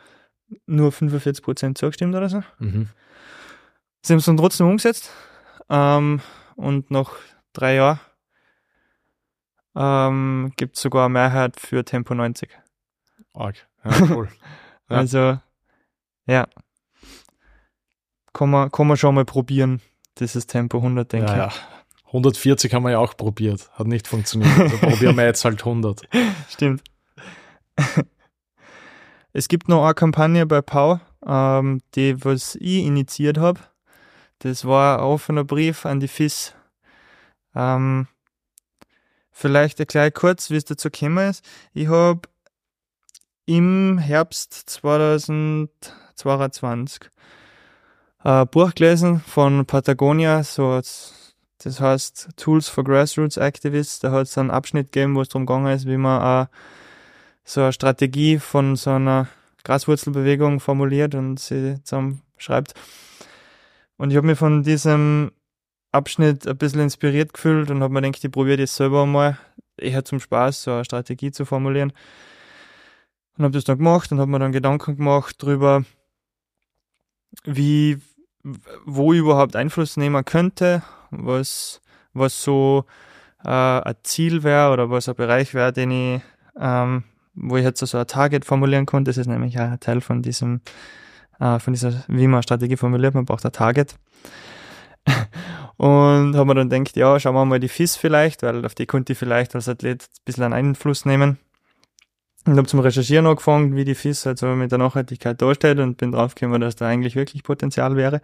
nur 0.66 0.92
45 0.92 1.42
Prozent 1.42 1.78
zugestimmt 1.78 2.14
oder 2.14 2.28
so. 2.28 2.42
Mhm. 2.58 2.88
Sie 4.02 4.12
haben 4.12 4.18
es 4.18 4.26
dann 4.26 4.36
trotzdem 4.36 4.66
umgesetzt 4.66 5.10
ähm, 5.70 6.20
und 6.56 6.90
nach 6.90 7.12
drei 7.52 7.76
Jahren 7.76 8.00
ähm, 9.76 10.52
gibt 10.56 10.76
es 10.76 10.82
sogar 10.82 11.06
eine 11.06 11.12
Mehrheit 11.12 11.58
für 11.58 11.84
Tempo 11.84 12.14
90. 12.14 12.50
Arg. 13.34 13.56
Ja, 13.84 13.90
cool. 14.10 14.28
ja. 14.28 14.46
Also, 14.88 15.38
ja. 16.26 16.48
Kann 18.32 18.50
man, 18.50 18.72
kann 18.72 18.88
man 18.88 18.96
schon 18.96 19.14
mal 19.14 19.24
probieren, 19.24 19.80
dieses 20.18 20.48
Tempo 20.48 20.78
100, 20.78 21.12
denke 21.12 21.30
ja, 21.30 21.46
ich. 21.46 21.54
Ja. 21.54 21.60
140 22.06 22.74
haben 22.74 22.82
wir 22.82 22.90
ja 22.90 22.98
auch 22.98 23.16
probiert, 23.16 23.70
hat 23.72 23.86
nicht 23.86 24.08
funktioniert. 24.08 24.58
Also 24.58 24.78
probieren 24.80 25.16
wir 25.16 25.26
jetzt 25.26 25.44
halt 25.44 25.60
100. 25.60 26.08
Stimmt. 26.48 26.82
Es 29.32 29.46
gibt 29.46 29.68
noch 29.68 29.84
eine 29.84 29.94
Kampagne 29.94 30.44
bei 30.44 30.60
Pau, 30.60 30.98
ähm, 31.24 31.80
die 31.94 32.24
was 32.24 32.56
ich 32.56 32.84
initiiert 32.84 33.38
habe. 33.38 33.60
Das 34.40 34.64
war 34.64 34.98
ein 34.98 35.04
offener 35.04 35.44
Brief 35.44 35.86
an 35.86 36.00
die 36.00 36.08
FIS. 36.08 36.54
Ähm, 37.54 38.08
Vielleicht 39.40 39.80
erkläre 39.80 40.10
kurz, 40.10 40.50
wie 40.50 40.56
es 40.56 40.66
dazu 40.66 40.90
gekommen 40.90 41.30
ist. 41.30 41.42
Ich 41.72 41.88
habe 41.88 42.20
im 43.46 43.96
Herbst 43.96 44.52
2022 44.52 47.08
ein 48.18 48.46
Buch 48.48 48.74
gelesen 48.74 49.20
von 49.20 49.64
Patagonia, 49.64 50.42
so 50.42 50.76
das 50.76 51.14
heißt 51.64 52.28
Tools 52.36 52.68
for 52.68 52.84
Grassroots 52.84 53.38
Activists. 53.38 54.00
Da 54.00 54.10
hat 54.10 54.26
es 54.26 54.36
einen 54.36 54.50
Abschnitt 54.50 54.92
gegeben, 54.92 55.16
wo 55.16 55.22
es 55.22 55.30
darum 55.30 55.46
gegangen 55.46 55.74
ist, 55.74 55.86
wie 55.86 55.96
man 55.96 56.48
so 57.42 57.62
eine 57.62 57.72
Strategie 57.72 58.38
von 58.38 58.76
so 58.76 58.90
einer 58.90 59.26
Graswurzelbewegung 59.64 60.60
formuliert 60.60 61.14
und 61.14 61.40
sie 61.40 61.82
zusammen 61.82 62.20
schreibt. 62.36 62.74
Und 63.96 64.10
ich 64.10 64.18
habe 64.18 64.26
mir 64.26 64.36
von 64.36 64.64
diesem 64.64 65.32
Abschnitt 65.92 66.46
ein 66.46 66.56
bisschen 66.56 66.80
inspiriert 66.80 67.32
gefühlt 67.32 67.70
und 67.70 67.82
habe 67.82 67.92
mir 67.92 68.02
gedacht, 68.02 68.24
ich 68.24 68.30
probiere 68.30 68.58
das 68.58 68.76
selber 68.76 69.06
mal. 69.06 69.38
eher 69.76 70.04
zum 70.04 70.20
Spaß, 70.20 70.62
so 70.64 70.72
eine 70.72 70.84
Strategie 70.84 71.30
zu 71.30 71.44
formulieren. 71.44 71.92
Und 73.36 73.44
habe 73.44 73.54
das 73.54 73.64
dann 73.64 73.78
gemacht 73.78 74.12
und 74.12 74.20
habe 74.20 74.30
mir 74.30 74.38
dann 74.38 74.52
Gedanken 74.52 74.96
gemacht 74.96 75.36
darüber, 75.42 75.84
wie, 77.44 77.98
wo 78.84 79.12
ich 79.12 79.20
überhaupt 79.20 79.56
Einfluss 79.56 79.96
nehmen 79.96 80.24
könnte, 80.24 80.82
was, 81.10 81.80
was 82.12 82.42
so 82.42 82.84
äh, 83.44 83.48
ein 83.48 83.94
Ziel 84.02 84.42
wäre 84.42 84.72
oder 84.72 84.90
was 84.90 85.08
ein 85.08 85.14
Bereich 85.14 85.54
wäre, 85.54 85.72
den 85.72 85.90
ich, 85.90 86.22
ähm, 86.58 87.04
wo 87.34 87.56
ich 87.56 87.64
jetzt 87.64 87.84
so 87.84 87.98
ein 87.98 88.06
Target 88.06 88.44
formulieren 88.44 88.86
konnte. 88.86 89.08
Das 89.08 89.16
ist 89.16 89.26
nämlich 89.26 89.58
ein 89.58 89.80
Teil 89.80 90.00
von 90.00 90.22
diesem, 90.22 90.60
äh, 91.38 91.58
von 91.58 91.72
dieser, 91.72 92.04
wie 92.08 92.26
man 92.26 92.42
Strategie 92.42 92.76
formuliert, 92.76 93.14
man 93.14 93.24
braucht 93.24 93.46
ein 93.46 93.52
Target. 93.52 93.94
Und 95.80 96.36
habe 96.36 96.44
mir 96.44 96.54
dann 96.56 96.68
gedacht, 96.68 96.94
ja, 96.96 97.18
schauen 97.18 97.34
wir 97.34 97.46
mal 97.46 97.58
die 97.58 97.68
FIS 97.68 97.96
vielleicht, 97.96 98.42
weil 98.42 98.66
auf 98.66 98.74
die 98.74 98.84
konnte 98.84 99.14
ich 99.14 99.18
vielleicht 99.18 99.54
als 99.54 99.66
Athlet 99.66 100.02
ein 100.02 100.24
bisschen 100.26 100.44
einen 100.44 100.52
Einfluss 100.52 101.06
nehmen. 101.06 101.38
Und 102.46 102.58
habe 102.58 102.66
zum 102.66 102.80
Recherchieren 102.80 103.26
angefangen, 103.26 103.74
wie 103.76 103.86
die 103.86 103.94
FIS 103.94 104.26
also 104.26 104.48
mit 104.48 104.70
der 104.70 104.78
Nachhaltigkeit 104.78 105.40
darstellt 105.40 105.78
und 105.78 105.96
bin 105.96 106.12
draufgekommen, 106.12 106.60
dass 106.60 106.76
da 106.76 106.86
eigentlich 106.86 107.16
wirklich 107.16 107.44
Potenzial 107.44 107.96
wäre. 107.96 108.20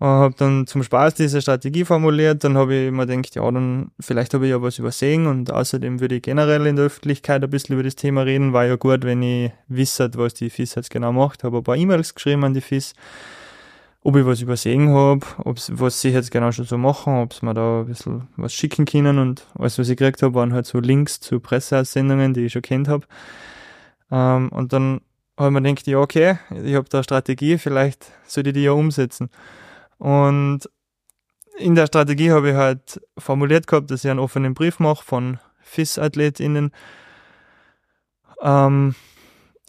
Und 0.00 0.08
habe 0.08 0.34
dann 0.38 0.66
zum 0.66 0.82
Spaß 0.82 1.14
diese 1.14 1.40
Strategie 1.40 1.84
formuliert. 1.84 2.42
Dann 2.42 2.56
habe 2.56 2.74
ich 2.74 2.90
mir 2.90 3.06
gedacht, 3.06 3.32
ja, 3.36 3.48
dann 3.48 3.92
vielleicht 4.00 4.34
habe 4.34 4.46
ich 4.46 4.50
ja 4.50 4.60
was 4.60 4.80
übersehen 4.80 5.28
und 5.28 5.52
außerdem 5.52 6.00
würde 6.00 6.16
ich 6.16 6.22
generell 6.22 6.66
in 6.66 6.74
der 6.74 6.86
Öffentlichkeit 6.86 7.44
ein 7.44 7.50
bisschen 7.50 7.74
über 7.74 7.84
das 7.84 7.94
Thema 7.94 8.22
reden. 8.22 8.52
War 8.52 8.66
ja 8.66 8.74
gut, 8.74 9.04
wenn 9.04 9.22
ich 9.22 9.52
wisse, 9.68 10.10
was 10.14 10.34
die 10.34 10.50
FIS 10.50 10.74
jetzt 10.74 10.90
genau 10.90 11.12
macht. 11.12 11.44
Habe 11.44 11.58
ein 11.58 11.62
paar 11.62 11.76
E-Mails 11.76 12.16
geschrieben 12.16 12.42
an 12.42 12.54
die 12.54 12.60
FIS 12.60 12.94
ob 14.02 14.16
ich 14.16 14.24
was 14.24 14.40
übersehen 14.40 14.88
habe, 14.90 15.20
was 15.44 16.00
sie 16.00 16.10
jetzt 16.10 16.30
genau 16.30 16.52
schon 16.52 16.64
so 16.64 16.78
machen, 16.78 17.18
ob 17.18 17.34
sie 17.34 17.44
mir 17.44 17.52
da 17.52 17.80
ein 17.80 17.86
bisschen 17.86 18.28
was 18.36 18.54
schicken 18.54 18.86
können 18.86 19.18
und 19.18 19.46
alles, 19.58 19.78
was 19.78 19.88
ich 19.88 19.96
gekriegt 19.96 20.22
habe, 20.22 20.34
waren 20.34 20.54
halt 20.54 20.66
so 20.66 20.78
Links 20.78 21.20
zu 21.20 21.38
Presseaussendungen, 21.38 22.32
die 22.32 22.46
ich 22.46 22.52
schon 22.52 22.62
kennt 22.62 22.88
habe. 22.88 23.06
Ähm, 24.10 24.48
und 24.50 24.72
dann 24.72 25.02
habe 25.36 25.48
ich 25.48 25.52
mir 25.52 25.62
gedacht, 25.62 25.86
ja 25.86 25.98
okay, 25.98 26.38
ich 26.64 26.74
habe 26.74 26.88
da 26.88 26.98
eine 26.98 27.04
Strategie, 27.04 27.58
vielleicht 27.58 28.06
sollte 28.26 28.50
ich 28.50 28.54
die 28.54 28.62
ja 28.62 28.72
umsetzen. 28.72 29.28
Und 29.98 30.60
in 31.58 31.74
der 31.74 31.86
Strategie 31.86 32.30
habe 32.30 32.50
ich 32.50 32.56
halt 32.56 33.00
formuliert 33.18 33.66
gehabt, 33.66 33.90
dass 33.90 34.04
ich 34.04 34.10
einen 34.10 34.18
offenen 34.18 34.54
Brief 34.54 34.78
mache 34.78 35.04
von 35.04 35.38
FIS-AthletInnen, 35.60 36.72
ähm, 38.40 38.94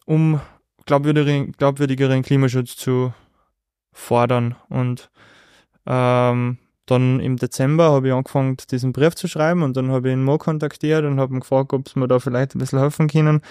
um 0.06 0.40
glaubwürdigeren, 0.86 1.52
glaubwürdigeren 1.52 2.22
Klimaschutz 2.22 2.78
zu 2.78 3.14
fordern. 3.92 4.56
Und 4.70 5.10
ähm, 5.86 6.58
dann 6.86 7.20
im 7.20 7.38
Dezember 7.38 7.92
habe 7.92 8.08
ich 8.08 8.14
angefangen, 8.14 8.58
diesen 8.70 8.92
Brief 8.92 9.16
zu 9.16 9.28
schreiben 9.28 9.64
und 9.64 9.78
dann 9.78 9.92
habe 9.92 10.10
ich 10.10 10.14
ihn 10.14 10.24
Mo 10.24 10.38
kontaktiert 10.38 11.06
und 11.06 11.20
habe 11.20 11.34
ihn 11.34 11.40
gefragt, 11.40 11.74
ob 11.74 11.88
es 11.88 11.96
mir 11.96 12.08
da 12.08 12.20
vielleicht 12.20 12.56
ein 12.56 12.60
bisschen 12.60 12.80
helfen 12.80 13.08
können. 13.08 13.42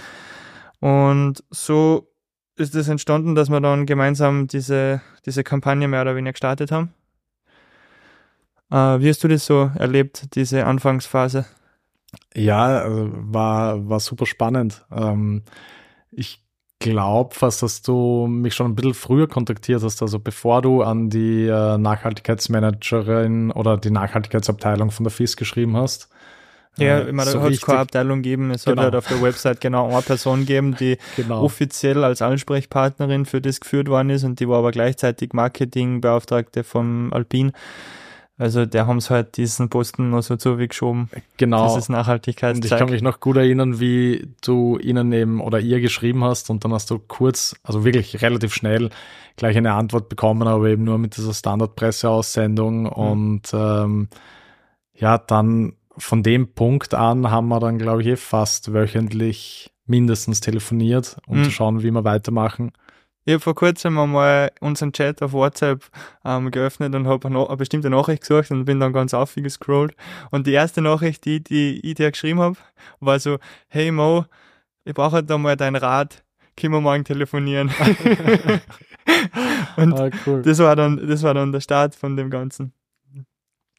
Und 0.80 1.42
so 1.50 2.08
ist 2.56 2.74
es 2.74 2.82
das 2.82 2.88
entstanden, 2.88 3.34
dass 3.34 3.48
wir 3.48 3.60
dann 3.60 3.86
gemeinsam 3.86 4.46
diese, 4.46 5.00
diese 5.24 5.44
Kampagne 5.44 5.88
mehr 5.88 6.02
oder 6.02 6.16
weniger 6.16 6.32
gestartet 6.32 6.70
haben. 6.70 6.92
Äh, 8.70 9.00
wie 9.00 9.08
hast 9.08 9.24
du 9.24 9.28
das 9.28 9.46
so 9.46 9.70
erlebt, 9.78 10.34
diese 10.34 10.66
Anfangsphase? 10.66 11.46
Ja, 12.34 12.80
also 12.80 13.10
war, 13.12 13.88
war 13.88 14.00
super 14.00 14.26
spannend. 14.26 14.84
Ähm, 14.90 15.42
ich 16.10 16.44
glaube 16.80 17.34
fast, 17.34 17.62
dass 17.62 17.82
du 17.82 18.26
mich 18.26 18.54
schon 18.54 18.72
ein 18.72 18.74
bisschen 18.74 18.94
früher 18.94 19.28
kontaktiert 19.28 19.82
hast, 19.82 20.02
also 20.02 20.18
bevor 20.18 20.62
du 20.62 20.82
an 20.82 21.10
die 21.10 21.46
äh, 21.46 21.78
Nachhaltigkeitsmanagerin 21.78 23.52
oder 23.52 23.76
die 23.76 23.90
Nachhaltigkeitsabteilung 23.90 24.90
von 24.90 25.04
der 25.04 25.12
FIS 25.12 25.36
geschrieben 25.36 25.76
hast. 25.76 26.08
Ja, 26.78 27.00
äh, 27.00 27.08
immer 27.08 27.24
so 27.26 27.42
hat 27.42 27.52
es 27.52 27.60
keine 27.60 27.80
Abteilung 27.80 28.22
geben. 28.22 28.50
Es 28.50 28.64
genau. 28.64 28.78
hat 28.78 28.84
halt 28.84 28.94
auf 28.96 29.08
der 29.08 29.20
Website 29.22 29.60
genau 29.60 29.88
eine 29.90 30.02
Person 30.02 30.46
geben, 30.46 30.74
die 30.76 30.96
genau. 31.16 31.42
offiziell 31.42 32.02
als 32.02 32.22
Ansprechpartnerin 32.22 33.26
für 33.26 33.40
das 33.40 33.60
geführt 33.60 33.88
worden 33.88 34.10
ist 34.10 34.24
und 34.24 34.40
die 34.40 34.48
war 34.48 34.58
aber 34.58 34.70
gleichzeitig 34.72 35.32
Marketingbeauftragte 35.32 36.64
vom 36.64 37.12
Alpin. 37.12 37.52
Also 38.40 38.64
der 38.64 38.86
haben 38.86 38.96
es 38.96 39.10
halt 39.10 39.36
diesen 39.36 39.68
Posten 39.68 40.08
noch 40.08 40.22
so 40.22 40.34
zugeschoben. 40.34 41.10
Genau. 41.36 41.68
Dieses 41.68 41.90
Nachhaltigkeitszeug. 41.90 42.64
Und 42.64 42.64
ich 42.64 42.78
kann 42.78 42.90
mich 42.90 43.02
noch 43.02 43.20
gut 43.20 43.36
erinnern, 43.36 43.80
wie 43.80 44.28
du 44.40 44.78
ihnen 44.78 45.12
eben 45.12 45.42
oder 45.42 45.60
ihr 45.60 45.82
geschrieben 45.82 46.24
hast 46.24 46.48
und 46.48 46.64
dann 46.64 46.72
hast 46.72 46.90
du 46.90 46.98
kurz, 46.98 47.54
also 47.62 47.84
wirklich 47.84 48.22
relativ 48.22 48.54
schnell 48.54 48.88
gleich 49.36 49.58
eine 49.58 49.74
Antwort 49.74 50.08
bekommen, 50.08 50.48
aber 50.48 50.68
eben 50.68 50.84
nur 50.84 50.96
mit 50.96 51.18
dieser 51.18 51.34
Standardpresseaussendung 51.34 52.84
mhm. 52.84 52.88
und 52.88 53.42
ähm, 53.52 54.08
ja, 54.94 55.18
dann 55.18 55.74
von 55.98 56.22
dem 56.22 56.54
Punkt 56.54 56.94
an 56.94 57.30
haben 57.30 57.48
wir 57.48 57.60
dann, 57.60 57.76
glaube 57.76 58.00
ich, 58.00 58.08
eh 58.08 58.16
fast 58.16 58.72
wöchentlich 58.72 59.70
mindestens 59.84 60.40
telefoniert, 60.40 61.18
um 61.26 61.40
mhm. 61.40 61.44
zu 61.44 61.50
schauen, 61.50 61.82
wie 61.82 61.90
wir 61.90 62.04
weitermachen. 62.04 62.72
Ich 63.24 63.34
habe 63.34 63.40
vor 63.40 63.54
kurzem 63.54 63.98
einmal 63.98 64.50
unseren 64.60 64.92
Chat 64.92 65.22
auf 65.22 65.32
WhatsApp 65.32 65.84
ähm, 66.24 66.50
geöffnet 66.50 66.94
und 66.94 67.06
habe 67.06 67.28
eine, 67.28 67.46
eine, 67.46 67.56
bestimmte 67.56 67.90
Nachricht 67.90 68.22
gesucht 68.22 68.50
und 68.50 68.64
bin 68.64 68.80
dann 68.80 68.92
ganz 68.92 69.12
aufgescrollt. 69.12 69.94
Und 70.30 70.46
die 70.46 70.52
erste 70.52 70.80
Nachricht, 70.80 71.24
die, 71.26 71.42
die 71.42 71.80
ich 71.86 71.94
dir 71.94 72.10
geschrieben 72.10 72.40
habe, 72.40 72.56
war 72.98 73.20
so, 73.20 73.38
hey 73.68 73.90
Mo, 73.90 74.24
ich 74.84 74.94
brauche 74.94 75.16
halt 75.16 75.28
da 75.28 75.36
mal 75.36 75.56
deinen 75.56 75.76
Rat, 75.76 76.24
können 76.56 76.72
wir 76.72 76.80
morgen 76.80 77.04
telefonieren. 77.04 77.68
und 79.76 79.94
ah, 79.94 80.10
cool. 80.26 80.42
das 80.42 80.58
war 80.58 80.74
dann, 80.74 81.06
das 81.06 81.22
war 81.22 81.34
dann 81.34 81.52
der 81.52 81.60
Start 81.60 81.94
von 81.94 82.16
dem 82.16 82.30
Ganzen. 82.30 82.72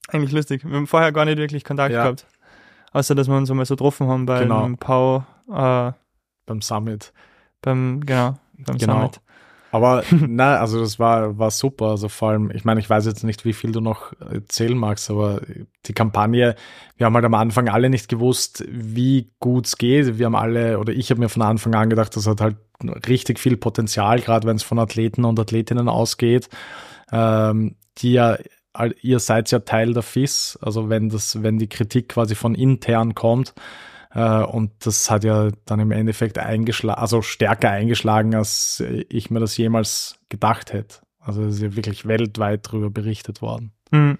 Eigentlich 0.07 0.33
lustig. 0.33 0.63
Wir 0.65 0.75
haben 0.75 0.87
vorher 0.87 1.11
gar 1.11 1.25
nicht 1.25 1.37
wirklich 1.37 1.63
Kontakt 1.63 1.93
ja. 1.93 2.03
gehabt. 2.03 2.27
Außer, 2.91 3.15
dass 3.15 3.27
wir 3.27 3.35
uns 3.35 3.49
einmal 3.49 3.65
so 3.65 3.75
getroffen 3.75 4.07
haben 4.07 4.25
bei 4.25 4.41
genau. 4.41 4.69
Pau, 4.79 5.25
äh, 5.49 5.93
beim 6.45 6.61
Summit. 6.61 7.13
Beim, 7.61 8.01
genau, 8.05 8.37
beim 8.57 8.77
genau. 8.77 8.93
Summit. 8.93 9.21
Aber 9.71 10.03
na, 10.11 10.57
also 10.57 10.79
das 10.79 10.99
war, 10.99 11.37
war 11.37 11.51
super. 11.51 11.87
Also 11.87 12.09
vor 12.09 12.29
allem, 12.29 12.51
ich 12.51 12.65
meine, 12.65 12.79
ich 12.79 12.89
weiß 12.89 13.05
jetzt 13.05 13.23
nicht, 13.23 13.45
wie 13.45 13.53
viel 13.53 13.71
du 13.71 13.81
noch 13.81 14.13
erzählen 14.19 14.77
magst, 14.77 15.09
aber 15.09 15.41
die 15.85 15.93
Kampagne, 15.93 16.55
wir 16.97 17.05
haben 17.05 17.15
halt 17.15 17.25
am 17.25 17.33
Anfang 17.33 17.69
alle 17.69 17.89
nicht 17.89 18.09
gewusst, 18.09 18.63
wie 18.69 19.31
gut 19.39 19.65
es 19.65 19.77
geht. 19.77 20.17
Wir 20.17 20.25
haben 20.25 20.35
alle, 20.35 20.79
oder 20.79 20.93
ich 20.93 21.09
habe 21.09 21.19
mir 21.19 21.29
von 21.29 21.41
Anfang 21.41 21.73
an 21.73 21.89
gedacht, 21.89 22.15
das 22.15 22.27
hat 22.27 22.41
halt 22.41 22.57
richtig 23.07 23.39
viel 23.39 23.57
Potenzial, 23.57 24.19
gerade 24.19 24.47
wenn 24.47 24.55
es 24.55 24.63
von 24.63 24.79
Athleten 24.79 25.23
und 25.23 25.39
Athletinnen 25.39 25.87
ausgeht, 25.87 26.49
ähm, 27.11 27.75
die 27.97 28.13
ja 28.13 28.37
ihr 29.01 29.19
seid 29.19 29.51
ja 29.51 29.59
Teil 29.59 29.93
der 29.93 30.03
FIS, 30.03 30.57
also 30.61 30.89
wenn 30.89 31.09
das, 31.09 31.43
wenn 31.43 31.57
die 31.57 31.67
Kritik 31.67 32.09
quasi 32.09 32.35
von 32.35 32.55
intern 32.55 33.15
kommt, 33.15 33.53
und 34.13 34.71
das 34.79 35.09
hat 35.09 35.23
ja 35.23 35.49
dann 35.65 35.79
im 35.79 35.91
Endeffekt 35.91 36.37
eingeschlagen, 36.37 36.99
also 36.99 37.21
stärker 37.21 37.69
eingeschlagen, 37.69 38.35
als 38.35 38.83
ich 39.09 39.31
mir 39.31 39.39
das 39.39 39.55
jemals 39.57 40.19
gedacht 40.29 40.73
hätte. 40.73 40.97
Also 41.19 41.43
es 41.43 41.55
ist 41.55 41.61
ja 41.61 41.75
wirklich 41.75 42.05
weltweit 42.05 42.67
darüber 42.67 42.89
berichtet 42.89 43.41
worden. 43.41 43.71
Mhm. 43.91 44.17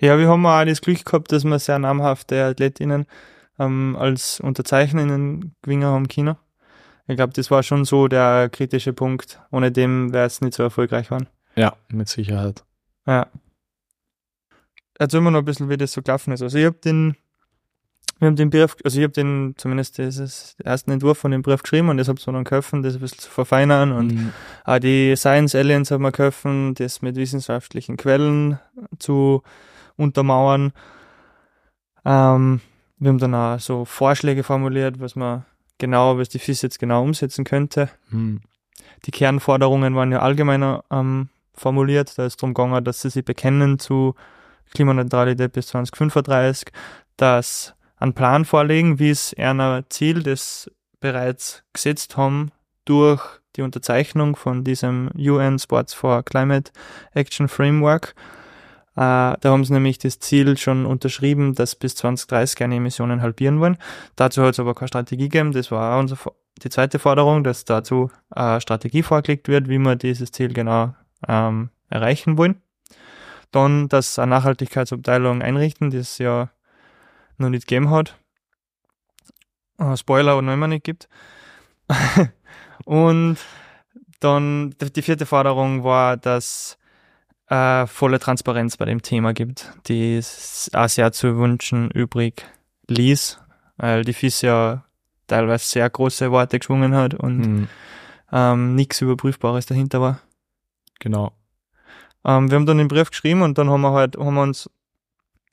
Ja, 0.00 0.18
wir 0.18 0.28
haben 0.28 0.46
auch 0.46 0.64
das 0.64 0.80
Glück 0.80 1.04
gehabt, 1.04 1.32
dass 1.32 1.44
wir 1.44 1.58
sehr 1.58 1.78
namhafte 1.78 2.44
Athletinnen 2.44 3.06
ähm, 3.58 3.96
als 3.98 4.40
Unterzeichnerinnen 4.40 5.54
gewinnen 5.62 5.84
haben 5.84 6.08
China. 6.08 6.38
Ich 7.08 7.16
glaube, 7.16 7.32
das 7.32 7.50
war 7.50 7.62
schon 7.62 7.84
so 7.84 8.08
der 8.08 8.48
kritische 8.48 8.92
Punkt. 8.92 9.40
Ohne 9.50 9.70
dem 9.72 10.12
wäre 10.12 10.26
es 10.26 10.40
nicht 10.40 10.54
so 10.54 10.62
erfolgreich 10.62 11.06
geworden. 11.06 11.28
Ja, 11.54 11.74
mit 11.88 12.08
Sicherheit. 12.08 12.64
Ja. 13.06 13.28
Erzähl 14.98 15.20
mir 15.20 15.30
noch 15.30 15.40
ein 15.40 15.44
bisschen, 15.44 15.68
wie 15.68 15.76
das 15.76 15.92
so 15.92 16.02
gelaufen 16.02 16.32
ist. 16.32 16.42
Also 16.42 16.58
ich 16.58 16.64
habe 16.64 16.78
den 16.78 17.16
wir 18.18 18.28
haben 18.28 18.36
den 18.36 18.50
Brief, 18.50 18.76
also 18.82 18.98
ich 18.98 19.04
habe 19.04 19.12
den 19.12 19.54
zumindest 19.58 19.98
das 19.98 20.56
ersten 20.64 20.90
Entwurf 20.90 21.18
von 21.18 21.30
dem 21.30 21.42
Brief 21.42 21.62
geschrieben 21.62 21.90
und 21.90 21.98
das 21.98 22.08
habe 22.08 22.18
so 22.18 22.32
dann 22.32 22.44
geholfen, 22.44 22.82
das 22.82 22.94
ein 22.94 23.00
bisschen 23.00 23.18
zu 23.18 23.30
verfeinern 23.30 23.92
und 23.92 24.14
mhm. 24.14 24.32
auch 24.64 24.78
die 24.78 25.14
Science 25.16 25.54
Aliens 25.54 25.90
haben 25.90 26.02
wir 26.02 26.12
geholfen, 26.12 26.74
das 26.74 27.02
mit 27.02 27.16
wissenschaftlichen 27.16 27.96
Quellen 27.96 28.58
zu 28.98 29.42
untermauern. 29.96 30.72
Ähm, 32.06 32.60
wir 32.98 33.10
haben 33.10 33.18
dann 33.18 33.34
auch 33.34 33.60
so 33.60 33.84
Vorschläge 33.84 34.42
formuliert, 34.42 34.98
was 34.98 35.14
man 35.14 35.44
genau, 35.78 36.16
was 36.16 36.30
die 36.30 36.38
FIS 36.38 36.62
jetzt 36.62 36.78
genau 36.78 37.02
umsetzen 37.02 37.44
könnte. 37.44 37.90
Mhm. 38.08 38.40
Die 39.04 39.10
Kernforderungen 39.10 39.94
waren 39.94 40.12
ja 40.12 40.20
allgemeiner 40.20 40.84
ähm, 40.90 41.28
formuliert. 41.54 42.16
Da 42.16 42.24
ist 42.24 42.42
darum 42.42 42.54
gegangen, 42.54 42.82
dass 42.84 43.02
sie 43.02 43.10
sich 43.10 43.24
bekennen 43.24 43.78
zu 43.78 44.14
Klimaneutralität 44.72 45.52
bis 45.52 45.68
2035, 45.68 46.72
dass 47.16 47.75
einen 47.98 48.14
Plan 48.14 48.44
vorlegen, 48.44 48.98
wie 48.98 49.10
es 49.10 49.34
einer 49.36 49.88
Ziel, 49.88 50.22
das 50.22 50.70
bereits 51.00 51.62
gesetzt 51.72 52.16
haben, 52.16 52.52
durch 52.84 53.22
die 53.56 53.62
Unterzeichnung 53.62 54.36
von 54.36 54.64
diesem 54.64 55.10
UN 55.16 55.58
Sports 55.58 55.94
for 55.94 56.22
Climate 56.22 56.70
Action 57.12 57.48
Framework. 57.48 58.14
Äh, 58.94 59.36
da 59.40 59.40
haben 59.44 59.64
sie 59.64 59.72
nämlich 59.72 59.98
das 59.98 60.18
Ziel 60.20 60.56
schon 60.56 60.86
unterschrieben, 60.86 61.54
dass 61.54 61.74
bis 61.74 61.96
2030 61.96 62.62
eine 62.62 62.76
Emissionen 62.76 63.20
halbieren 63.20 63.60
wollen. 63.60 63.76
Dazu 64.14 64.42
hat 64.42 64.52
es 64.52 64.60
aber 64.60 64.74
keine 64.74 64.88
Strategie 64.88 65.24
gegeben. 65.24 65.52
Das 65.52 65.70
war 65.70 65.98
unsere, 65.98 66.32
die 66.62 66.70
zweite 66.70 66.98
Forderung, 66.98 67.44
dass 67.44 67.64
dazu 67.64 68.10
eine 68.30 68.60
Strategie 68.60 69.02
vorgelegt 69.02 69.48
wird, 69.48 69.68
wie 69.68 69.78
wir 69.78 69.96
dieses 69.96 70.32
Ziel 70.32 70.52
genau 70.52 70.94
ähm, 71.28 71.70
erreichen 71.90 72.38
wollen. 72.38 72.62
Dann, 73.52 73.88
dass 73.88 74.18
eine 74.18 74.30
Nachhaltigkeitsabteilung 74.30 75.42
einrichten, 75.42 75.90
das 75.90 76.18
ja 76.18 76.50
noch 77.38 77.50
nicht 77.50 77.66
gegeben 77.66 77.90
hat. 77.90 78.18
äh, 79.78 79.96
Spoiler 79.96 80.40
noch 80.42 80.52
immer 80.52 80.68
nicht 80.68 80.84
gibt. 80.84 81.08
und 82.84 83.38
dann 84.20 84.74
die 84.78 85.02
vierte 85.02 85.26
Forderung 85.26 85.84
war, 85.84 86.16
dass 86.16 86.78
äh, 87.48 87.86
volle 87.86 88.18
Transparenz 88.18 88.76
bei 88.76 88.84
dem 88.86 89.02
Thema 89.02 89.32
gibt, 89.32 89.72
die 89.86 90.20
auch 90.72 90.88
sehr 90.88 91.12
zu 91.12 91.36
wünschen 91.36 91.90
übrig 91.90 92.44
ließ, 92.88 93.38
weil 93.76 94.04
die 94.04 94.12
FIS 94.12 94.42
ja 94.42 94.84
teilweise 95.26 95.66
sehr 95.66 95.88
große 95.88 96.30
Worte 96.30 96.58
geschwungen 96.58 96.94
hat 96.94 97.14
und 97.14 97.38
mhm. 97.38 97.68
ähm, 98.32 98.74
nichts 98.74 99.00
Überprüfbares 99.00 99.66
dahinter 99.66 100.00
war. 100.00 100.20
Genau. 100.98 101.32
Ähm, 102.24 102.50
wir 102.50 102.56
haben 102.56 102.66
dann 102.66 102.78
den 102.78 102.88
Brief 102.88 103.10
geschrieben 103.10 103.42
und 103.42 103.58
dann 103.58 103.70
haben 103.70 103.82
wir 103.82 103.92
halt, 103.92 104.16
haben 104.16 104.34
wir 104.34 104.42
uns 104.42 104.70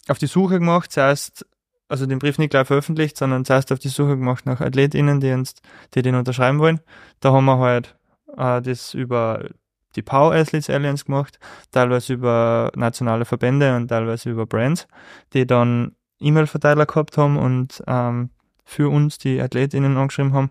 auf 0.08 0.18
die 0.18 0.28
Suche 0.28 0.60
gemacht, 0.60 0.92
zuerst, 0.92 1.46
also 1.94 2.08
den 2.08 2.18
Brief 2.18 2.40
nicht 2.40 2.50
gleich 2.50 2.66
veröffentlicht, 2.66 3.18
sondern 3.18 3.46
zuerst 3.46 3.72
auf 3.72 3.78
die 3.78 3.90
Suche 3.90 4.18
gemacht 4.18 4.48
nach 4.48 4.62
AthletInnen, 4.62 5.20
die 5.20 5.32
uns, 5.32 5.54
die 5.94 6.02
den 6.02 6.16
unterschreiben 6.16 6.58
wollen. 6.58 6.80
Da 7.20 7.32
haben 7.32 7.46
wir 7.46 7.60
halt 7.60 7.96
äh, 8.36 8.64
das 8.64 8.96
über 8.96 9.48
die 9.96 10.02
Power 10.02 10.34
Athletes 10.34 10.72
Alliance 10.72 11.06
gemacht, 11.06 11.38
teilweise 11.72 12.14
über 12.14 12.72
nationale 12.74 13.26
Verbände 13.26 13.76
und 13.76 13.90
teilweise 13.90 14.32
über 14.32 14.48
Brands, 14.48 14.88
die 15.34 15.46
dann 15.46 15.96
E-Mail-Verteiler 16.20 16.88
gehabt 16.88 17.16
haben 17.16 17.38
und 17.38 17.84
ähm, 17.86 18.32
für 18.66 18.90
uns 18.90 19.20
die 19.20 19.40
AthletInnen 19.40 19.96
angeschrieben 19.96 20.34
haben. 20.34 20.50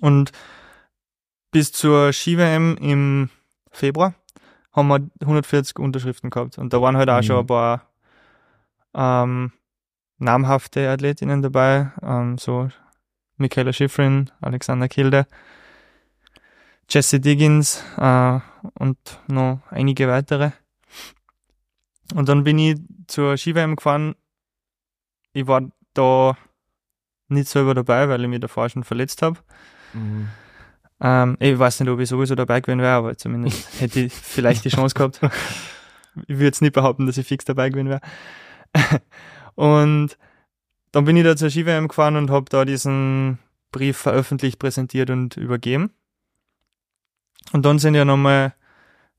Und 0.00 0.32
bis 1.50 1.70
zur 1.70 2.14
Ski-WM 2.14 2.78
im 2.80 3.28
Februar 3.70 4.14
haben 4.72 4.88
wir 4.88 5.06
140 5.20 5.78
Unterschriften 5.78 6.30
gehabt. 6.30 6.56
Und 6.56 6.72
da 6.72 6.80
waren 6.80 6.96
halt 6.96 7.10
auch 7.10 7.18
mhm. 7.18 7.24
schon 7.24 7.40
ein 7.40 7.46
paar 7.46 7.82
ähm, 8.94 9.52
namhafte 10.18 10.88
Athletinnen 10.90 11.42
dabei, 11.42 11.92
ähm, 12.02 12.38
so 12.38 12.68
Michaela 13.36 13.72
Schifrin, 13.72 14.30
Alexander 14.40 14.88
Kilde, 14.88 15.26
Jesse 16.88 17.20
Diggins 17.20 17.82
äh, 17.96 18.40
und 18.74 18.98
noch 19.28 19.60
einige 19.70 20.08
weitere. 20.08 20.50
Und 22.14 22.28
dann 22.28 22.44
bin 22.44 22.58
ich 22.58 22.78
zur 23.06 23.36
Ski-WM 23.36 23.76
gefahren. 23.76 24.14
Ich 25.32 25.46
war 25.46 25.62
da 25.94 26.36
nicht 27.28 27.48
selber 27.48 27.74
dabei, 27.74 28.08
weil 28.08 28.22
ich 28.22 28.28
mich 28.28 28.40
davor 28.40 28.68
schon 28.68 28.84
verletzt 28.84 29.22
habe. 29.22 29.38
Mhm. 29.92 30.28
Ähm, 31.00 31.36
ich 31.38 31.58
weiß 31.58 31.80
nicht, 31.80 31.90
ob 31.90 32.00
ich 32.00 32.08
sowieso 32.08 32.34
dabei 32.34 32.60
gewesen 32.60 32.80
wäre, 32.80 32.94
aber 32.94 33.16
zumindest 33.16 33.68
hätte 33.80 34.00
ich 34.00 34.12
vielleicht 34.12 34.64
die 34.64 34.70
Chance 34.70 34.94
gehabt. 34.94 35.20
ich 36.22 36.36
würde 36.36 36.46
jetzt 36.46 36.62
nicht 36.62 36.72
behaupten, 36.72 37.06
dass 37.06 37.18
ich 37.18 37.26
fix 37.26 37.44
dabei 37.44 37.68
gewesen 37.68 37.90
wäre. 37.90 38.00
Und 39.58 40.16
dann 40.92 41.04
bin 41.04 41.16
ich 41.16 41.24
da 41.24 41.34
zur 41.34 41.50
Ski-WM 41.50 41.88
gefahren 41.88 42.14
und 42.14 42.30
habe 42.30 42.44
da 42.48 42.64
diesen 42.64 43.40
Brief 43.72 43.96
veröffentlicht, 43.96 44.60
präsentiert 44.60 45.10
und 45.10 45.36
übergeben. 45.36 45.90
Und 47.52 47.66
dann 47.66 47.80
sind 47.80 47.96
ja 47.96 48.04
nochmal, 48.04 48.54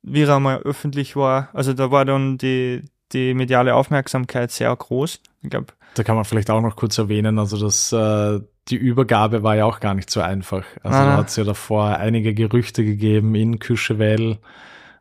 wie 0.02 0.24
er 0.24 0.40
mal 0.40 0.60
öffentlich 0.60 1.18
war, 1.18 1.50
also 1.52 1.74
da 1.74 1.92
war 1.92 2.06
dann 2.06 2.38
die, 2.38 2.86
die 3.12 3.34
mediale 3.34 3.76
Aufmerksamkeit 3.76 4.52
sehr 4.52 4.74
groß. 4.74 5.20
Ich 5.42 5.50
glaube. 5.50 5.74
Da 5.96 6.04
kann 6.04 6.16
man 6.16 6.24
vielleicht 6.24 6.50
auch 6.52 6.62
noch 6.62 6.78
kurz 6.78 6.98
erwähnen, 6.98 7.38
also 7.38 7.60
dass 7.60 7.92
äh, 7.92 8.40
die 8.70 8.78
Übergabe 8.78 9.44
war 9.44 9.58
ja 9.58 9.66
auch 9.66 9.82
gar 9.82 9.94
nicht 9.94 10.10
so 10.10 10.22
einfach. 10.22 10.64
Also 10.84 10.98
ah. 10.98 11.06
da 11.06 11.18
hat 11.18 11.28
es 11.28 11.36
ja 11.36 11.44
davor 11.44 11.98
einige 11.98 12.34
Gerüchte 12.34 12.86
gegeben 12.86 13.36
in 13.36 13.60
Küschewell 13.60 14.38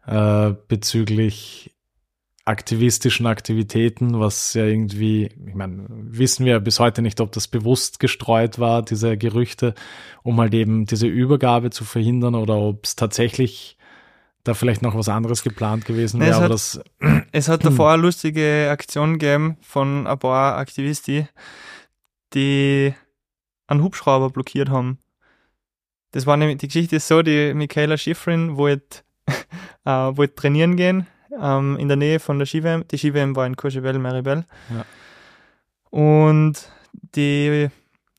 äh, 0.04 0.54
bezüglich 0.66 1.77
aktivistischen 2.48 3.26
Aktivitäten, 3.26 4.18
was 4.18 4.54
ja 4.54 4.64
irgendwie, 4.64 5.26
ich 5.46 5.54
meine, 5.54 5.84
wissen 5.88 6.46
wir 6.46 6.58
bis 6.60 6.80
heute 6.80 7.02
nicht, 7.02 7.20
ob 7.20 7.30
das 7.32 7.46
bewusst 7.46 8.00
gestreut 8.00 8.58
war, 8.58 8.82
diese 8.82 9.18
Gerüchte, 9.18 9.74
um 10.22 10.40
halt 10.40 10.54
eben 10.54 10.86
diese 10.86 11.06
Übergabe 11.06 11.70
zu 11.70 11.84
verhindern 11.84 12.34
oder 12.34 12.56
ob 12.56 12.84
es 12.84 12.96
tatsächlich 12.96 13.76
da 14.44 14.54
vielleicht 14.54 14.80
noch 14.80 14.94
was 14.94 15.10
anderes 15.10 15.42
geplant 15.42 15.84
gewesen 15.84 16.20
wäre. 16.20 16.52
Es, 16.52 16.80
hat, 17.00 17.26
es 17.32 17.48
hat 17.48 17.64
davor 17.66 17.92
eine 17.92 18.02
lustige 18.02 18.68
Aktion 18.70 19.18
gegeben 19.18 19.58
von 19.60 20.06
ein 20.06 20.18
paar 20.18 20.56
Aktivisten, 20.56 21.28
die 22.32 22.94
einen 23.66 23.82
Hubschrauber 23.82 24.30
blockiert 24.30 24.70
haben. 24.70 24.98
Das 26.12 26.24
war 26.24 26.38
nämlich, 26.38 26.56
die 26.58 26.68
Geschichte 26.68 26.96
ist 26.96 27.08
so, 27.08 27.20
die 27.20 27.52
Michaela 27.52 27.98
Schifrin 27.98 28.56
wollte, 28.56 29.00
äh, 29.84 29.90
wollte 29.90 30.34
trainieren 30.34 30.76
gehen 30.76 31.06
ähm, 31.40 31.76
in 31.78 31.88
der 31.88 31.96
Nähe 31.96 32.20
von 32.20 32.38
der 32.38 32.46
Ski-WM. 32.46 32.86
Die 32.88 32.98
Ski-WM 32.98 33.36
war 33.36 33.46
in 33.46 33.56
Courchevel, 33.56 33.98
Maribel. 33.98 34.44
Ja. 34.70 34.84
Und 35.90 36.70
die, 36.92 37.68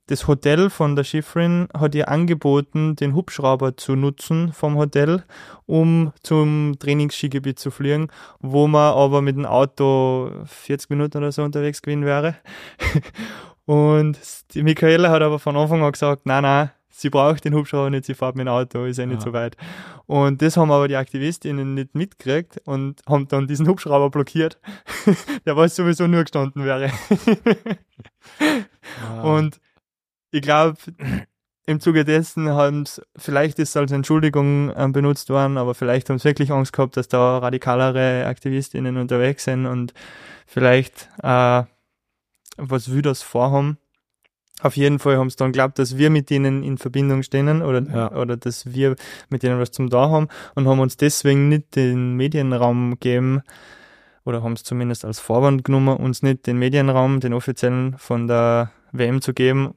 das 0.07 0.27
Hotel 0.27 0.69
von 0.69 0.95
der 0.95 1.03
Schifrin 1.03 1.67
hat 1.77 1.93
ihr 1.95 2.09
angeboten, 2.09 2.95
den 2.95 3.15
Hubschrauber 3.15 3.77
zu 3.77 3.95
nutzen 3.95 4.53
vom 4.53 4.75
Hotel, 4.75 5.23
um 5.65 6.13
zum 6.23 6.75
Trainingsskigebiet 6.79 7.59
zu 7.59 7.71
fliegen, 7.71 8.07
wo 8.39 8.67
man 8.67 8.93
aber 8.93 9.21
mit 9.21 9.35
dem 9.35 9.45
Auto 9.45 10.31
40 10.45 10.89
Minuten 10.89 11.17
oder 11.17 11.31
so 11.31 11.43
unterwegs 11.43 11.81
gewesen 11.81 12.05
wäre. 12.05 12.35
Und 13.65 14.17
die 14.55 14.63
Michaela 14.63 15.11
hat 15.11 15.21
aber 15.21 15.37
von 15.37 15.55
Anfang 15.55 15.83
an 15.83 15.91
gesagt, 15.91 16.25
nein, 16.25 16.41
nein, 16.41 16.71
sie 16.99 17.09
braucht 17.09 17.45
den 17.45 17.53
Hubschrauber 17.53 17.89
nicht, 17.89 18.05
sie 18.05 18.13
fährt 18.13 18.35
mit 18.35 18.45
dem 18.45 18.51
Auto, 18.51 18.83
ist 18.85 18.97
ja 18.97 19.05
nicht 19.05 19.21
so 19.21 19.33
weit. 19.33 19.55
Und 20.05 20.41
das 20.41 20.57
haben 20.57 20.71
aber 20.71 20.87
die 20.87 20.95
Aktivistinnen 20.95 21.73
nicht 21.73 21.95
mitgekriegt 21.95 22.61
und 22.65 23.01
haben 23.07 23.27
dann 23.27 23.47
diesen 23.47 23.67
Hubschrauber 23.67 24.09
blockiert, 24.09 24.59
der 25.45 25.55
was 25.55 25.75
sowieso 25.75 26.07
nur 26.07 26.23
gestanden 26.23 26.65
wäre. 26.65 26.91
ja. 29.01 29.21
Und 29.21 29.59
ich 30.31 30.41
glaube, 30.41 30.77
im 31.65 31.79
Zuge 31.79 32.03
dessen 32.03 32.49
haben 32.49 32.81
es, 32.81 33.01
vielleicht 33.15 33.59
ist 33.59 33.69
es 33.69 33.77
als 33.77 33.91
Entschuldigung 33.91 34.71
äh, 34.71 34.87
benutzt 34.91 35.29
worden, 35.29 35.57
aber 35.57 35.75
vielleicht 35.75 36.09
haben 36.09 36.19
sie 36.19 36.25
wirklich 36.25 36.51
Angst 36.51 36.73
gehabt, 36.73 36.97
dass 36.97 37.07
da 37.07 37.37
radikalere 37.37 38.25
Aktivistinnen 38.25 38.97
unterwegs 38.97 39.45
sind 39.45 39.65
und 39.65 39.93
vielleicht 40.47 41.09
äh, 41.23 41.63
was 42.57 42.91
wir 42.93 43.01
das 43.01 43.21
vorhaben 43.21 43.77
auf 44.61 44.75
jeden 44.75 44.99
Fall 44.99 45.17
haben 45.17 45.29
sie 45.29 45.37
dann 45.37 45.51
geglaubt, 45.51 45.79
dass 45.79 45.97
wir 45.97 46.09
mit 46.09 46.29
denen 46.29 46.63
in 46.63 46.77
Verbindung 46.77 47.23
stehen 47.23 47.61
oder, 47.61 47.81
ja. 47.81 48.11
oder 48.11 48.37
dass 48.37 48.73
wir 48.73 48.95
mit 49.29 49.43
denen 49.43 49.59
was 49.59 49.71
zum 49.71 49.89
da 49.89 50.09
haben 50.09 50.27
und 50.55 50.67
haben 50.67 50.79
uns 50.79 50.97
deswegen 50.97 51.49
nicht 51.49 51.75
den 51.75 52.15
Medienraum 52.15 52.91
gegeben 52.91 53.41
oder 54.25 54.43
haben 54.43 54.53
es 54.53 54.63
zumindest 54.63 55.05
als 55.05 55.19
Vorwand 55.19 55.63
genommen, 55.63 55.97
uns 55.97 56.21
nicht 56.21 56.45
den 56.45 56.57
Medienraum, 56.57 57.19
den 57.19 57.33
offiziellen 57.33 57.97
von 57.97 58.27
der 58.27 58.71
WM 58.91 59.21
zu 59.21 59.33
geben, 59.33 59.73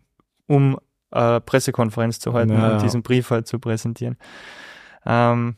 um 0.47 0.79
eine 1.11 1.41
Pressekonferenz 1.41 2.19
zu 2.19 2.33
halten 2.33 2.53
ja, 2.53 2.73
und 2.73 2.83
diesen 2.83 3.03
Brief 3.03 3.31
halt 3.31 3.47
zu 3.47 3.59
präsentieren. 3.59 4.17
Ähm, 5.07 5.57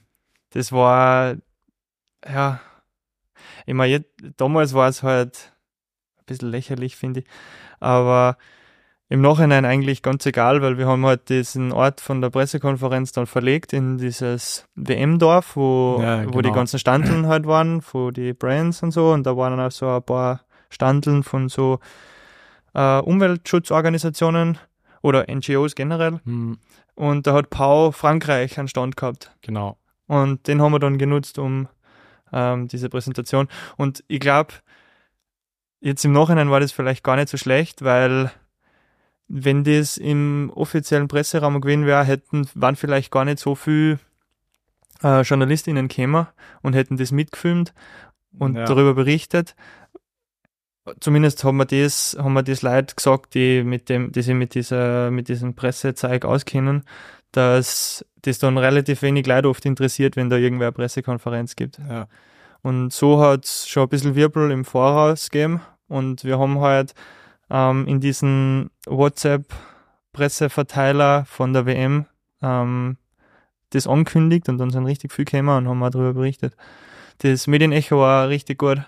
das 0.50 0.72
war, 0.72 1.36
ja, 2.26 2.60
ich 3.66 3.74
meine, 3.74 4.04
damals 4.36 4.74
war 4.74 4.88
es 4.88 5.02
halt 5.02 5.52
ein 6.18 6.24
bisschen 6.26 6.50
lächerlich, 6.50 6.96
finde 6.96 7.20
ich, 7.20 7.26
aber 7.80 8.36
im 9.08 9.20
Nachhinein 9.20 9.64
eigentlich 9.64 10.02
ganz 10.02 10.24
egal, 10.26 10.62
weil 10.62 10.78
wir 10.78 10.86
haben 10.86 11.04
halt 11.04 11.28
diesen 11.28 11.72
Ort 11.72 12.00
von 12.00 12.20
der 12.20 12.30
Pressekonferenz 12.30 13.12
dann 13.12 13.26
verlegt 13.26 13.72
in 13.72 13.98
dieses 13.98 14.66
WM-Dorf, 14.74 15.56
wo, 15.56 15.98
ja, 16.00 16.22
genau. 16.22 16.34
wo 16.34 16.38
die 16.38 16.48
genau. 16.48 16.54
ganzen 16.54 16.78
Standeln 16.78 17.26
halt 17.28 17.46
waren, 17.46 17.82
wo 17.92 18.10
die 18.10 18.32
Brands 18.32 18.82
und 18.82 18.92
so. 18.92 19.12
Und 19.12 19.24
da 19.24 19.36
waren 19.36 19.56
dann 19.56 19.66
auch 19.66 19.72
so 19.72 19.88
ein 19.88 20.02
paar 20.02 20.40
Standeln 20.70 21.22
von 21.22 21.48
so 21.48 21.80
äh, 22.74 22.98
Umweltschutzorganisationen 22.98 24.58
oder 25.02 25.26
NGOs 25.28 25.74
generell. 25.74 26.20
Mhm. 26.24 26.58
Und 26.94 27.26
da 27.26 27.34
hat 27.34 27.50
Pau 27.50 27.90
Frankreich 27.90 28.58
einen 28.58 28.68
Stand 28.68 28.96
gehabt. 28.96 29.32
Genau. 29.42 29.76
Und 30.06 30.48
den 30.48 30.62
haben 30.62 30.72
wir 30.72 30.78
dann 30.78 30.98
genutzt, 30.98 31.38
um 31.38 31.68
ähm, 32.32 32.68
diese 32.68 32.88
Präsentation. 32.88 33.48
Und 33.76 34.02
ich 34.08 34.20
glaube, 34.20 34.54
jetzt 35.80 36.04
im 36.04 36.12
Nachhinein 36.12 36.50
war 36.50 36.60
das 36.60 36.72
vielleicht 36.72 37.04
gar 37.04 37.16
nicht 37.16 37.28
so 37.28 37.36
schlecht, 37.36 37.84
weil 37.84 38.30
wenn 39.28 39.64
das 39.64 39.96
im 39.96 40.50
offiziellen 40.54 41.08
Presseraum 41.08 41.60
gewesen 41.60 41.86
wäre, 41.86 42.04
hätten, 42.04 42.46
waren 42.54 42.76
vielleicht 42.76 43.10
gar 43.10 43.24
nicht 43.24 43.38
so 43.38 43.54
viele 43.54 43.98
äh, 45.02 45.22
JournalistInnen 45.22 45.88
gekommen 45.88 46.26
und 46.62 46.74
hätten 46.74 46.96
das 46.96 47.12
mitgefilmt 47.12 47.72
und 48.38 48.56
ja. 48.56 48.64
darüber 48.64 48.94
berichtet. 48.94 49.54
Zumindest 51.00 51.44
haben 51.44 51.56
wir 51.56 51.64
das, 51.64 52.16
haben 52.18 52.34
wir 52.34 52.42
das 52.42 52.60
Leute 52.60 52.94
gesagt, 52.94 53.34
die 53.34 53.64
mit 53.64 53.88
dem, 53.88 54.12
die 54.12 54.20
sich 54.20 54.34
mit 54.34 54.54
dieser, 54.54 55.10
mit 55.10 55.28
diesem 55.28 55.54
Pressezeug 55.54 56.26
auskennen, 56.26 56.84
dass 57.32 58.04
das 58.20 58.38
dann 58.38 58.58
relativ 58.58 59.00
wenig 59.00 59.26
Leute 59.26 59.48
oft 59.48 59.64
interessiert, 59.64 60.16
wenn 60.16 60.28
da 60.28 60.36
irgendwer 60.36 60.68
eine 60.68 60.72
Pressekonferenz 60.72 61.56
gibt. 61.56 61.78
Ja. 61.88 62.06
Und 62.62 62.92
so 62.92 63.20
hat 63.20 63.46
es 63.46 63.66
schon 63.66 63.84
ein 63.84 63.88
bisschen 63.88 64.14
Wirbel 64.14 64.50
im 64.50 64.64
Voraus 64.64 65.30
gegeben 65.30 65.62
und 65.88 66.24
wir 66.24 66.38
haben 66.38 66.60
halt 66.60 66.94
ähm, 67.50 67.86
in 67.86 68.00
diesen 68.00 68.70
WhatsApp-Presseverteiler 68.86 71.26
von 71.26 71.52
der 71.52 71.66
WM 71.66 72.06
ähm, 72.42 72.96
das 73.70 73.86
ankündigt 73.86 74.48
und 74.48 74.58
dann 74.58 74.70
sind 74.70 74.86
richtig 74.86 75.12
viel 75.12 75.24
gekommen 75.24 75.48
und 75.48 75.68
haben 75.68 75.78
mal 75.78 75.90
darüber 75.90 76.14
berichtet. 76.14 76.56
Das 77.18 77.46
Medienecho 77.46 77.98
war 77.98 78.28
richtig 78.28 78.58
gut. 78.58 78.82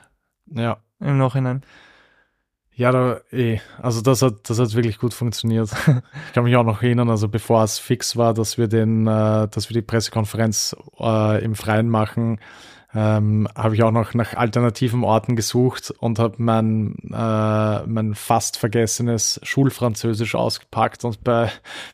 Ja. 0.46 0.78
Im 1.00 1.18
Nachhinein. 1.18 1.62
Ja, 2.74 2.92
da, 2.92 3.20
eh. 3.32 3.58
also 3.80 4.02
das 4.02 4.20
hat, 4.20 4.50
das 4.50 4.58
hat 4.58 4.74
wirklich 4.74 4.98
gut 4.98 5.14
funktioniert. 5.14 5.70
ich 6.26 6.32
kann 6.34 6.44
mich 6.44 6.56
auch 6.56 6.64
noch 6.64 6.82
erinnern, 6.82 7.08
also 7.08 7.26
bevor 7.26 7.64
es 7.64 7.78
fix 7.78 8.16
war, 8.16 8.34
dass 8.34 8.58
wir 8.58 8.68
den, 8.68 9.06
äh, 9.06 9.48
dass 9.48 9.70
wir 9.70 9.74
die 9.74 9.82
Pressekonferenz 9.82 10.76
äh, 11.00 11.42
im 11.42 11.54
Freien 11.54 11.88
machen, 11.88 12.38
ähm, 12.96 13.46
habe 13.54 13.74
ich 13.74 13.82
auch 13.82 13.90
noch 13.90 14.14
nach 14.14 14.34
alternativen 14.34 15.04
Orten 15.04 15.36
gesucht 15.36 15.92
und 15.98 16.18
habe 16.18 16.36
mein, 16.38 16.96
äh, 17.12 17.86
mein 17.86 18.14
fast 18.14 18.56
vergessenes 18.56 19.38
Schulfranzösisch 19.42 20.34
ausgepackt 20.34 21.04
und 21.04 21.22
bei, 21.22 21.50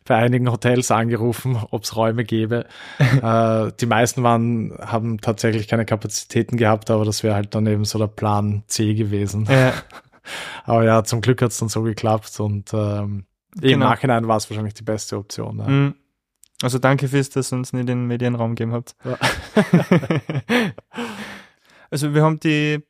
bei 0.06 0.16
einigen 0.16 0.50
Hotels 0.50 0.92
angerufen, 0.92 1.58
ob 1.70 1.82
es 1.82 1.96
Räume 1.96 2.24
gäbe. 2.24 2.66
äh, 2.98 3.72
die 3.80 3.86
meisten 3.86 4.22
waren, 4.22 4.72
haben 4.80 5.20
tatsächlich 5.20 5.66
keine 5.66 5.84
Kapazitäten 5.84 6.56
gehabt, 6.56 6.88
aber 6.90 7.04
das 7.04 7.24
wäre 7.24 7.34
halt 7.34 7.54
dann 7.56 7.66
eben 7.66 7.84
so 7.84 7.98
der 7.98 8.06
Plan 8.06 8.62
C 8.68 8.94
gewesen. 8.94 9.46
Ja. 9.50 9.72
Aber 10.64 10.84
ja, 10.84 11.02
zum 11.02 11.20
Glück 11.20 11.42
hat 11.42 11.50
es 11.50 11.58
dann 11.58 11.68
so 11.68 11.82
geklappt 11.82 12.38
und 12.38 12.72
ähm, 12.72 13.24
genau. 13.56 13.72
im 13.72 13.78
Nachhinein 13.80 14.28
war 14.28 14.36
es 14.36 14.48
wahrscheinlich 14.48 14.74
die 14.74 14.84
beste 14.84 15.18
Option. 15.18 15.58
Ja. 15.58 15.66
Mhm. 15.66 15.94
Also 16.62 16.78
danke 16.78 17.08
fürs, 17.08 17.30
dass 17.30 17.52
ihr 17.52 17.56
uns 17.56 17.72
nicht 17.72 17.88
den 17.88 18.06
Medienraum 18.06 18.54
gegeben 18.54 18.72
habt. 18.72 18.94
Ja. 19.04 19.18
also 21.90 22.14
wir 22.14 22.22
haben 22.22 22.40
die 22.40 22.82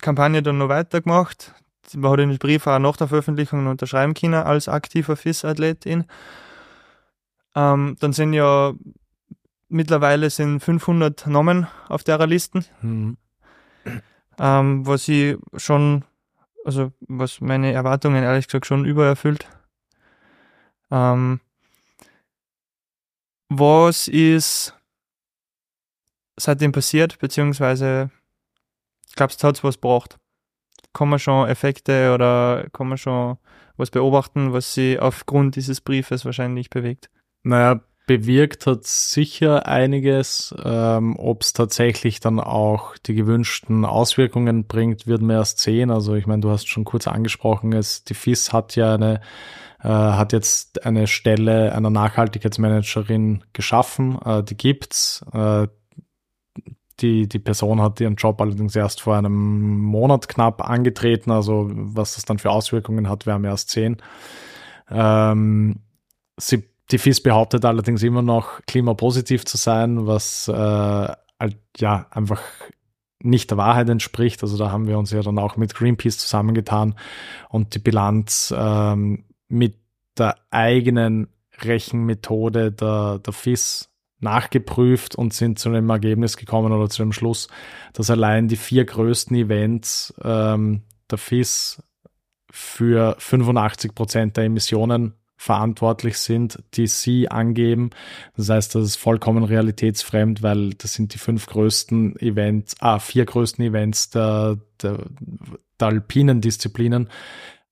Kampagne 0.00 0.42
dann 0.42 0.58
noch 0.58 0.68
weitergemacht. 0.68 1.54
Man 1.94 2.10
hat 2.10 2.18
den 2.18 2.38
Brief 2.38 2.66
auch 2.66 2.78
nach 2.78 2.96
der 2.96 3.08
Veröffentlichung 3.08 3.66
unterschreiben 3.66 4.14
können 4.14 4.34
als 4.34 4.68
aktiver 4.68 5.16
FIS-Athletin. 5.16 6.04
Ähm, 7.54 7.96
dann 8.00 8.12
sind 8.12 8.32
ja 8.32 8.72
mittlerweile 9.68 10.30
sind 10.30 10.60
500 10.60 11.26
Namen 11.26 11.66
auf 11.88 12.04
der 12.04 12.26
Liste, 12.26 12.64
mhm. 12.80 13.16
ähm, 14.38 14.86
was 14.86 15.08
ich 15.08 15.36
schon 15.56 16.04
also 16.64 16.92
was 17.00 17.40
meine 17.40 17.72
Erwartungen 17.72 18.22
ehrlich 18.22 18.46
gesagt 18.46 18.66
schon 18.66 18.84
übererfüllt. 18.84 19.48
Ähm, 20.90 21.40
was 23.48 24.08
ist 24.08 24.74
seitdem 26.36 26.72
passiert, 26.72 27.18
beziehungsweise 27.18 28.10
glaubst 29.16 29.42
du, 29.42 29.48
hat 29.48 29.56
es 29.56 29.64
was 29.64 29.76
gebracht? 29.76 30.18
Kann 30.92 31.08
man 31.08 31.18
schon 31.18 31.48
Effekte 31.48 32.14
oder 32.14 32.68
kann 32.72 32.88
man 32.88 32.98
schon 32.98 33.38
was 33.76 33.90
beobachten, 33.90 34.52
was 34.52 34.74
sie 34.74 34.98
aufgrund 34.98 35.56
dieses 35.56 35.80
Briefes 35.80 36.24
wahrscheinlich 36.24 36.70
bewegt? 36.70 37.10
Naja, 37.42 37.80
bewirkt 38.06 38.66
hat 38.66 38.84
sicher 38.84 39.66
einiges. 39.66 40.54
Ähm, 40.64 41.16
Ob 41.18 41.42
es 41.42 41.52
tatsächlich 41.52 42.18
dann 42.18 42.40
auch 42.40 42.96
die 42.98 43.14
gewünschten 43.14 43.84
Auswirkungen 43.84 44.66
bringt, 44.66 45.06
wird 45.06 45.22
man 45.22 45.36
erst 45.36 45.60
sehen. 45.60 45.90
Also 45.90 46.14
ich 46.14 46.26
meine, 46.26 46.40
du 46.40 46.50
hast 46.50 46.68
schon 46.68 46.84
kurz 46.84 47.06
angesprochen, 47.06 47.72
es, 47.72 48.02
die 48.02 48.14
FIS 48.14 48.52
hat 48.52 48.74
ja 48.74 48.94
eine 48.94 49.20
äh, 49.82 49.88
hat 49.88 50.32
jetzt 50.32 50.84
eine 50.84 51.06
Stelle 51.06 51.74
einer 51.74 51.90
Nachhaltigkeitsmanagerin 51.90 53.44
geschaffen. 53.52 54.18
Äh, 54.24 54.42
die 54.42 54.56
gibt's. 54.56 55.24
Äh, 55.32 55.68
die, 57.00 57.28
die 57.28 57.38
Person 57.38 57.80
hat 57.80 58.00
ihren 58.00 58.16
Job 58.16 58.40
allerdings 58.40 58.74
erst 58.74 59.02
vor 59.02 59.16
einem 59.16 59.80
Monat 59.80 60.28
knapp 60.28 60.68
angetreten. 60.68 61.30
Also 61.30 61.70
was 61.70 62.16
das 62.16 62.24
dann 62.24 62.40
für 62.40 62.50
Auswirkungen 62.50 63.08
hat, 63.08 63.24
werden 63.24 63.42
wir 63.42 63.50
erst 63.50 63.70
sehen. 63.70 63.98
Ähm, 64.90 65.80
sie 66.36 66.64
die 66.90 66.98
FIS 66.98 67.22
behauptet 67.22 67.64
allerdings 67.64 68.02
immer 68.02 68.22
noch, 68.22 68.62
klimapositiv 68.66 69.44
zu 69.44 69.56
sein, 69.56 70.06
was 70.06 70.48
äh, 70.48 70.52
halt, 70.54 71.58
ja 71.76 72.06
einfach 72.10 72.40
nicht 73.20 73.50
der 73.50 73.58
Wahrheit 73.58 73.88
entspricht. 73.88 74.42
Also 74.42 74.56
da 74.56 74.70
haben 74.70 74.86
wir 74.86 74.98
uns 74.98 75.10
ja 75.10 75.20
dann 75.22 75.38
auch 75.38 75.56
mit 75.56 75.74
Greenpeace 75.74 76.18
zusammengetan 76.18 76.94
und 77.48 77.74
die 77.74 77.80
Bilanz 77.80 78.54
ähm, 78.56 79.24
mit 79.48 79.76
der 80.16 80.36
eigenen 80.50 81.28
Rechenmethode 81.62 82.72
der, 82.72 83.18
der 83.18 83.32
FIS 83.32 83.90
nachgeprüft 84.20 85.14
und 85.14 85.32
sind 85.32 85.58
zu 85.58 85.70
dem 85.70 85.88
Ergebnis 85.90 86.36
gekommen 86.36 86.72
oder 86.72 86.88
zu 86.88 87.02
dem 87.02 87.12
Schluss, 87.12 87.48
dass 87.92 88.10
allein 88.10 88.48
die 88.48 88.56
vier 88.56 88.84
größten 88.84 89.36
Events 89.36 90.12
ähm, 90.22 90.82
der 91.10 91.18
FIS 91.18 91.82
für 92.50 93.14
85 93.18 93.94
Prozent 93.94 94.36
der 94.36 94.44
Emissionen 94.44 95.14
verantwortlich 95.36 96.18
sind, 96.18 96.58
die 96.74 96.88
sie 96.88 97.30
angeben. 97.30 97.90
Das 98.36 98.48
heißt, 98.48 98.74
das 98.74 98.84
ist 98.84 98.96
vollkommen 98.96 99.44
realitätsfremd, 99.44 100.42
weil 100.42 100.70
das 100.70 100.94
sind 100.94 101.14
die 101.14 101.18
fünf 101.18 101.46
größten 101.46 102.18
Events, 102.18 102.74
ah, 102.80 102.98
vier 102.98 103.24
größten 103.24 103.64
Events 103.64 104.10
der, 104.10 104.58
der, 104.82 104.98
der 105.78 105.88
alpinen 105.88 106.40
Disziplinen. 106.40 107.08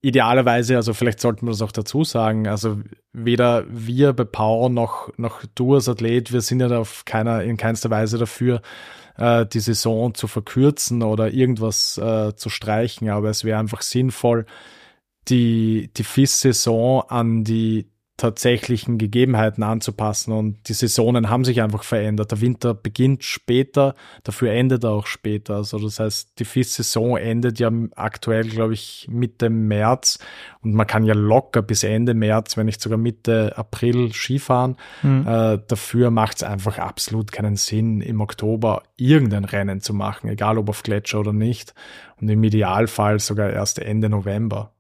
Idealerweise, 0.06 0.76
also 0.76 0.94
vielleicht 0.94 1.20
sollten 1.20 1.46
wir 1.46 1.50
das 1.50 1.62
auch 1.62 1.72
dazu 1.72 2.04
sagen, 2.04 2.46
also 2.46 2.78
weder 3.12 3.64
wir 3.68 4.12
bei 4.12 4.22
Power 4.22 4.68
noch, 4.68 5.10
noch 5.18 5.42
du 5.56 5.74
als 5.74 5.88
Athlet, 5.88 6.32
wir 6.32 6.42
sind 6.42 6.60
ja 6.60 6.68
auf 6.78 7.04
keiner, 7.04 7.42
in 7.42 7.56
keinster 7.56 7.90
Weise 7.90 8.16
dafür, 8.16 8.62
äh, 9.16 9.44
die 9.46 9.58
Saison 9.58 10.14
zu 10.14 10.28
verkürzen 10.28 11.02
oder 11.02 11.32
irgendwas 11.32 11.98
äh, 11.98 12.36
zu 12.36 12.50
streichen, 12.50 13.08
aber 13.08 13.30
es 13.30 13.42
wäre 13.42 13.58
einfach 13.58 13.82
sinnvoll, 13.82 14.46
die, 15.26 15.90
die 15.96 16.04
FIS-Saison 16.04 17.02
an 17.08 17.42
die 17.42 17.90
tatsächlichen 18.16 18.96
Gegebenheiten 18.96 19.62
anzupassen. 19.62 20.32
Und 20.32 20.68
die 20.68 20.72
Saisonen 20.72 21.28
haben 21.28 21.44
sich 21.44 21.60
einfach 21.60 21.82
verändert. 21.82 22.30
Der 22.30 22.40
Winter 22.40 22.72
beginnt 22.72 23.24
später, 23.24 23.94
dafür 24.24 24.52
endet 24.52 24.84
er 24.84 24.90
auch 24.90 25.06
später. 25.06 25.56
Also 25.56 25.78
das 25.78 26.00
heißt, 26.00 26.38
die 26.38 26.44
FIS-Saison 26.44 27.18
endet 27.18 27.58
ja 27.58 27.70
aktuell, 27.94 28.44
glaube 28.44 28.74
ich, 28.74 29.06
Mitte 29.10 29.50
März. 29.50 30.18
Und 30.62 30.74
man 30.74 30.86
kann 30.86 31.04
ja 31.04 31.14
locker 31.14 31.60
bis 31.60 31.84
Ende 31.84 32.14
März, 32.14 32.56
wenn 32.56 32.66
nicht 32.66 32.80
sogar 32.80 32.98
Mitte 32.98 33.52
April 33.56 34.12
Skifahren. 34.12 34.76
Mhm. 35.02 35.26
Äh, 35.26 35.58
dafür 35.68 36.10
macht 36.10 36.38
es 36.38 36.42
einfach 36.42 36.78
absolut 36.78 37.32
keinen 37.32 37.56
Sinn, 37.56 38.00
im 38.00 38.20
Oktober 38.22 38.82
irgendein 38.96 39.44
Rennen 39.44 39.80
zu 39.80 39.92
machen, 39.92 40.30
egal 40.30 40.56
ob 40.56 40.70
auf 40.70 40.82
Gletscher 40.82 41.20
oder 41.20 41.34
nicht. 41.34 41.74
Und 42.18 42.30
im 42.30 42.42
Idealfall 42.42 43.20
sogar 43.20 43.50
erst 43.50 43.78
Ende 43.78 44.08
November. 44.08 44.72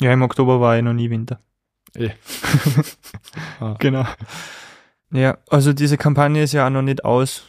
Ja, 0.00 0.12
im 0.12 0.22
Oktober 0.22 0.60
war 0.60 0.76
ja 0.76 0.82
noch 0.82 0.92
nie 0.92 1.10
Winter. 1.10 1.40
Eh. 1.94 2.10
ah. 3.60 3.76
Genau. 3.78 4.04
Ja, 5.10 5.38
also 5.48 5.72
diese 5.72 5.96
Kampagne 5.96 6.42
ist 6.42 6.52
ja 6.52 6.66
auch 6.66 6.70
noch 6.70 6.82
nicht 6.82 7.04
aus. 7.04 7.44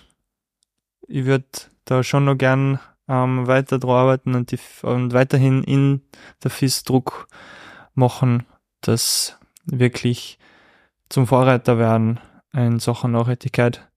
Ich 1.07 1.25
würde 1.25 1.45
da 1.85 2.03
schon 2.03 2.25
noch 2.25 2.35
gern 2.35 2.79
ähm, 3.07 3.47
weiter 3.47 3.79
dran 3.79 3.95
arbeiten 3.95 4.35
und, 4.35 4.51
die, 4.51 4.59
und 4.83 5.13
weiterhin 5.13 5.63
in 5.63 6.01
der 6.43 6.51
FIS 6.51 6.83
Druck 6.83 7.27
machen, 7.95 8.45
dass 8.81 9.37
wirklich 9.65 10.39
zum 11.09 11.27
Vorreiter 11.27 11.77
werden 11.77 12.19
in 12.53 12.79
Sachen 12.79 13.11
Nachhaltigkeit, 13.11 13.87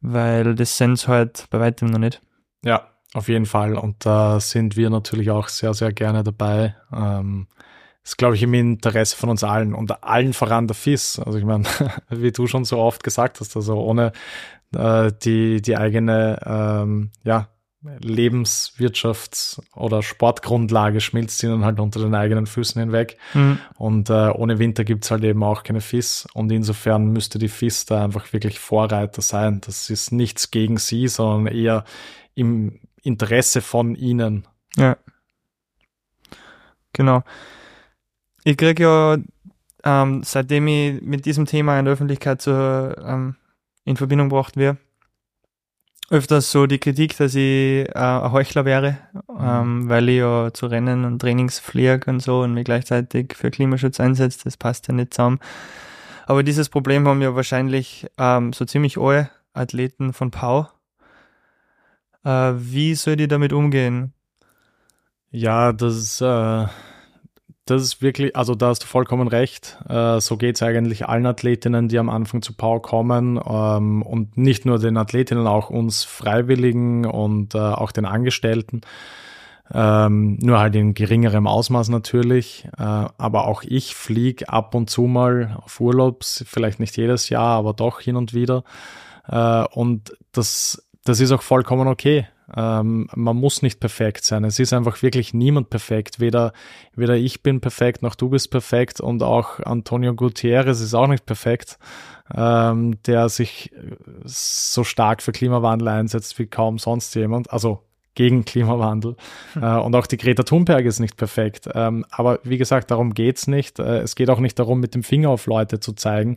weil 0.00 0.54
das 0.54 0.78
sind 0.78 1.06
halt 1.08 1.46
bei 1.50 1.60
weitem 1.60 1.88
noch 1.88 1.98
nicht. 1.98 2.22
Ja, 2.64 2.88
auf 3.14 3.28
jeden 3.28 3.46
Fall. 3.46 3.76
Und 3.76 4.06
da 4.06 4.40
sind 4.40 4.76
wir 4.76 4.90
natürlich 4.90 5.30
auch 5.30 5.48
sehr, 5.48 5.74
sehr 5.74 5.92
gerne 5.92 6.22
dabei. 6.22 6.76
Ähm, 6.92 7.48
ist, 8.06 8.18
glaube 8.18 8.36
ich, 8.36 8.42
im 8.44 8.54
Interesse 8.54 9.16
von 9.16 9.30
uns 9.30 9.42
allen 9.42 9.74
und 9.74 10.04
allen 10.04 10.32
voran 10.32 10.68
der 10.68 10.76
FIS. 10.76 11.18
Also 11.18 11.38
ich 11.38 11.44
meine, 11.44 11.64
wie 12.08 12.30
du 12.30 12.46
schon 12.46 12.64
so 12.64 12.78
oft 12.78 13.02
gesagt 13.02 13.40
hast, 13.40 13.56
also 13.56 13.80
ohne 13.80 14.12
äh, 14.76 15.10
die, 15.24 15.60
die 15.60 15.76
eigene 15.76 16.38
ähm, 16.46 17.10
ja, 17.24 17.48
Lebenswirtschafts- 17.84 19.60
oder 19.74 20.04
Sportgrundlage 20.04 21.00
schmilzt 21.00 21.42
ihnen 21.42 21.64
halt 21.64 21.80
unter 21.80 21.98
den 21.98 22.14
eigenen 22.14 22.46
Füßen 22.46 22.80
hinweg. 22.80 23.18
Mhm. 23.34 23.58
Und 23.74 24.08
äh, 24.08 24.30
ohne 24.30 24.60
Winter 24.60 24.84
gibt's 24.84 25.10
halt 25.10 25.24
eben 25.24 25.42
auch 25.42 25.64
keine 25.64 25.80
FIS. 25.80 26.28
Und 26.32 26.52
insofern 26.52 27.08
müsste 27.08 27.40
die 27.40 27.48
FIS 27.48 27.86
da 27.86 28.04
einfach 28.04 28.32
wirklich 28.32 28.60
Vorreiter 28.60 29.20
sein. 29.20 29.60
Das 29.66 29.90
ist 29.90 30.12
nichts 30.12 30.52
gegen 30.52 30.78
sie, 30.78 31.08
sondern 31.08 31.52
eher 31.52 31.84
im 32.36 32.78
Interesse 33.02 33.62
von 33.62 33.96
ihnen. 33.96 34.46
Ja. 34.76 34.96
Genau. 36.92 37.24
Ich 38.46 38.56
kriege 38.56 38.84
ja, 38.84 39.16
ähm, 39.82 40.22
seitdem 40.22 40.68
ich 40.68 41.02
mit 41.02 41.26
diesem 41.26 41.46
Thema 41.46 41.80
in 41.80 41.84
der 41.84 41.94
Öffentlichkeit 41.94 42.40
so, 42.40 42.52
ähm, 42.52 43.34
in 43.84 43.96
Verbindung 43.96 44.28
gebracht 44.28 44.56
werde, 44.56 44.78
öfters 46.10 46.52
so 46.52 46.68
die 46.68 46.78
Kritik, 46.78 47.16
dass 47.16 47.34
ich 47.34 47.88
äh, 47.88 47.92
ein 47.92 48.30
Heuchler 48.30 48.64
wäre, 48.64 48.98
mhm. 49.28 49.36
ähm, 49.40 49.88
weil 49.88 50.08
ich 50.08 50.18
ja 50.18 50.52
zu 50.54 50.66
Rennen 50.66 51.04
und 51.04 51.18
Trainings 51.18 51.58
fliege 51.58 52.08
und 52.08 52.20
so 52.20 52.42
und 52.42 52.54
mich 52.54 52.64
gleichzeitig 52.64 53.34
für 53.34 53.50
Klimaschutz 53.50 53.98
einsetze. 53.98 54.44
Das 54.44 54.56
passt 54.56 54.86
ja 54.86 54.94
nicht 54.94 55.12
zusammen. 55.12 55.40
Aber 56.26 56.44
dieses 56.44 56.68
Problem 56.68 57.08
haben 57.08 57.22
ja 57.22 57.34
wahrscheinlich 57.34 58.06
ähm, 58.16 58.52
so 58.52 58.64
ziemlich 58.64 58.96
alle 58.96 59.28
Athleten 59.54 60.12
von 60.12 60.30
Pau. 60.30 60.68
Äh, 62.22 62.52
wie 62.58 62.94
soll 62.94 63.16
die 63.16 63.26
damit 63.26 63.52
umgehen? 63.52 64.12
Ja, 65.32 65.72
das 65.72 66.20
äh, 66.20 66.66
das 67.66 67.82
ist 67.82 68.00
wirklich, 68.00 68.36
also 68.36 68.54
da 68.54 68.68
hast 68.68 68.84
du 68.84 68.86
vollkommen 68.86 69.26
recht. 69.26 69.76
Äh, 69.88 70.20
so 70.20 70.36
geht 70.36 70.54
es 70.54 70.62
eigentlich 70.62 71.08
allen 71.08 71.26
Athletinnen, 71.26 71.88
die 71.88 71.98
am 71.98 72.08
Anfang 72.08 72.40
zu 72.40 72.54
Power 72.54 72.80
kommen 72.80 73.40
ähm, 73.44 74.02
und 74.02 74.36
nicht 74.36 74.64
nur 74.64 74.78
den 74.78 74.96
Athletinnen, 74.96 75.48
auch 75.48 75.68
uns 75.68 76.04
Freiwilligen 76.04 77.04
und 77.04 77.56
äh, 77.56 77.58
auch 77.58 77.90
den 77.90 78.04
Angestellten. 78.04 78.82
Ähm, 79.74 80.38
nur 80.40 80.60
halt 80.60 80.76
in 80.76 80.94
geringerem 80.94 81.48
Ausmaß 81.48 81.88
natürlich. 81.88 82.68
Äh, 82.78 82.82
aber 82.82 83.48
auch 83.48 83.64
ich 83.64 83.96
fliege 83.96 84.48
ab 84.48 84.76
und 84.76 84.88
zu 84.88 85.02
mal 85.02 85.58
auf 85.60 85.80
Urlaubs, 85.80 86.44
vielleicht 86.46 86.78
nicht 86.78 86.96
jedes 86.96 87.30
Jahr, 87.30 87.58
aber 87.58 87.72
doch 87.72 88.00
hin 88.00 88.16
und 88.16 88.32
wieder. 88.32 88.62
Und 89.72 90.16
das, 90.30 90.86
das 91.04 91.18
ist 91.18 91.32
auch 91.32 91.42
vollkommen 91.42 91.88
okay. 91.88 92.28
Ähm, 92.54 93.08
man 93.14 93.36
muss 93.36 93.62
nicht 93.62 93.80
perfekt 93.80 94.24
sein. 94.24 94.44
Es 94.44 94.58
ist 94.58 94.72
einfach 94.72 95.02
wirklich 95.02 95.34
niemand 95.34 95.70
perfekt. 95.70 96.20
Weder, 96.20 96.52
weder 96.94 97.16
ich 97.16 97.42
bin 97.42 97.60
perfekt, 97.60 98.02
noch 98.02 98.14
du 98.14 98.28
bist 98.28 98.50
perfekt 98.50 99.00
und 99.00 99.22
auch 99.22 99.60
Antonio 99.60 100.14
Gutierrez 100.14 100.80
ist 100.80 100.94
auch 100.94 101.08
nicht 101.08 101.26
perfekt, 101.26 101.78
ähm, 102.34 103.02
der 103.06 103.28
sich 103.28 103.72
so 104.24 104.84
stark 104.84 105.22
für 105.22 105.32
Klimawandel 105.32 105.88
einsetzt 105.88 106.38
wie 106.38 106.46
kaum 106.46 106.78
sonst 106.78 107.14
jemand. 107.14 107.50
Also 107.50 107.85
gegen 108.16 108.44
Klimawandel. 108.44 109.14
Hm. 109.52 109.62
Äh, 109.62 109.78
und 109.78 109.94
auch 109.94 110.08
die 110.08 110.16
Greta 110.16 110.42
Thunberg 110.42 110.84
ist 110.84 110.98
nicht 110.98 111.16
perfekt. 111.16 111.68
Ähm, 111.72 112.04
aber 112.10 112.40
wie 112.42 112.58
gesagt, 112.58 112.90
darum 112.90 113.14
geht's 113.14 113.46
nicht. 113.46 113.78
Äh, 113.78 113.98
es 113.98 114.16
geht 114.16 114.28
auch 114.28 114.40
nicht 114.40 114.58
darum, 114.58 114.80
mit 114.80 114.96
dem 114.96 115.04
Finger 115.04 115.30
auf 115.30 115.46
Leute 115.46 115.78
zu 115.78 115.92
zeigen, 115.92 116.36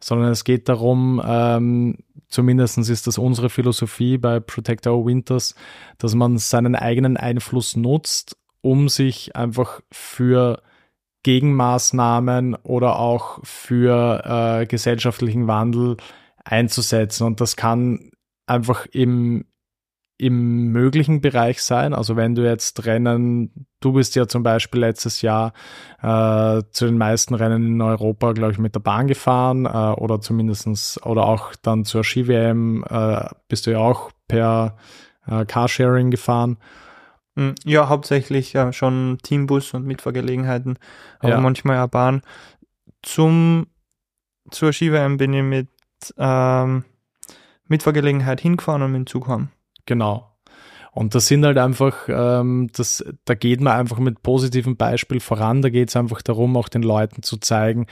sondern 0.00 0.32
es 0.32 0.42
geht 0.42 0.68
darum, 0.68 1.22
ähm, 1.24 1.98
zumindest 2.28 2.78
ist 2.78 3.06
das 3.06 3.18
unsere 3.18 3.50
Philosophie 3.50 4.18
bei 4.18 4.40
Protect 4.40 4.88
Our 4.88 5.06
Winters, 5.06 5.54
dass 5.98 6.14
man 6.14 6.38
seinen 6.38 6.74
eigenen 6.74 7.16
Einfluss 7.16 7.76
nutzt, 7.76 8.36
um 8.60 8.88
sich 8.88 9.36
einfach 9.36 9.80
für 9.92 10.62
Gegenmaßnahmen 11.22 12.54
oder 12.54 12.98
auch 12.98 13.40
für 13.44 14.24
äh, 14.62 14.66
gesellschaftlichen 14.66 15.46
Wandel 15.46 15.98
einzusetzen. 16.42 17.24
Und 17.24 17.40
das 17.40 17.56
kann 17.56 18.10
einfach 18.46 18.86
im, 18.86 19.44
im 20.18 20.72
möglichen 20.72 21.20
Bereich 21.20 21.62
sein. 21.62 21.94
Also 21.94 22.16
wenn 22.16 22.34
du 22.34 22.44
jetzt 22.44 22.84
Rennen, 22.84 23.66
du 23.80 23.92
bist 23.92 24.16
ja 24.16 24.26
zum 24.26 24.42
Beispiel 24.42 24.80
letztes 24.80 25.22
Jahr 25.22 25.52
äh, 26.02 26.62
zu 26.72 26.86
den 26.86 26.98
meisten 26.98 27.34
Rennen 27.34 27.66
in 27.66 27.80
Europa, 27.80 28.32
glaube 28.32 28.52
ich, 28.52 28.58
mit 28.58 28.74
der 28.74 28.80
Bahn 28.80 29.06
gefahren 29.06 29.64
äh, 29.64 29.68
oder 29.68 30.20
zumindestens 30.20 31.00
oder 31.04 31.24
auch 31.24 31.54
dann 31.62 31.84
zur 31.84 32.02
Ski-WM 32.02 32.84
äh, 32.90 33.26
bist 33.46 33.66
du 33.66 33.70
ja 33.70 33.78
auch 33.78 34.10
per 34.26 34.76
äh, 35.26 35.44
Carsharing 35.44 36.10
gefahren. 36.10 36.58
Hm, 37.36 37.54
ja, 37.64 37.88
hauptsächlich 37.88 38.52
ja, 38.52 38.72
schon 38.72 39.18
Teambus 39.22 39.72
und 39.72 39.86
Mitfahrgelegenheiten, 39.86 40.80
aber 41.20 41.30
ja. 41.30 41.40
manchmal 41.40 41.78
auch 41.78 41.88
Bahn. 41.88 42.22
Zum, 43.02 43.68
zur 44.50 44.72
Ski-WM 44.72 45.16
bin 45.16 45.32
ich 45.32 45.44
mit 45.44 45.68
ähm, 46.18 46.84
Mitfahrgelegenheit 47.68 48.40
hingefahren 48.40 48.82
und 48.82 48.90
mit 48.90 48.98
dem 48.98 49.06
Zug 49.06 49.28
heim. 49.28 49.50
Genau. 49.88 50.30
Und 50.92 51.14
das 51.14 51.28
sind 51.28 51.46
halt 51.46 51.56
einfach, 51.56 52.08
ähm, 52.08 52.68
das, 52.74 53.02
da 53.24 53.34
geht 53.34 53.62
man 53.62 53.72
einfach 53.72 53.98
mit 53.98 54.22
positivem 54.22 54.76
Beispiel 54.76 55.18
voran. 55.18 55.62
Da 55.62 55.70
geht 55.70 55.88
es 55.88 55.96
einfach 55.96 56.20
darum, 56.20 56.58
auch 56.58 56.68
den 56.68 56.82
Leuten 56.82 57.22
zu 57.22 57.38
zeigen, 57.38 57.86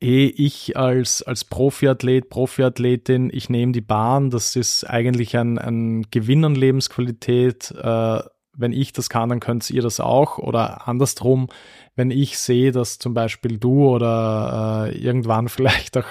eh 0.00 0.26
ich 0.26 0.76
als, 0.76 1.22
als 1.22 1.44
Profiathlet, 1.44 2.28
Profiathletin, 2.28 3.30
ich 3.32 3.50
nehme 3.50 3.70
die 3.70 3.80
Bahn, 3.80 4.30
das 4.30 4.56
ist 4.56 4.82
eigentlich 4.82 5.36
ein, 5.36 5.58
ein 5.58 6.06
Gewinn 6.10 6.44
an 6.44 6.56
Lebensqualität. 6.56 7.70
Äh, 7.70 8.20
wenn 8.58 8.72
ich 8.72 8.92
das 8.92 9.08
kann, 9.08 9.28
dann 9.28 9.38
könnt 9.38 9.70
ihr 9.70 9.82
das 9.82 10.00
auch. 10.00 10.38
Oder 10.38 10.88
andersrum, 10.88 11.46
wenn 11.94 12.10
ich 12.10 12.36
sehe, 12.38 12.72
dass 12.72 12.98
zum 12.98 13.14
Beispiel 13.14 13.58
du 13.58 13.88
oder 13.88 14.88
äh, 14.88 14.98
irgendwann 14.98 15.48
vielleicht 15.50 15.96
auch 15.96 16.04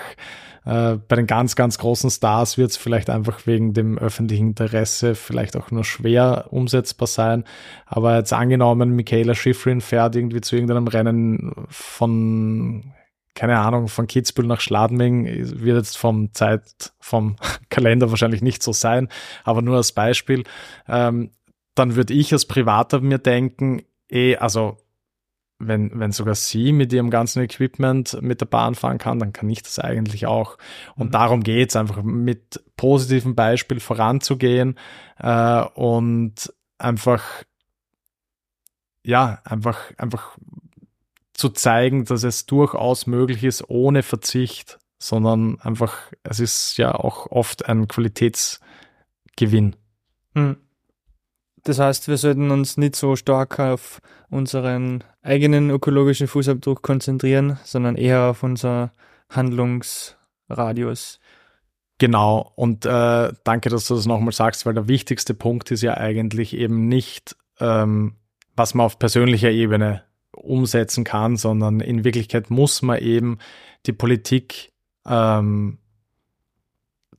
äh, 0.65 0.97
bei 1.07 1.15
den 1.15 1.27
ganz, 1.27 1.55
ganz 1.55 1.77
großen 1.77 2.09
Stars 2.09 2.57
wird 2.57 2.71
es 2.71 2.77
vielleicht 2.77 3.09
einfach 3.09 3.45
wegen 3.45 3.73
dem 3.73 3.97
öffentlichen 3.97 4.49
Interesse 4.49 5.15
vielleicht 5.15 5.55
auch 5.55 5.71
nur 5.71 5.83
schwer 5.83 6.47
umsetzbar 6.49 7.07
sein. 7.07 7.43
Aber 7.85 8.17
jetzt 8.17 8.33
angenommen, 8.33 8.95
Michaela 8.95 9.35
Schifrin 9.35 9.81
fährt 9.81 10.15
irgendwie 10.15 10.41
zu 10.41 10.55
irgendeinem 10.55 10.87
Rennen 10.87 11.53
von 11.69 12.93
keine 13.35 13.59
Ahnung, 13.59 13.89
von 13.89 14.07
Kitzbühel 14.07 14.47
nach 14.47 14.61
Schladming 14.61 15.25
wird 15.25 15.75
jetzt 15.77 15.97
vom 15.97 16.33
Zeit, 16.33 16.93
vom 16.99 17.35
Kalender 17.69 18.09
wahrscheinlich 18.09 18.41
nicht 18.41 18.63
so 18.63 18.71
sein, 18.71 19.09
aber 19.43 19.61
nur 19.61 19.75
als 19.75 19.91
Beispiel, 19.91 20.45
ähm, 20.87 21.31
dann 21.75 21.97
würde 21.97 22.13
ich 22.13 22.31
als 22.31 22.45
Privater 22.45 23.01
mir 23.01 23.17
denken, 23.17 23.81
eh, 24.09 24.37
also 24.37 24.77
wenn, 25.57 25.97
wenn 25.99 26.11
sogar 26.11 26.35
sie 26.35 26.71
mit 26.71 26.91
ihrem 26.91 27.09
ganzen 27.09 27.41
Equipment 27.41 28.21
mit 28.21 28.41
der 28.41 28.45
Bahn 28.45 28.75
fahren 28.75 28.97
kann, 28.97 29.19
dann 29.19 29.33
kann 29.33 29.49
ich 29.49 29.63
das 29.63 29.79
eigentlich 29.79 30.25
auch. 30.25 30.57
Und 30.95 31.07
mhm. 31.07 31.11
darum 31.11 31.43
geht's 31.43 31.75
einfach 31.75 32.03
mit 32.03 32.63
positivem 32.75 33.35
Beispiel 33.35 33.79
voranzugehen 33.79 34.77
äh, 35.17 35.61
und 35.75 36.53
einfach, 36.77 37.23
ja, 39.03 39.41
einfach, 39.45 39.79
einfach 39.97 40.37
zu 41.33 41.49
zeigen, 41.49 42.05
dass 42.05 42.23
es 42.23 42.45
durchaus 42.45 43.07
möglich 43.07 43.43
ist, 43.43 43.69
ohne 43.69 44.03
Verzicht, 44.03 44.79
sondern 44.99 45.59
einfach, 45.61 46.11
es 46.23 46.39
ist 46.39 46.77
ja 46.77 46.95
auch 46.95 47.27
oft 47.27 47.65
ein 47.65 47.87
Qualitätsgewinn. 47.87 49.75
Mhm. 50.33 50.57
Das 51.63 51.79
heißt, 51.79 52.07
wir 52.07 52.17
sollten 52.17 52.51
uns 52.51 52.77
nicht 52.77 52.95
so 52.95 53.15
stark 53.15 53.59
auf 53.59 53.99
unseren 54.29 55.03
eigenen 55.21 55.69
ökologischen 55.69 56.27
Fußabdruck 56.27 56.81
konzentrieren, 56.81 57.59
sondern 57.63 57.95
eher 57.95 58.23
auf 58.23 58.43
unser 58.43 58.91
Handlungsradius. 59.29 61.19
Genau, 61.97 62.51
und 62.55 62.85
äh, 62.85 63.31
danke, 63.43 63.69
dass 63.69 63.87
du 63.87 63.95
das 63.95 64.05
nochmal 64.05 64.33
sagst, 64.33 64.65
weil 64.65 64.73
der 64.73 64.87
wichtigste 64.87 65.33
Punkt 65.33 65.71
ist 65.71 65.81
ja 65.81 65.95
eigentlich 65.95 66.55
eben 66.55 66.87
nicht, 66.87 67.37
ähm, 67.59 68.15
was 68.55 68.73
man 68.73 68.85
auf 68.85 68.99
persönlicher 68.99 69.51
Ebene 69.51 70.03
umsetzen 70.33 71.05
kann, 71.05 71.37
sondern 71.37 71.79
in 71.79 72.03
Wirklichkeit 72.03 72.49
muss 72.49 72.81
man 72.81 72.99
eben 72.99 73.37
die 73.85 73.93
Politik 73.93 74.73
ähm, 75.05 75.77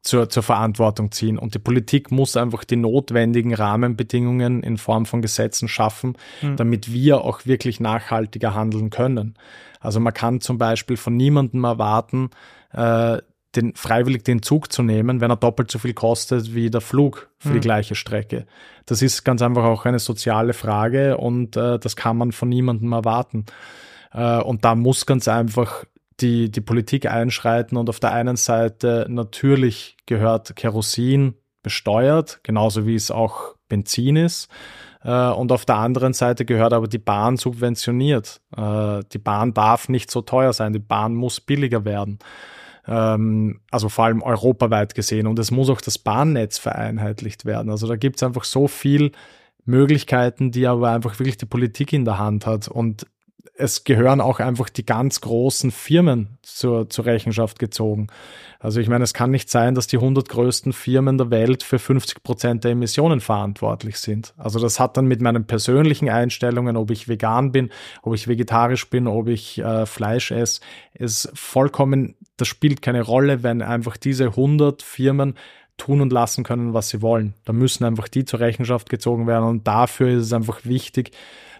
zur, 0.07 0.29
zur 0.29 0.43
Verantwortung 0.43 1.11
ziehen. 1.11 1.39
Und 1.39 1.55
die 1.55 1.59
Politik 1.59 2.11
muss 2.11 2.37
einfach 2.37 2.65
die 2.65 2.77
notwendigen 2.77 3.55
Rahmenbedingungen 3.55 4.63
in 4.63 4.79
Form 4.79 5.07
von 5.07 5.23
Gesetzen 5.23 5.69
schaffen, 5.69 6.17
mhm. 6.43 6.57
damit 6.57 6.93
wir 6.93 7.23
auch 7.23 7.45
wirklich 7.45 7.81
nachhaltiger 7.81 8.55
handeln 8.55 8.91
können. 8.91 9.35
Also 9.81 10.01
man 10.01 10.15
kann 10.15 10.41
zum 10.41 10.59
Beispiel 10.59 10.97
von 10.97 11.17
niemandem 11.17 11.65
erwarten, 11.65 12.31
äh, 12.73 13.19
den, 13.55 13.75
freiwillig 13.75 14.23
den 14.23 14.43
Zug 14.43 14.73
zu 14.73 14.83
nehmen, 14.83 15.21
wenn 15.21 15.31
er 15.31 15.37
doppelt 15.37 15.71
so 15.71 15.79
viel 15.79 15.95
kostet 15.95 16.55
wie 16.55 16.71
der 16.71 16.81
Flug 16.81 17.31
für 17.39 17.51
mhm. 17.51 17.55
die 17.55 17.61
gleiche 17.61 17.95
Strecke. 17.95 18.47
Das 18.85 19.03
ist 19.03 19.25
ganz 19.25 19.43
einfach 19.43 19.65
auch 19.65 19.87
eine 19.87 19.99
soziale 19.99 20.53
Frage 20.53 21.17
und 21.17 21.57
äh, 21.57 21.79
das 21.79 21.97
kann 21.97 22.17
man 22.17 22.33
von 22.33 22.49
niemandem 22.49 22.93
erwarten. 22.93 23.47
Äh, 24.13 24.41
und 24.41 24.65
da 24.65 24.75
muss 24.75 25.07
ganz 25.07 25.27
einfach 25.27 25.85
die, 26.21 26.51
die 26.51 26.61
Politik 26.61 27.11
einschreiten 27.11 27.77
und 27.77 27.89
auf 27.89 28.01
der 28.01 28.13
einen 28.13 28.37
Seite 28.37 29.07
natürlich 29.09 29.97
gehört 30.07 30.57
Kerosin 30.57 31.35
besteuert, 31.63 32.41
genauso 32.43 32.87
wie 32.87 32.95
es 32.95 33.11
auch 33.11 33.57
Benzin 33.69 34.17
ist. 34.17 34.49
Äh, 35.03 35.31
und 35.31 35.53
auf 35.53 35.65
der 35.65 35.77
anderen 35.77 36.13
Seite 36.13 36.45
gehört 36.45 36.73
aber 36.73 36.89
die 36.89 36.99
Bahn 36.99 37.37
subventioniert. 37.37 38.41
Äh, 38.57 39.01
die 39.13 39.19
Bahn 39.19 39.53
darf 39.53 39.89
nicht 39.89 40.11
so 40.11 40.23
teuer 40.23 40.53
sein, 40.53 40.73
die 40.73 40.79
Bahn 40.79 41.15
muss 41.15 41.41
billiger 41.41 41.85
werden. 41.85 42.19
Ähm, 42.87 43.61
also 43.71 43.89
vor 43.89 44.05
allem 44.05 44.23
europaweit 44.23 44.95
gesehen. 44.95 45.27
Und 45.27 45.39
es 45.39 45.51
muss 45.51 45.71
auch 45.71 45.81
das 45.81 45.99
Bahnnetz 45.99 46.59
vereinheitlicht 46.59 47.45
werden. 47.45 47.71
Also 47.71 47.87
da 47.87 47.97
gibt 47.97 48.17
es 48.17 48.23
einfach 48.23 48.45
so 48.45 48.69
viel 48.69 49.13
Möglichkeiten, 49.65 50.53
die 50.53 50.67
aber 50.67 50.91
einfach 50.91 51.19
wirklich 51.19 51.37
die 51.37 51.47
Politik 51.47 51.93
in 51.93 52.05
der 52.05 52.19
Hand 52.19 52.47
hat. 52.47 52.69
Und 52.69 53.07
es 53.59 53.85
gehören 53.85 54.21
auch 54.21 54.39
einfach 54.39 54.69
die 54.69 54.85
ganz 54.85 55.21
großen 55.21 55.71
Firmen 55.71 56.39
zur, 56.43 56.91
zur 56.91 57.07
Rechenschaft 57.07 57.59
gezogen. 57.59 58.09
Also 58.59 58.81
ich 58.81 58.89
meine, 58.89 59.05
es 59.05 59.15
kann 59.15 59.31
nicht 59.31 59.51
sein, 59.51 59.75
dass 59.75 59.87
die 59.87 59.97
100 59.97 60.29
größten 60.29 60.73
Firmen 60.73 61.19
der 61.19 61.31
Welt 61.31 61.63
für 61.63 61.79
50 61.79 62.23
Prozent 62.23 62.65
der 62.65 62.73
Emissionen 62.73 63.21
verantwortlich 63.21 63.99
sind. 63.99 64.35
Also 64.37 64.59
das 64.59 64.81
hat 64.81 64.97
dann 64.97 65.07
mit 65.07 65.21
meinen 65.21 65.47
persönlichen 65.47 66.09
Einstellungen, 66.09 66.77
ob 66.77 66.91
ich 66.91 67.09
vegan 67.09 67.53
bin, 67.53 67.71
ob 68.03 68.15
ich 68.15 68.29
vegetarisch 68.29 68.89
bin, 68.91 69.07
ob 69.07 69.29
ich 69.29 69.59
äh, 69.59 69.87
Fleisch 69.87 70.31
esse, 70.31 70.61
ist 70.95 71.31
vollkommen, 71.35 72.17
das 72.37 72.49
spielt 72.49 72.83
keine 72.83 73.03
Rolle, 73.03 73.43
wenn 73.43 73.63
einfach 73.63 73.97
diese 73.97 74.27
100 74.27 74.83
Firmen 74.83 75.35
tun 75.77 76.01
und 76.01 76.13
lassen 76.13 76.43
können, 76.43 76.75
was 76.75 76.89
sie 76.89 77.03
wollen. 77.03 77.35
Da 77.45 77.53
müssen 77.53 77.85
einfach 77.85 78.09
die 78.09 78.25
zur 78.25 78.41
Rechenschaft 78.41 78.89
gezogen 78.89 79.27
werden 79.27 79.45
und 79.45 79.67
dafür 79.67 80.09
ist 80.09 80.25
es 80.25 80.33
einfach 80.33 80.61
wichtig, 80.65 81.13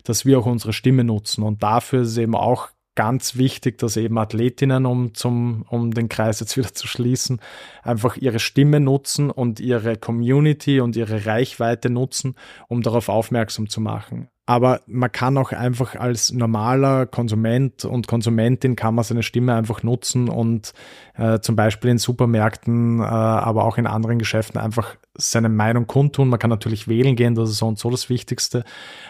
dass 0.09 0.25
wir 0.25 0.39
auch 0.39 0.47
unsere 0.47 0.73
Stimme 0.73 1.05
nutzen. 1.05 1.43
Und 1.43 1.63
dafür 1.63 2.03
ist 2.03 2.17
eben 2.17 2.35
auch 2.35 2.69
ganz 2.97 3.37
wichtig, 3.37 3.79
dass 3.79 3.97
eben 3.97 4.19
Athletinnen, 4.19 4.87
um, 4.87 5.15
zum, 5.15 5.65
um 5.69 5.93
den 5.93 6.09
Kreis 6.09 6.41
jetzt 6.41 6.57
wieder 6.57 6.73
zu 6.75 6.89
schließen, 6.89 7.41
einfach 7.85 8.17
ihre 8.17 8.41
Stimme 8.41 8.81
nutzen 8.81 9.31
und 9.31 9.61
ihre 9.61 9.97
Community 9.97 10.81
und 10.81 10.97
ihre 10.97 11.27
Reichweite 11.27 11.91
nutzen, 11.91 12.35
um 12.67 12.83
darauf 12.83 13.09
aufmerksam 13.09 13.69
zu 13.69 13.81
machen. 13.81 14.29
Aber 14.49 14.81
man 14.87 15.11
kann 15.11 15.37
auch 15.39 15.51
einfach 15.51 15.97
als 15.97 16.33
normaler 16.33 17.07
Konsument 17.07 17.85
und 17.85 18.07
Konsumentin 18.07 18.77
kann 18.77 18.95
man 18.95 19.05
seine 19.05 19.25
Stimme 19.25 19.57
einfach 19.57 19.83
nutzen 19.83 20.29
und 20.29 20.73
äh, 21.17 21.41
zum 21.41 21.57
Beispiel 21.57 21.91
in 21.91 21.99
Supermärkten, 21.99 23.01
äh, 23.01 23.03
aber 23.03 23.65
auch 23.65 23.77
in 23.77 23.89
anderen 23.89 24.21
Geschäften 24.21 24.61
einfach 24.61 24.95
seine 25.15 25.49
Meinung 25.49 25.89
kundtun. 25.89 26.29
Man 26.29 26.39
kann 26.39 26.51
natürlich 26.51 26.87
wählen 26.87 27.17
gehen, 27.17 27.35
das 27.35 27.51
ist 27.51 27.59
so 27.59 27.67
und 27.67 27.81
so 27.81 27.91
das 27.91 28.09
Wichtigste. 28.09 28.63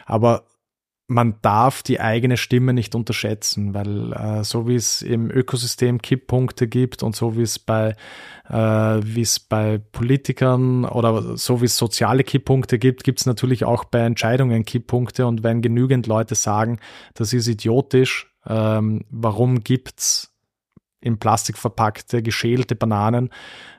Aber 0.07 0.45
man 1.09 1.37
darf 1.41 1.83
die 1.83 2.01
eigene 2.01 2.37
Stimme 2.37 2.73
nicht 2.73 2.95
unterschätzen, 2.95 3.75
weil 3.75 4.13
äh, 4.13 4.43
so 4.43 4.67
wie 4.67 4.75
es 4.75 5.03
im 5.03 5.31
Ökosystem 5.31 6.03
Kipppunkte 6.03 6.67
gibt 6.67 7.03
und 7.03 7.15
so 7.15 7.37
wie 7.37 7.43
es 7.43 7.61
bei 7.61 7.95
äh, 8.49 8.55
wie 8.55 9.21
es 9.21 9.39
bei 9.39 9.79
Politikern 9.79 10.85
oder 10.85 11.37
so 11.37 11.61
wie 11.61 11.67
es 11.67 11.77
soziale 11.77 12.25
Kipppunkte 12.25 12.79
gibt, 12.79 13.05
gibt 13.05 13.21
es 13.21 13.27
natürlich 13.27 13.65
auch 13.65 13.85
bei 13.85 14.01
Entscheidungen 14.01 14.65
Kipppunkte. 14.65 15.27
Und 15.27 15.45
wenn 15.45 15.63
genügend 15.63 16.09
Leute 16.09 16.35
sagen, 16.35 16.81
das 17.15 17.33
ist 17.33 17.47
idiotisch, 17.47 18.33
ähm, 18.47 19.05
warum 19.11 19.63
gibt's 19.63 20.33
in 21.01 21.19
Plastik 21.19 21.57
verpackte 21.57 22.21
geschälte 22.23 22.75
Bananen, 22.75 23.31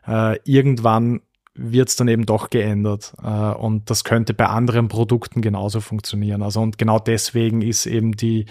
äh, 0.08 0.38
irgendwann 0.46 1.22
wird 1.58 1.90
es 1.90 1.96
dann 1.96 2.08
eben 2.08 2.26
doch 2.26 2.50
geändert. 2.50 3.14
Äh, 3.22 3.28
und 3.28 3.90
das 3.90 4.04
könnte 4.04 4.34
bei 4.34 4.48
anderen 4.48 4.88
Produkten 4.88 5.42
genauso 5.42 5.82
funktionieren. 5.82 6.42
Also 6.44 6.62
und 6.62 6.78
genau 6.78 7.00
deswegen 7.00 7.62
ist 7.62 7.86
eben 7.86 8.14
die, 8.14 8.46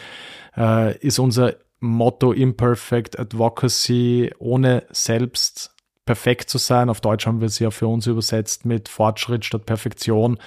äh, 0.57 0.96
ist 0.98 1.18
unser 1.18 1.54
Motto 1.80 2.32
Imperfect 2.32 3.18
Advocacy, 3.18 4.32
ohne 4.38 4.84
selbst 4.90 5.76
perfekt 6.07 6.48
zu 6.48 6.59
sein. 6.59 6.88
Auf 6.88 7.00
Deutsch 7.00 7.26
haben 7.26 7.40
wir 7.40 7.46
es 7.46 7.59
ja 7.59 7.70
für 7.70 7.88
uns 7.88 8.07
übersetzt 8.07 8.64
mit 8.64 8.88
Fortschritt 8.88 9.44
statt 9.44 9.66
Perfektion, 9.66 10.38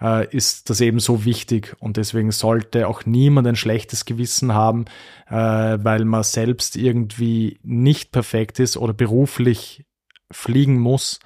äh, 0.00 0.26
ist 0.34 0.70
das 0.70 0.80
eben 0.80 1.00
so 1.00 1.24
wichtig. 1.24 1.76
Und 1.80 1.96
deswegen 1.96 2.30
sollte 2.30 2.86
auch 2.86 3.04
niemand 3.04 3.46
ein 3.46 3.56
schlechtes 3.56 4.04
Gewissen 4.04 4.54
haben, 4.54 4.86
äh, 5.28 5.34
weil 5.34 6.04
man 6.04 6.22
selbst 6.22 6.76
irgendwie 6.76 7.58
nicht 7.62 8.12
perfekt 8.12 8.60
ist 8.60 8.76
oder 8.76 8.92
beruflich 8.92 9.84
fliegen 10.30 10.78
muss 10.78 11.20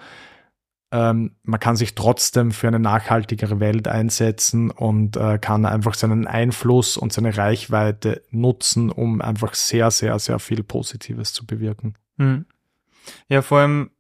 ähm, 0.93 1.37
man 1.43 1.59
kann 1.59 1.75
sich 1.75 1.95
trotzdem 1.95 2.53
für 2.53 2.69
eine 2.69 2.79
nachhaltigere 2.79 3.61
Welt 3.61 3.89
einsetzen 3.89 4.71
und 4.71 5.17
äh, 5.17 5.39
kann 5.39 5.65
einfach 5.65 5.95
seinen 5.95 6.27
Einfluss 6.27 6.99
und 6.99 7.15
seine 7.15 7.35
Reichweite 7.35 8.23
nutzen, 8.31 8.91
um 8.91 9.23
einfach 9.23 9.55
sehr, 9.55 9.91
sehr, 9.91 10.19
sehr 10.19 10.39
viel 10.39 10.63
Positives 10.63 11.33
zu 11.33 11.47
bewirken. 11.47 11.95
Mhm. 12.19 12.45
Ja, 13.29 13.41
vor 13.41 13.61
allem 13.61 13.91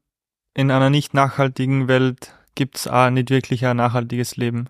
in 0.53 0.71
einer 0.71 0.91
nicht 0.91 1.15
nachhaltigen 1.15 1.89
Welt 1.89 2.35
gibt 2.55 2.77
es 2.77 2.87
auch 2.87 3.09
nicht 3.09 3.31
wirklich 3.31 3.65
ein 3.65 3.79
nachhaltiges 3.79 4.37
Leben. 4.37 4.69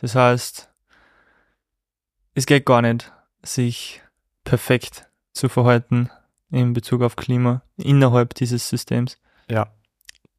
Das 0.00 0.16
heißt, 0.16 0.68
es 2.34 2.46
geht 2.46 2.66
gar 2.66 2.82
nicht, 2.82 3.12
sich 3.44 4.02
perfekt 4.42 5.08
zu 5.32 5.48
verhalten 5.48 6.10
in 6.50 6.72
Bezug 6.72 7.02
auf 7.02 7.14
Klima 7.14 7.62
innerhalb 7.76 8.34
dieses 8.34 8.68
Systems. 8.68 9.18
Ja, 9.48 9.72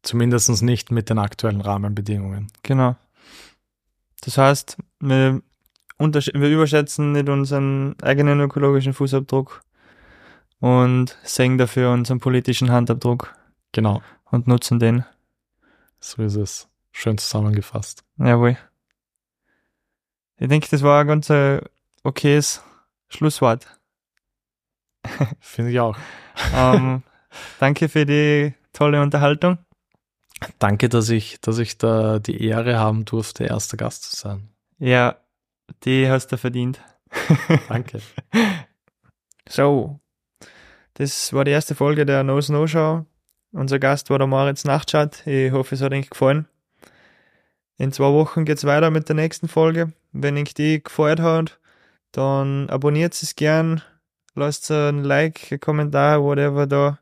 Zumindest 0.02 0.62
nicht 0.62 0.90
mit 0.90 1.10
den 1.10 1.18
aktuellen 1.18 1.60
Rahmenbedingungen. 1.60 2.48
Genau. 2.62 2.96
Das 4.20 4.38
heißt, 4.38 4.76
wir, 5.00 5.42
wir 5.98 6.48
überschätzen 6.48 7.12
nicht 7.12 7.28
unseren 7.28 7.94
eigenen 8.02 8.40
ökologischen 8.40 8.92
Fußabdruck 8.94 9.62
und 10.60 11.16
sehen 11.22 11.58
dafür 11.58 11.92
unseren 11.92 12.20
politischen 12.20 12.70
Handabdruck. 12.70 13.34
Genau. 13.72 14.02
Und 14.30 14.46
nutzen 14.46 14.78
den. 14.78 15.04
So 16.00 16.22
ist 16.22 16.36
es. 16.36 16.68
Schön 16.92 17.18
zusammengefasst. 17.18 18.04
Jawohl. 18.18 18.56
Ich 20.38 20.48
denke, 20.48 20.68
das 20.70 20.82
war 20.82 21.00
ein 21.00 21.06
ganz 21.06 21.30
äh, 21.30 21.60
okayes 22.02 22.62
Schlusswort. 23.08 23.66
Finde 25.40 25.70
ich 25.72 25.80
auch. 25.80 25.96
ähm, 26.54 27.02
danke 27.60 27.88
für 27.88 28.06
die 28.06 28.54
tolle 28.72 29.02
Unterhaltung. 29.02 29.58
Danke, 30.58 30.88
dass 30.88 31.08
ich, 31.08 31.40
dass 31.40 31.58
ich 31.58 31.78
da 31.78 32.18
die 32.18 32.44
Ehre 32.44 32.78
haben 32.78 33.04
durfte, 33.04 33.44
erster 33.44 33.76
Gast 33.76 34.04
zu 34.04 34.16
sein. 34.16 34.48
Ja, 34.78 35.16
die 35.84 36.08
hast 36.08 36.28
du 36.28 36.38
verdient. 36.38 36.80
Danke. 37.68 38.00
So, 39.48 40.00
das 40.94 41.32
war 41.32 41.44
die 41.44 41.50
erste 41.50 41.74
Folge 41.74 42.04
der 42.06 42.22
No 42.22 42.40
Snow 42.40 42.68
Show. 42.68 43.06
Unser 43.52 43.78
Gast 43.78 44.10
war 44.10 44.18
der 44.18 44.26
Moritz 44.26 44.64
Nachtschat. 44.64 45.26
Ich 45.26 45.52
hoffe, 45.52 45.74
es 45.74 45.80
hat 45.80 45.92
euch 45.92 46.10
gefallen. 46.10 46.46
In 47.78 47.92
zwei 47.92 48.12
Wochen 48.12 48.44
geht's 48.44 48.64
weiter 48.64 48.90
mit 48.90 49.08
der 49.08 49.16
nächsten 49.16 49.48
Folge. 49.48 49.92
Wenn 50.12 50.36
euch 50.36 50.54
die 50.54 50.82
gefallen 50.82 51.22
hat, 51.22 51.58
dann 52.12 52.68
abonniert 52.68 53.14
es 53.14 53.36
gern, 53.36 53.82
lasst 54.34 54.70
ein 54.70 55.04
Like, 55.04 55.52
ein 55.52 55.60
Kommentar, 55.60 56.22
whatever 56.22 56.66
da 56.66 56.98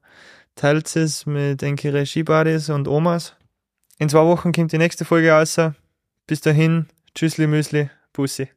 teilt 0.56 0.96
es 0.96 1.26
mit 1.26 1.62
enkere 1.62 2.04
Skibuddies 2.04 2.70
und 2.70 2.88
Omas. 2.88 3.36
In 3.98 4.08
zwei 4.08 4.24
Wochen 4.24 4.52
kommt 4.52 4.72
die 4.72 4.78
nächste 4.78 5.04
Folge 5.04 5.30
raus. 5.30 5.56
Bis 6.26 6.40
dahin, 6.40 6.86
tschüssli 7.14 7.46
Müsli, 7.46 7.88
Pussy. 8.12 8.48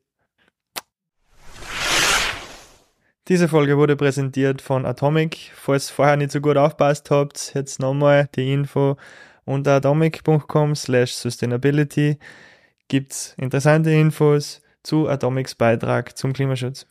Diese 3.27 3.47
Folge 3.47 3.77
wurde 3.77 3.95
präsentiert 3.95 4.59
von 4.59 4.87
Atomic. 4.87 5.51
Falls 5.53 5.91
vorher 5.91 6.17
nicht 6.17 6.31
so 6.31 6.41
gut 6.41 6.57
aufpasst 6.57 7.11
habt, 7.11 7.53
jetzt 7.53 7.79
nochmal 7.79 8.27
die 8.35 8.51
Info 8.51 8.97
unter 9.45 9.75
atomic.com 9.75 10.75
slash 10.75 11.13
sustainability 11.13 12.17
gibt's 12.87 13.35
interessante 13.37 13.91
Infos 13.91 14.61
zu 14.81 15.07
Atomics 15.07 15.53
Beitrag 15.53 16.17
zum 16.17 16.33
Klimaschutz. 16.33 16.87